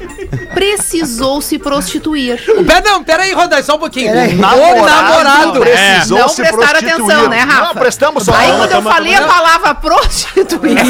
precisou 0.54 1.42
se 1.42 1.58
prostituir. 1.58 2.40
Pera, 2.66 2.80
não, 2.80 3.04
pera 3.04 3.24
aí, 3.24 3.34
Rodai, 3.34 3.62
só 3.62 3.74
um 3.76 3.78
pouquinho. 3.78 4.10
Pera 4.12 4.22
aí. 4.22 4.34
O 4.34 4.84
namorado. 4.86 5.60
precisou 5.60 6.18
Não 6.20 6.28
se 6.30 6.36
prestaram 6.42 6.68
prostituir. 6.80 6.94
atenção, 6.94 7.28
né, 7.28 7.40
Rafa? 7.40 7.64
Não, 7.66 7.74
prestamos 7.74 8.24
só. 8.24 8.34
Aí 8.34 8.50
quando 8.56 8.72
eu 8.72 8.82
falei 8.82 9.14
a 9.14 9.22
palavra 9.22 9.74
prostituir, 9.74 10.78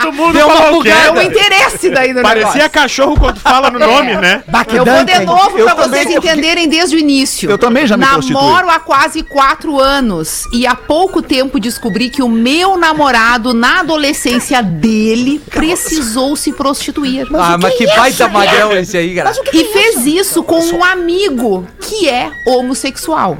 Todo 0.00 0.12
mundo 0.12 0.34
Deu 0.34 0.48
uma 0.48 0.82
quê? 0.82 0.88
é 0.90 1.10
o 1.10 1.22
interesse 1.22 1.88
daí 1.90 2.12
no 2.12 2.20
Parecia 2.22 2.48
negócio. 2.52 2.70
cachorro 2.70 3.16
quando 3.18 3.38
fala 3.40 3.70
no 3.70 3.78
nome, 3.78 4.16
né? 4.16 4.42
Eu 4.74 4.84
vou 4.84 5.04
de 5.04 5.18
novo 5.20 5.58
Eu 5.58 5.64
pra 5.64 5.74
também- 5.76 6.02
vocês 6.04 6.16
entenderem 6.16 6.68
desde 6.68 6.96
o 6.96 6.98
início. 6.98 7.50
Eu 7.50 7.56
também 7.58 7.86
já 7.86 7.96
me 7.96 8.04
prostituí. 8.06 8.34
Namoro 8.50 8.70
há 8.70 8.80
quase 8.80 9.22
quatro 9.22 9.78
anos 9.78 10.44
e 10.52 10.66
há 10.66 10.74
pouco 10.74 11.22
tempo 11.22 11.60
descobri 11.60 12.10
que 12.10 12.22
o 12.22 12.28
meu 12.28 12.76
namorado, 12.76 13.54
na 13.54 13.80
adolescência 13.80 14.62
dele, 14.62 15.40
precisou 15.50 16.34
se 16.34 16.52
prostituir. 16.52 17.26
Ah, 17.34 17.56
mas 17.60 17.74
que 17.74 17.86
baita 17.86 18.28
magrão 18.28 18.72
esse 18.72 18.96
aí, 18.96 19.14
cara. 19.14 19.32
E 19.52 19.64
fez 19.66 20.06
isso 20.06 20.42
com 20.42 20.60
um 20.60 20.84
amigo 20.84 21.66
que 21.80 22.08
é 22.08 22.30
homossexual. 22.46 23.38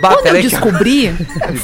Quando 0.00 0.16
eu 0.16 0.22
cara. 0.22 0.42
descobri, 0.42 1.14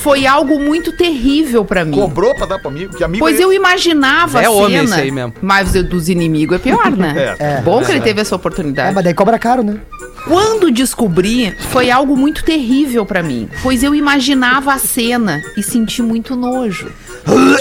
foi 0.00 0.24
algo 0.24 0.60
muito 0.60 0.92
terrível 0.92 1.64
pra 1.64 1.84
mim. 1.84 1.96
Cobrou 1.96 2.36
pra 2.36 2.46
dar 2.46 2.60
pro 2.60 2.68
amigo? 2.68 2.96
Que 2.96 3.02
amigo 3.02 3.24
Pois 3.24 3.40
é 3.40 3.42
eu 3.42 3.52
imaginava 3.52 4.40
É 4.40 4.44
a 4.44 4.50
homem 4.50 4.78
cena, 4.78 4.84
esse 4.84 5.00
aí 5.00 5.10
mesmo. 5.10 5.34
mas 5.42 5.72
dos 5.72 6.08
inimigos 6.08 6.54
é 6.54 6.58
pior, 6.60 6.96
né? 6.96 7.34
É, 7.40 7.60
Bom 7.62 7.82
que 7.82 7.90
ele 7.90 8.00
teve 8.00 8.20
essa 8.20 8.36
oportunidade. 8.36 8.90
É, 8.90 8.94
mas 8.94 9.02
daí 9.02 9.12
cobra 9.12 9.38
caro, 9.40 9.64
né? 9.64 9.78
Quando 10.24 10.70
descobri, 10.70 11.54
foi 11.70 11.90
algo 11.90 12.16
muito 12.16 12.44
terrível 12.44 13.06
pra 13.06 13.22
mim, 13.22 13.48
pois 13.62 13.82
eu 13.82 13.94
imaginava 13.94 14.72
a 14.74 14.78
cena 14.78 15.40
e 15.56 15.62
senti 15.62 16.02
muito 16.02 16.36
nojo. 16.36 16.90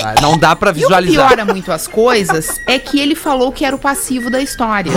Ah, 0.03 0.15
Não 0.21 0.37
dá 0.37 0.55
pra 0.55 0.69
E 0.69 0.71
o 0.71 0.75
que 0.75 0.79
visualizar. 0.81 1.27
piora 1.27 1.45
muito 1.45 1.71
as 1.71 1.87
coisas 1.87 2.59
é 2.67 2.77
que 2.79 2.99
ele 2.99 3.15
falou 3.15 3.51
que 3.51 3.63
era 3.65 3.75
o 3.75 3.79
passivo 3.79 4.29
da 4.29 4.41
história. 4.41 4.91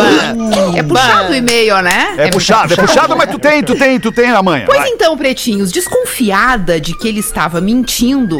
É 0.76 0.82
puxado 0.82 1.32
o 1.32 1.34
e-mail, 1.34 1.80
né? 1.82 2.14
É, 2.18 2.28
puxado, 2.30 2.72
é 2.72 2.76
puxado, 2.76 3.16
mas 3.16 3.30
tu 3.30 3.38
tem, 3.38 3.62
tu 3.62 3.74
tem, 3.76 3.98
tu 4.00 4.10
tem 4.12 4.30
a 4.30 4.42
manha. 4.42 4.66
Pois 4.66 4.78
vai. 4.78 4.88
então, 4.88 5.16
pretinhos, 5.16 5.70
desconfiada 5.70 6.80
de 6.80 6.96
que 6.96 7.06
ele 7.08 7.20
estava 7.20 7.60
mentindo, 7.60 8.38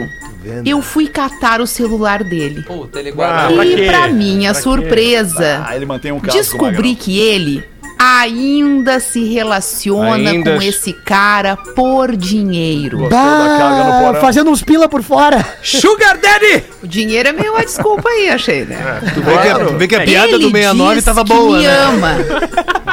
eu 0.64 0.81
fui 0.83 1.07
catar 1.09 1.61
o 1.61 1.66
celular 1.66 2.23
dele. 2.25 2.62
Puta, 2.62 2.99
ele 3.01 3.12
guarda. 3.12 3.55
pra 3.55 3.64
e 3.66 3.75
quê? 3.77 3.87
pra 3.87 4.09
minha 4.09 4.53
Pra 4.53 4.62
surpresa, 4.62 5.64
Ah, 5.66 5.77
ele 5.77 5.87
mantém 5.87 6.11
um 6.12 6.18
descobri 6.21 6.95
que 6.95 7.18
ele 7.18 7.64
ainda 8.03 8.99
se 8.99 9.25
relaciona 9.33 10.31
Ainda 10.31 10.53
com 10.55 10.61
se- 10.61 10.69
esse 10.69 10.93
cara 10.95 11.55
por 11.77 12.17
dinheiro. 12.17 13.09
Bah, 13.11 14.15
fazendo 14.21 14.51
uns 14.51 14.63
pila 14.63 14.89
por 14.89 15.03
fora. 15.03 15.45
Sugar 15.63 16.17
Daddy! 16.19 16.65
O 16.83 16.87
dinheiro 16.87 17.29
é 17.29 17.33
meio 17.33 17.55
a 17.57 17.61
desculpa 17.61 18.09
aí, 18.09 18.31
achei, 18.31 18.65
né? 18.65 19.01
Tu 19.13 19.21
vê 19.21 19.37
que, 19.39 19.49
a- 19.49 19.59
tu 19.67 19.77
vê 19.77 19.89
que 19.89 19.97
a 19.97 20.01
piada 20.01 20.39
do 20.39 20.51
69 20.51 20.95
diz 20.95 21.05
tava 21.05 21.25
que 21.25 21.33
boa, 21.35 21.59
me 21.59 21.65
né? 21.67 21.77
ama. 21.79 22.17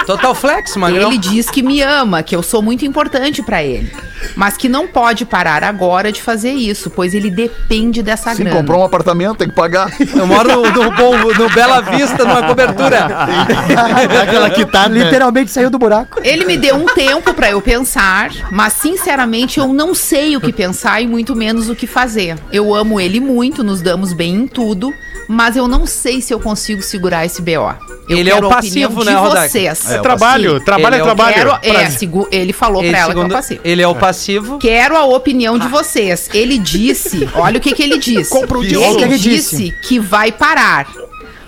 Total 0.06 0.36
flex, 0.36 0.76
magrão. 0.76 1.10
Ele 1.10 1.18
diz 1.18 1.50
que 1.50 1.64
me 1.64 1.82
ama, 1.82 2.22
que 2.22 2.36
eu 2.36 2.44
sou 2.44 2.62
muito 2.62 2.86
importante 2.86 3.42
pra 3.42 3.64
ele. 3.64 3.92
Mas 4.36 4.58
que 4.58 4.68
não 4.68 4.88
pode 4.88 5.26
parar 5.26 5.64
agora 5.64 6.12
de 6.12 6.22
fazer 6.22 6.52
isso, 6.52 6.90
pois 6.90 7.14
ele 7.14 7.30
depende 7.30 8.02
dessa 8.02 8.34
Se 8.34 8.44
grana. 8.44 8.58
comprou 8.58 8.82
um 8.82 8.86
apartamento, 8.86 9.36
tem 9.38 9.48
que 9.48 9.56
pagar. 9.56 9.92
Eu 10.16 10.26
moro 10.26 10.50
no, 10.50 10.72
no, 10.92 11.34
no 11.34 11.50
Bela 11.52 11.82
Vista, 11.82 12.26
numa 12.26 12.44
cobertura. 12.44 13.08
Aquela 14.24 14.50
quitada. 14.50 14.97
Literalmente 15.04 15.52
saiu 15.52 15.70
do 15.70 15.78
buraco. 15.78 16.20
Ele 16.24 16.46
me 16.46 16.58
deu 16.58 16.76
um 16.76 16.86
tempo 16.86 17.34
pra 17.34 17.50
eu 17.52 17.62
pensar, 17.62 18.32
mas 18.52 18.74
sinceramente 18.74 19.60
eu 19.60 19.68
não 19.74 19.94
sei 19.94 20.36
o 20.36 20.42
que 20.42 20.52
pensar 20.54 21.02
e 21.02 21.08
muito 21.08 21.36
menos 21.36 21.70
o 21.70 21.76
que 21.76 21.88
fazer. 21.88 22.38
Eu 22.52 22.74
amo 22.74 23.00
ele 23.00 23.20
muito, 23.20 23.64
nos 23.64 23.82
damos 23.82 24.14
bem 24.14 24.34
em 24.36 24.48
tudo, 24.48 24.94
mas 25.28 25.56
eu 25.56 25.68
não 25.68 25.86
sei 25.86 26.22
se 26.22 26.34
eu 26.34 26.40
consigo 26.40 26.82
segurar 26.82 27.26
esse 27.26 27.42
BO. 27.42 27.76
Eu 28.10 28.18
Ele 28.18 28.30
é 28.30 28.36
o 28.36 28.48
passivo, 28.48 29.02
de 29.04 29.12
né, 29.12 29.18
vocês. 29.18 29.92
É 29.92 30.00
trabalho, 30.00 30.60
Sim. 30.60 30.64
trabalho 30.66 30.88
Ele 30.88 30.96
é 30.96 31.00
é 31.00 31.04
trabalho. 31.04 31.36
Quero, 31.36 31.52
é, 31.62 32.38
ele 32.38 32.54
falou 32.54 32.82
Ele, 32.82 32.92
pra 32.92 33.00
ela 33.00 33.14
que 33.14 33.20
é 33.20 33.20
o 33.20 33.24
segundo- 33.24 33.34
passivo. 33.34 33.62
ele 33.66 33.82
é 33.82 33.88
o 33.88 33.96
passivo. 33.96 34.58
Quero 34.60 34.96
a 34.96 35.04
opinião 35.06 35.60
de 35.60 35.68
vocês. 35.68 36.30
Ele 36.34 36.58
disse, 36.58 37.28
olha 37.36 37.58
o 37.58 37.62
que, 37.62 37.74
que 37.74 37.84
ele 37.84 37.98
disse. 37.98 38.32
Compra 38.32 38.58
o 38.60 38.64
ele, 38.64 38.78
ele 39.04 39.18
disse 39.18 39.74
que 39.84 40.00
vai 40.00 40.32
parar. 40.32 40.88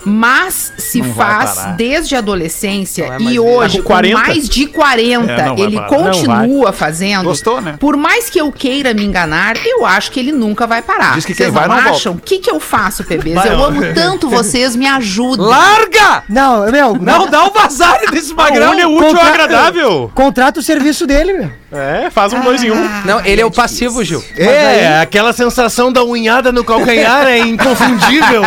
Mas 0.06 0.74
se 0.78 1.02
Não 1.02 1.14
faz 1.14 1.76
desde 1.76 2.16
a 2.16 2.20
adolescência 2.20 3.04
é 3.06 3.18
e 3.22 3.28
ele. 3.28 3.40
hoje, 3.40 3.78
Tá 3.78 3.84
com 3.84 3.88
com 3.90 3.94
40? 3.94 4.18
mais 4.18 4.50
de 4.50 4.66
40, 4.68 5.32
É, 5.32 5.60
ele 5.60 5.80
continua 5.82 6.72
fazendo. 6.72 7.24
Gostou, 7.26 7.62
né? 7.62 7.76
Por 7.80 7.98
mais 7.98 8.30
que 8.30 8.40
eu 8.40 8.52
queira 8.52 8.94
me 8.94 9.04
enganar, 9.04 9.56
eu 9.66 9.86
acho 9.86 10.12
que 10.12 10.20
ele 10.20 10.32
nunca 10.32 10.66
vai 10.68 10.82
parar. 10.82 11.14
Diz 11.16 11.26
que 11.26 11.34
quem 11.34 11.46
Vocês 11.46 11.54
vai 11.54 11.68
não 11.68 11.76
não 11.82 11.92
acham? 11.92 12.14
O 12.14 12.20
que, 12.20 12.40
que 12.40 12.50
eu 12.50 12.60
faço, 12.60 13.04
bebês? 13.04 13.36
Vai, 13.36 13.50
eu 13.54 13.64
amo 13.64 13.82
tanto 13.94 14.30
vocês, 14.30 14.76
me 14.76 14.88
ajudem. 14.88 15.46
Larga! 15.46 16.24
Não, 16.30 16.70
meu. 16.72 16.96
Não 16.96 17.30
dá 17.30 17.46
o 17.46 17.52
vazar 17.52 18.00
desse 18.12 18.34
magrão. 18.34 18.74
É 18.74 18.88
útil 18.88 19.20
agradável. 19.20 20.12
Contrata 20.14 20.60
o 20.60 20.64
serviço 20.64 21.06
dele, 21.06 21.34
meu. 21.34 21.52
É, 21.72 22.10
faz 22.10 22.34
um 22.34 22.42
dois 22.42 22.64
em 22.64 22.72
um. 22.72 22.90
Não, 23.06 23.24
ele 23.24 23.42
é 23.42 23.46
o 23.46 23.52
passivo, 23.52 24.04
Gil. 24.04 24.24
É, 24.36 25.00
aquela 25.02 25.32
sensação 25.34 25.92
da 25.92 26.04
unhada 26.04 26.52
no 26.52 26.64
calcanhar 26.64 27.28
é 27.28 27.38
inconfundível. 27.40 28.42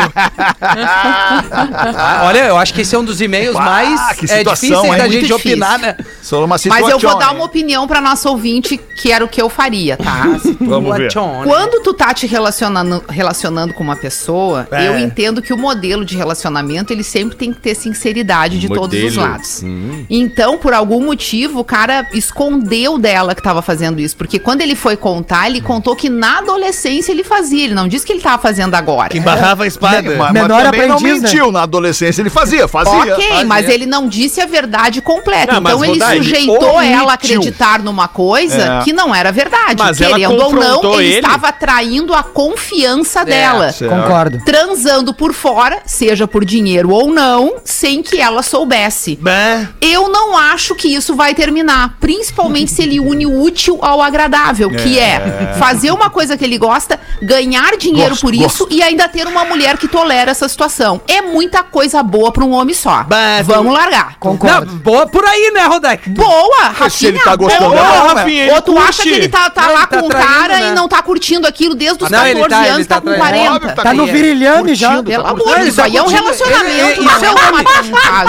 Ah, 0.61 2.23
olha, 2.25 2.47
eu 2.47 2.57
acho 2.57 2.75
que 2.75 2.81
esse 2.81 2.95
é 2.95 2.99
um 2.99 3.05
dos 3.05 3.21
e-mails 3.21 3.55
Ah, 3.57 3.61
mais 3.61 4.13
que 4.19 4.25
é, 4.25 4.39
situação, 4.39 4.69
difíceis 4.69 4.85
hein? 4.85 4.91
da 4.91 4.99
Muito 5.05 5.13
gente 5.13 5.21
difícil. 5.27 5.37
opinar, 5.37 5.79
né? 5.79 5.97
Só 6.21 6.39
uma 6.45 6.57
Mas 6.67 6.89
eu 6.89 6.99
vou 6.99 7.17
dar 7.19 7.33
uma 7.33 7.45
opinião 7.45 7.87
pra 7.87 8.01
nossa 8.01 8.29
ouvinte, 8.29 8.77
que 9.01 9.13
era 9.13 9.25
o 9.25 9.29
que 9.29 9.41
eu 9.41 9.49
faria, 9.49 9.97
tá? 9.97 10.25
Vamos 10.61 10.97
ver. 10.97 11.13
Quando 11.45 11.81
tu 11.83 11.95
tá 11.95 12.13
te 12.13 12.27
relacionando, 12.27 13.05
relacionando 13.09 13.73
com 13.73 13.85
uma 13.85 13.97
pessoa, 13.97 14.67
É. 14.73 14.89
eu 14.89 14.99
entendo 14.99 15.41
que 15.41 15.53
o 15.53 15.57
modelo 15.57 16.05
de 16.05 16.17
relacionamento, 16.17 16.93
ele 16.93 17.05
sempre 17.05 17.37
tem 17.37 17.53
que 17.53 17.61
ter 17.61 17.75
sinceridade 17.77 18.59
de 18.59 18.69
todos 18.69 18.99
os 18.99 19.15
Modelo. 19.17 19.33
lados. 19.33 19.63
Então, 20.11 20.59
por 20.59 20.73
algum 20.75 21.05
motivo, 21.05 21.61
o 21.61 21.65
cara 21.65 22.07
escondeu 22.13 22.99
dela 22.99 23.12
que 23.35 23.43
tava 23.43 23.63
fazendo 23.63 24.01
isso. 24.01 24.17
Porque 24.17 24.39
quando 24.39 24.61
ele 24.61 24.75
foi 24.75 24.97
contar, 24.97 25.47
ele 25.49 25.61
contou 25.61 25.95
que 25.95 26.09
na 26.09 26.39
adolescência 26.39 27.13
ele 27.13 27.25
fazia. 27.25 27.65
Ele 27.65 27.75
não 27.75 27.87
disse 27.89 28.05
que 28.07 28.13
ele 28.13 28.21
tava 28.21 28.41
fazendo 28.41 28.75
agora. 28.75 29.11
Que 29.11 29.19
embarrava 29.19 29.65
a 29.65 29.67
espada. 29.67 30.03
Mas, 30.03 30.19
mas 30.19 30.33
Menor 30.33 30.49
não 30.63 30.69
aprendiz, 30.69 31.03
né? 31.23 31.29
mentiu. 31.29 31.53
Na 31.53 31.63
adolescência 31.63 32.23
ele 32.23 32.31
fazia, 32.31 32.67
fazia. 32.69 32.93
Ok, 33.15 33.29
fazia. 33.29 33.45
mas 33.45 33.69
ele 33.69 33.87
não 33.87 34.09
disse 34.09 34.41
a 34.41 34.47
verdade 34.47 35.01
completa. 35.01 35.55
Não, 35.55 35.61
mas 35.61 35.73
então 35.75 35.85
ele 35.85 36.03
ele 36.03 36.17
sujeitou 36.25 36.75
omitiu. 36.77 36.81
ela 36.81 37.11
a 37.13 37.15
acreditar 37.15 37.83
numa 37.83 38.09
coisa 38.09 38.79
É. 38.81 38.85
que 38.85 38.93
não 38.93 39.15
era 39.15 39.31
verdade. 39.33 39.77
Mas 39.79 40.01
ela 40.01 40.17
Querendo 40.19 40.43
ou 40.43 40.53
não, 40.53 40.61
confrontou 40.77 41.01
ele, 41.01 41.11
ele. 41.15 41.27
estava 41.27 41.53
traindo 41.53 42.15
a 42.15 42.23
confiança 42.23 43.25
dela. 43.25 43.73
certo. 43.73 43.91
Concordo. 43.95 44.39
Transando 44.45 45.13
por 45.15 45.33
fora, 45.33 45.81
seja 45.85 46.27
por 46.27 46.45
dinheiro 46.45 46.91
ou 46.91 47.09
não, 47.13 47.57
sem 47.65 48.03
que 48.03 48.19
ela 48.21 48.43
soubesse. 48.43 49.17
Bah. 49.21 49.69
Eu 49.81 50.09
não 50.09 50.37
acho 50.37 50.75
que 50.75 50.89
isso 50.89 51.15
vai 51.15 51.35
terminar, 51.35 51.97
principalmente 52.01 52.71
se 52.71 52.83
ele 52.83 53.01
une 53.09 53.27
o 53.27 53.43
útil 53.43 53.79
ao 53.83 54.01
agradável, 54.03 54.71
que 54.71 54.99
é 54.99 55.55
fazer 55.59 55.91
uma 55.91 56.11
coisa 56.11 56.37
que 56.37 56.45
ele 56.45 56.59
gosta, 56.59 56.99
ganhar 57.23 57.77
dinheiro 57.77 58.11
Gosto, 58.11 58.23
por 58.27 58.35
isso 58.35 58.67
e 58.71 58.83
ainda 58.83 59.09
ter 59.09 59.27
uma 59.27 59.45
mulher 59.45 59.77
que 59.77 59.87
tolera 59.89 60.31
essa 60.31 60.49
situação. 60.49 61.01
É 61.09 61.21
muita 61.23 61.63
coisa 61.63 62.03
boa 62.03 62.33
pra 62.33 62.45
um 62.45 62.53
homem 62.53 62.75
só. 62.75 63.05
Bah, 63.05 63.43
Vamos 63.45 63.73
largar. 63.73 64.17
Concordo. 64.19 64.73
Não, 64.73 64.79
boa 64.79 65.07
por 65.07 65.25
aí, 65.25 65.51
né, 65.55 65.65
Rodaica? 65.67 66.11
Boa, 66.11 66.91
se 66.91 67.07
ele 67.07 67.19
Rafinha, 67.19 67.25
tá 67.25 67.37
gostando 67.37 67.71
boa. 67.71 67.75
dela, 67.83 68.15
Rafinha, 68.15 68.43
ele 68.45 68.53
Ou 68.53 68.63
tu 68.63 68.79
acha 68.79 68.85
curte. 68.87 69.03
que 69.03 69.09
ele 69.15 69.29
tá, 69.29 69.51
tá 69.51 69.63
Não, 69.63 69.73
lá 69.75 69.79
ele 69.81 69.87
tá 69.87 69.99
com 70.01 70.07
o 70.07 70.09
traindo, 70.09 70.29
cara 70.33 70.61
né? 70.61 70.69
e 70.69 70.71
não 70.73 70.89
tá 70.89 71.03
curtindo 71.03 71.47
aquilo 71.47 71.75
desde 71.75 72.05
os 72.05 72.13
Ah, 72.13 72.17
não, 72.19 72.27
ele 72.27 72.41
14 72.41 72.49
tá- 72.51 72.67
ele 72.67 72.75
anos, 72.75 72.87
tá 72.87 72.95
tá, 72.97 73.01
com 73.01 73.07
traindo. 73.07 73.23
40. 73.29 73.53
Óbvio, 73.53 73.75
Tá 73.83 73.95
no 73.95 74.07
virilhame 74.07 74.75
já. 74.75 75.03
Pelo 75.03 75.23
tá 75.25 75.31
amor, 75.31 75.61
isso 75.61 75.77
tá 75.77 75.85
aí 75.85 75.97
é 75.97 76.03
um 76.03 76.07
relacionamento, 76.07 76.65
ele- 77.01 77.09
é 77.09 77.15
isso 77.15 77.25
é 77.25 77.31
homem. 77.31 77.65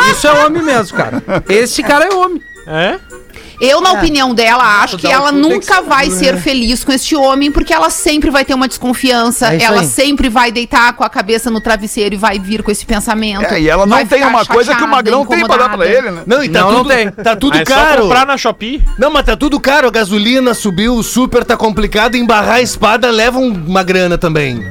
um. 0.08 0.12
Isso 0.12 0.28
é 0.28 0.46
homem 0.46 0.62
mesmo, 0.64 0.98
cara. 0.98 1.24
Esse 1.50 1.84
cara 1.84 2.06
é 2.06 2.14
homem. 2.14 2.42
É? 2.66 2.98
Eu, 3.66 3.82
na 3.82 3.94
opinião 3.94 4.34
dela, 4.34 4.82
acho 4.84 4.98
que 4.98 5.08
ela 5.08 5.32
nunca 5.32 5.82
vai 5.82 6.10
ser 6.10 6.38
feliz 6.38 6.84
com 6.84 6.92
este 6.92 7.16
homem, 7.16 7.52
porque 7.52 7.74
ela 7.74 7.90
sempre 7.90 8.30
vai 8.30 8.44
ter 8.44 8.54
uma 8.54 8.68
desconfiança, 8.68 9.54
É 9.54 9.62
ela 9.64 9.82
aí. 9.82 9.88
sempre 9.88 10.30
vai 10.30 10.52
deitar 10.52 10.94
com 10.94 11.04
a 11.04 11.10
cabeça 11.10 11.50
no 11.50 11.62
travesseiro 11.62 12.16
e 12.16 12.18
vai 12.18 12.40
vir 12.40 12.62
com 12.64 12.72
esse 12.72 12.86
pensamento. 12.86 13.46
É, 13.46 13.62
e 13.62 13.70
ela 13.70 13.86
não 13.86 14.06
tem 14.06 14.24
uma 14.24 14.46
coisa 14.46 14.72
que 14.72 14.78
o 14.78 14.80
chateada, 14.82 14.88
Magrão 14.88 15.26
tem 15.26 15.46
pra 15.46 15.58
dar 15.58 15.70
pra 15.78 15.88
ele, 15.88 16.12
né? 16.12 16.24
Não, 16.26 16.44
e 16.44 16.50
tá 16.50 16.60
Não, 16.62 16.68
tudo, 16.70 16.78
não 16.90 16.96
tem. 16.96 17.10
Tá 17.12 17.36
tudo 17.36 17.58
Ah, 17.58 17.62
é 17.62 17.66
só 17.66 17.74
caro. 17.76 18.02
comprar 18.04 18.26
na 18.26 18.38
Shopee. 18.38 18.82
Não, 18.98 19.12
mas 19.12 19.26
tá 19.26 19.36
tudo 19.36 19.60
caro. 19.60 19.88
A 19.88 19.92
gasolina 19.92 20.54
subiu, 20.54 20.96
o 20.96 21.04
super 21.04 21.44
tá 21.44 21.56
complicado. 21.56 22.16
Embarrar 22.16 22.56
a 22.56 22.62
espada 22.62 23.10
leva 23.12 23.40
um- 23.40 23.54
uma 23.68 23.84
grana 23.84 24.18
também. 24.18 24.62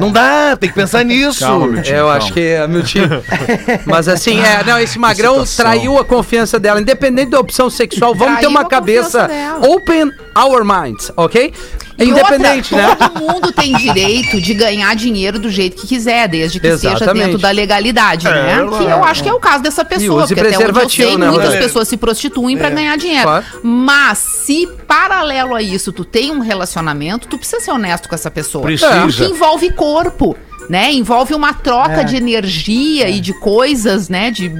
Não 0.00 0.10
dá, 0.10 0.56
tem 0.56 0.68
que 0.68 0.74
pensar 0.74 1.02
nisso. 1.06 1.40
Calma, 1.40 1.66
meu 1.66 1.82
tio. 1.82 1.94
É, 1.94 1.98
eu 2.00 2.04
calma. 2.04 2.16
acho 2.18 2.32
que 2.32 2.40
é 2.40 2.66
meu 2.66 2.82
time. 2.82 3.06
Mas 3.86 4.08
assim, 4.08 4.40
é, 4.40 4.62
não, 4.64 4.78
esse 4.78 4.98
magrão 4.98 5.44
traiu 5.44 5.98
a 5.98 6.04
confiança 6.04 6.58
dela. 6.58 6.80
Independente 6.80 7.30
da 7.30 7.40
opção 7.40 7.70
sexual, 7.70 8.14
vamos 8.14 8.34
ter 8.36 8.40
Traiu 8.42 8.50
uma 8.50 8.60
a 8.60 8.64
confiança 8.64 9.20
cabeça 9.20 9.28
dela. 9.28 9.66
open 9.68 10.12
our 10.36 10.64
minds, 10.64 11.10
ok? 11.16 11.52
Independente, 11.98 12.74
outra, 12.74 12.88
né? 12.88 12.94
Todo 12.96 13.20
mundo 13.20 13.52
tem 13.52 13.74
direito 13.74 14.40
de 14.40 14.52
ganhar 14.52 14.94
dinheiro 14.94 15.38
do 15.38 15.50
jeito 15.50 15.80
que 15.80 15.86
quiser, 15.86 16.28
desde 16.28 16.60
que 16.60 16.76
seja 16.76 16.96
Exatamente. 16.96 17.24
dentro 17.24 17.38
da 17.38 17.50
legalidade, 17.50 18.26
né? 18.26 18.58
Que 18.76 18.84
eu 18.84 19.04
acho 19.04 19.22
que 19.22 19.28
é 19.28 19.32
o 19.32 19.40
caso 19.40 19.62
dessa 19.62 19.84
pessoa, 19.84 20.26
porque 20.26 20.40
até 20.40 20.58
onde 20.58 20.78
eu 20.78 20.88
sei, 20.88 21.16
né, 21.16 21.26
muitas 21.28 21.46
Roberto? 21.46 21.62
pessoas 21.62 21.88
se 21.88 21.96
prostituem 21.96 22.56
pra 22.56 22.68
ganhar 22.68 22.96
dinheiro. 22.98 23.22
Claro. 23.24 23.44
Mas 23.62 24.18
se 24.18 24.66
paralelo 24.86 25.54
a 25.54 25.62
isso 25.62 25.92
tu 25.92 26.04
tem 26.04 26.30
um 26.30 26.40
relacionamento, 26.40 27.28
tu 27.28 27.38
precisa 27.38 27.60
ser 27.60 27.70
honesto 27.70 28.08
com 28.08 28.14
essa 28.14 28.30
pessoa. 28.30 28.62
Precisa. 28.62 29.00
Porque 29.00 29.24
envolve 29.24 29.72
corpo. 29.72 30.36
Né? 30.68 30.92
Envolve 30.92 31.34
uma 31.34 31.52
troca 31.54 32.02
de 32.04 32.16
energia 32.16 33.08
e 33.08 33.20
de 33.20 33.32
coisas, 33.32 34.08
né? 34.08 34.30
De 34.30 34.50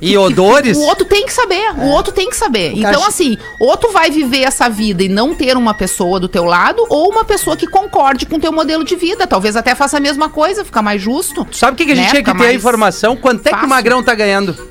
E 0.00 0.16
odores. 0.16 0.76
o 0.76 0.80
outro 0.82 1.04
tem 1.04 1.26
que 1.26 1.32
saber, 1.32 1.72
o 1.78 1.86
outro 1.88 2.12
tem 2.12 2.30
que 2.30 2.36
saber. 2.36 2.72
então, 2.72 2.92
caixa- 2.92 3.08
assim, 3.08 3.36
ou 3.60 3.76
tu 3.76 3.90
vai 3.92 4.10
viver 4.10 4.42
essa 4.42 4.68
vida 4.68 5.02
e 5.02 5.08
não 5.08 5.34
ter 5.34 5.56
uma 5.56 5.74
pessoa 5.74 6.18
do 6.18 6.28
teu 6.28 6.44
lado, 6.44 6.84
ou 6.88 7.10
uma 7.10 7.24
pessoa 7.24 7.56
que 7.56 7.66
concorde 7.66 8.26
com 8.26 8.36
o 8.36 8.40
teu 8.40 8.52
modelo 8.52 8.84
de 8.84 8.96
vida. 8.96 9.26
Talvez 9.26 9.56
até 9.56 9.74
faça 9.74 9.98
a 9.98 10.00
mesma 10.00 10.28
coisa, 10.28 10.64
fica 10.64 10.80
mais 10.80 11.00
justo. 11.02 11.46
Sabe 11.52 11.74
o 11.74 11.76
que, 11.76 11.84
que 11.84 11.92
a 11.92 11.94
gente 11.94 12.04
Né? 12.06 12.10
tinha 12.10 12.22
que 12.22 12.38
ter 12.38 12.46
a 12.46 12.54
informação? 12.54 13.14
Quanto 13.16 13.46
é 13.46 13.50
que 13.52 13.64
o 13.64 13.68
magrão 13.68 14.02
tá 14.02 14.14
ganhando? 14.14 14.69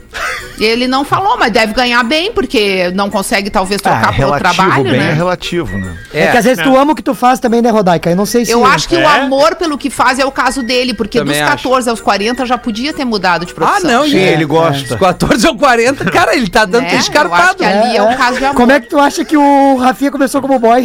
Ele 0.60 0.88
não 0.88 1.04
falou, 1.06 1.38
mas 1.38 1.52
deve 1.52 1.74
ganhar 1.74 2.04
bem, 2.04 2.32
porque 2.32 2.92
não 2.94 3.10
consegue 3.10 3.50
talvez 3.50 3.80
Ah, 3.84 3.90
trocar 3.90 4.26
outro 4.26 4.40
trabalho, 4.40 4.84
bem 4.84 4.96
é 4.96 4.98
né? 4.98 5.14
relativo, 5.14 5.78
né? 5.78 5.96
É, 6.14 6.28
que 6.28 6.38
às 6.38 6.46
vezes 6.46 6.64
tu 6.64 6.76
ama 6.78 6.92
o 6.94 6.96
que 6.96 7.02
tu 7.02 7.14
faz 7.14 7.40
também, 7.40 7.62
né, 7.62 7.70
Rodaica? 7.70 8.10
Eu 8.10 8.16
não 8.16 8.26
sei 8.26 8.46
se. 8.46 8.52
Eu 8.52 8.66
acho 8.66 8.88
que 8.90 8.96
o 8.96 9.00
É? 9.00 9.06
amor 9.22 9.56
pelo 9.56 9.78
que 9.78 9.90
faz 9.90 10.20
é 10.20 10.26
o 10.26 10.32
caso 10.32 10.62
dele, 10.64 10.94
porque 10.94 11.20
Também 11.20 11.34
dos 11.36 11.44
acho. 11.44 11.52
14 11.64 11.90
aos 11.90 12.02
40 12.02 12.46
já 12.46 12.58
podia 12.58 12.92
ter 12.94 13.06
mudado 13.06 13.46
de 13.46 13.52
Ah, 13.54 13.56
profissão. 13.56 13.90
não, 13.92 14.04
Sim, 14.04 14.10
gente. 14.12 14.24
ele 14.34 14.44
Os 14.46 14.50
gosta. 14.50 14.98
14 14.98 15.48
ou 15.48 15.56
40, 15.56 16.06
cara, 16.06 16.36
ele 16.36 16.50
tá 16.50 16.66
dando 16.66 16.84
Né? 16.84 16.96
Acho 16.98 17.12
que 17.12 17.18
ali 17.66 17.96
é, 17.98 18.02
um 18.04 18.16
caso 18.16 18.38
de 18.38 18.46
amor. 18.46 18.56
Como 18.56 18.72
é 18.72 18.80
que 18.80 18.88
tu 18.88 19.00
acha 19.00 19.24
que 19.24 19.38
o 19.38 19.76
Rafinha 19.78 20.12
começou 20.12 20.42
como 20.42 20.58
boy? 20.60 20.84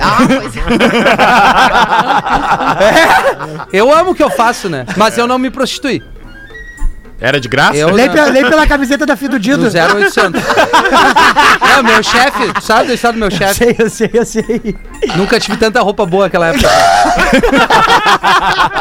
Ah, 0.00 0.18
pois 0.26 0.56
é. 0.56 0.60
Eu 3.72 3.92
amo 3.94 4.10
o 4.10 4.14
que 4.14 4.22
eu 4.22 4.30
faço, 4.30 4.68
né? 4.68 4.84
Mas 4.96 5.16
eu 5.18 5.26
não 5.26 5.38
me 5.38 5.50
prostituí. 5.50 6.02
Era 7.24 7.40
de 7.40 7.48
graça? 7.48 7.74
Eu 7.76 7.90
nem, 7.94 8.06
não. 8.06 8.14
pe- 8.14 8.30
nem 8.32 8.44
pela 8.48 8.66
camiseta 8.66 9.06
da 9.06 9.16
Fido 9.16 9.38
Dido. 9.38 9.70
Do 9.70 9.78
0800. 9.78 10.42
é, 11.74 11.80
o 11.80 11.84
meu 11.84 12.02
chefe, 12.02 12.52
tu 12.52 12.60
sabe 12.62 12.88
da 12.88 12.94
história 12.94 13.14
do 13.18 13.20
meu 13.20 13.30
chefe? 13.30 13.54
Sei, 13.54 13.76
eu 13.78 13.88
sei, 13.88 14.10
eu 14.12 14.26
sei. 14.26 14.76
Nunca 15.16 15.40
tive 15.40 15.56
tanta 15.56 15.80
roupa 15.80 16.04
boa 16.04 16.24
naquela 16.24 16.48
época. 16.48 16.68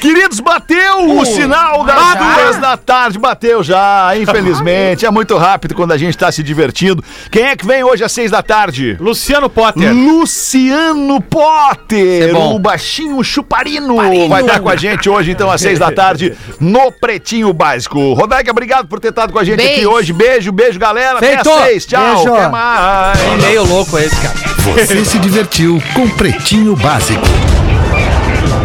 Queridos, 0.00 0.40
bateu 0.40 1.18
o 1.18 1.24
sinal 1.24 1.84
das 1.84 2.14
duas 2.16 2.56
da 2.58 2.76
tarde. 2.76 3.18
Bateu 3.18 3.62
já, 3.62 4.12
infelizmente. 4.16 5.04
É 5.06 5.10
muito 5.10 5.36
rápido 5.36 5.74
quando 5.74 5.92
a 5.92 5.98
gente 5.98 6.16
tá 6.16 6.30
se 6.30 6.42
divertindo. 6.42 7.02
Quem 7.30 7.44
é 7.44 7.56
que 7.56 7.66
vem 7.66 7.82
hoje 7.82 8.04
às 8.04 8.12
seis 8.12 8.30
da 8.30 8.42
tarde? 8.42 8.96
Luciano 9.00 9.48
Potter. 9.50 9.92
Luciano 9.92 11.20
Potter, 11.20 12.30
É 12.30 12.32
bom. 12.32 12.54
o 12.54 12.58
baixinho 12.58 13.22
chuparino, 13.24 13.96
vai 14.28 14.42
estar 14.42 14.60
com 14.60 14.68
a 14.68 14.76
gente 14.76 15.08
hoje, 15.08 15.30
então, 15.32 15.50
às 15.50 15.60
seis 15.60 15.78
da 15.78 15.90
tarde, 15.90 16.36
no 16.60 16.92
Pretinho 16.92 17.31
Básico. 17.54 18.12
Rodaica, 18.12 18.50
obrigado 18.50 18.86
por 18.86 19.00
ter 19.00 19.08
estado 19.08 19.32
com 19.32 19.38
a 19.38 19.44
gente 19.44 19.60
aqui 19.60 19.76
Beijo. 19.76 19.90
hoje. 19.90 20.12
Beijo, 20.12 20.52
beijo, 20.52 20.78
galera. 20.78 21.18
Feito. 21.18 21.48
Até 21.48 21.64
seis. 21.64 21.86
Tchau. 21.86 22.16
Beijo. 22.16 22.34
Até 22.34 22.48
mais. 22.48 23.18
Meio 23.42 23.64
louco 23.64 23.98
esse, 23.98 24.16
cara. 24.16 24.34
Você 24.58 25.04
se 25.04 25.18
divertiu 25.18 25.82
com 25.94 26.08
Pretinho 26.10 26.76
Básico. 26.76 27.22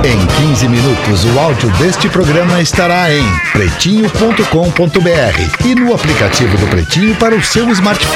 Em 0.04 0.26
15 0.48 0.68
minutos, 0.68 1.26
o 1.26 1.40
áudio 1.40 1.70
deste 1.72 2.08
programa 2.08 2.62
estará 2.62 3.12
em 3.12 3.24
pretinho.com.br 3.52 5.66
e 5.66 5.76
no 5.76 5.94
aplicativo 5.94 6.56
do 6.58 6.68
Pretinho 6.68 7.16
para 7.16 7.36
o 7.36 7.44
seu 7.44 7.70
smartphone. 7.72 8.16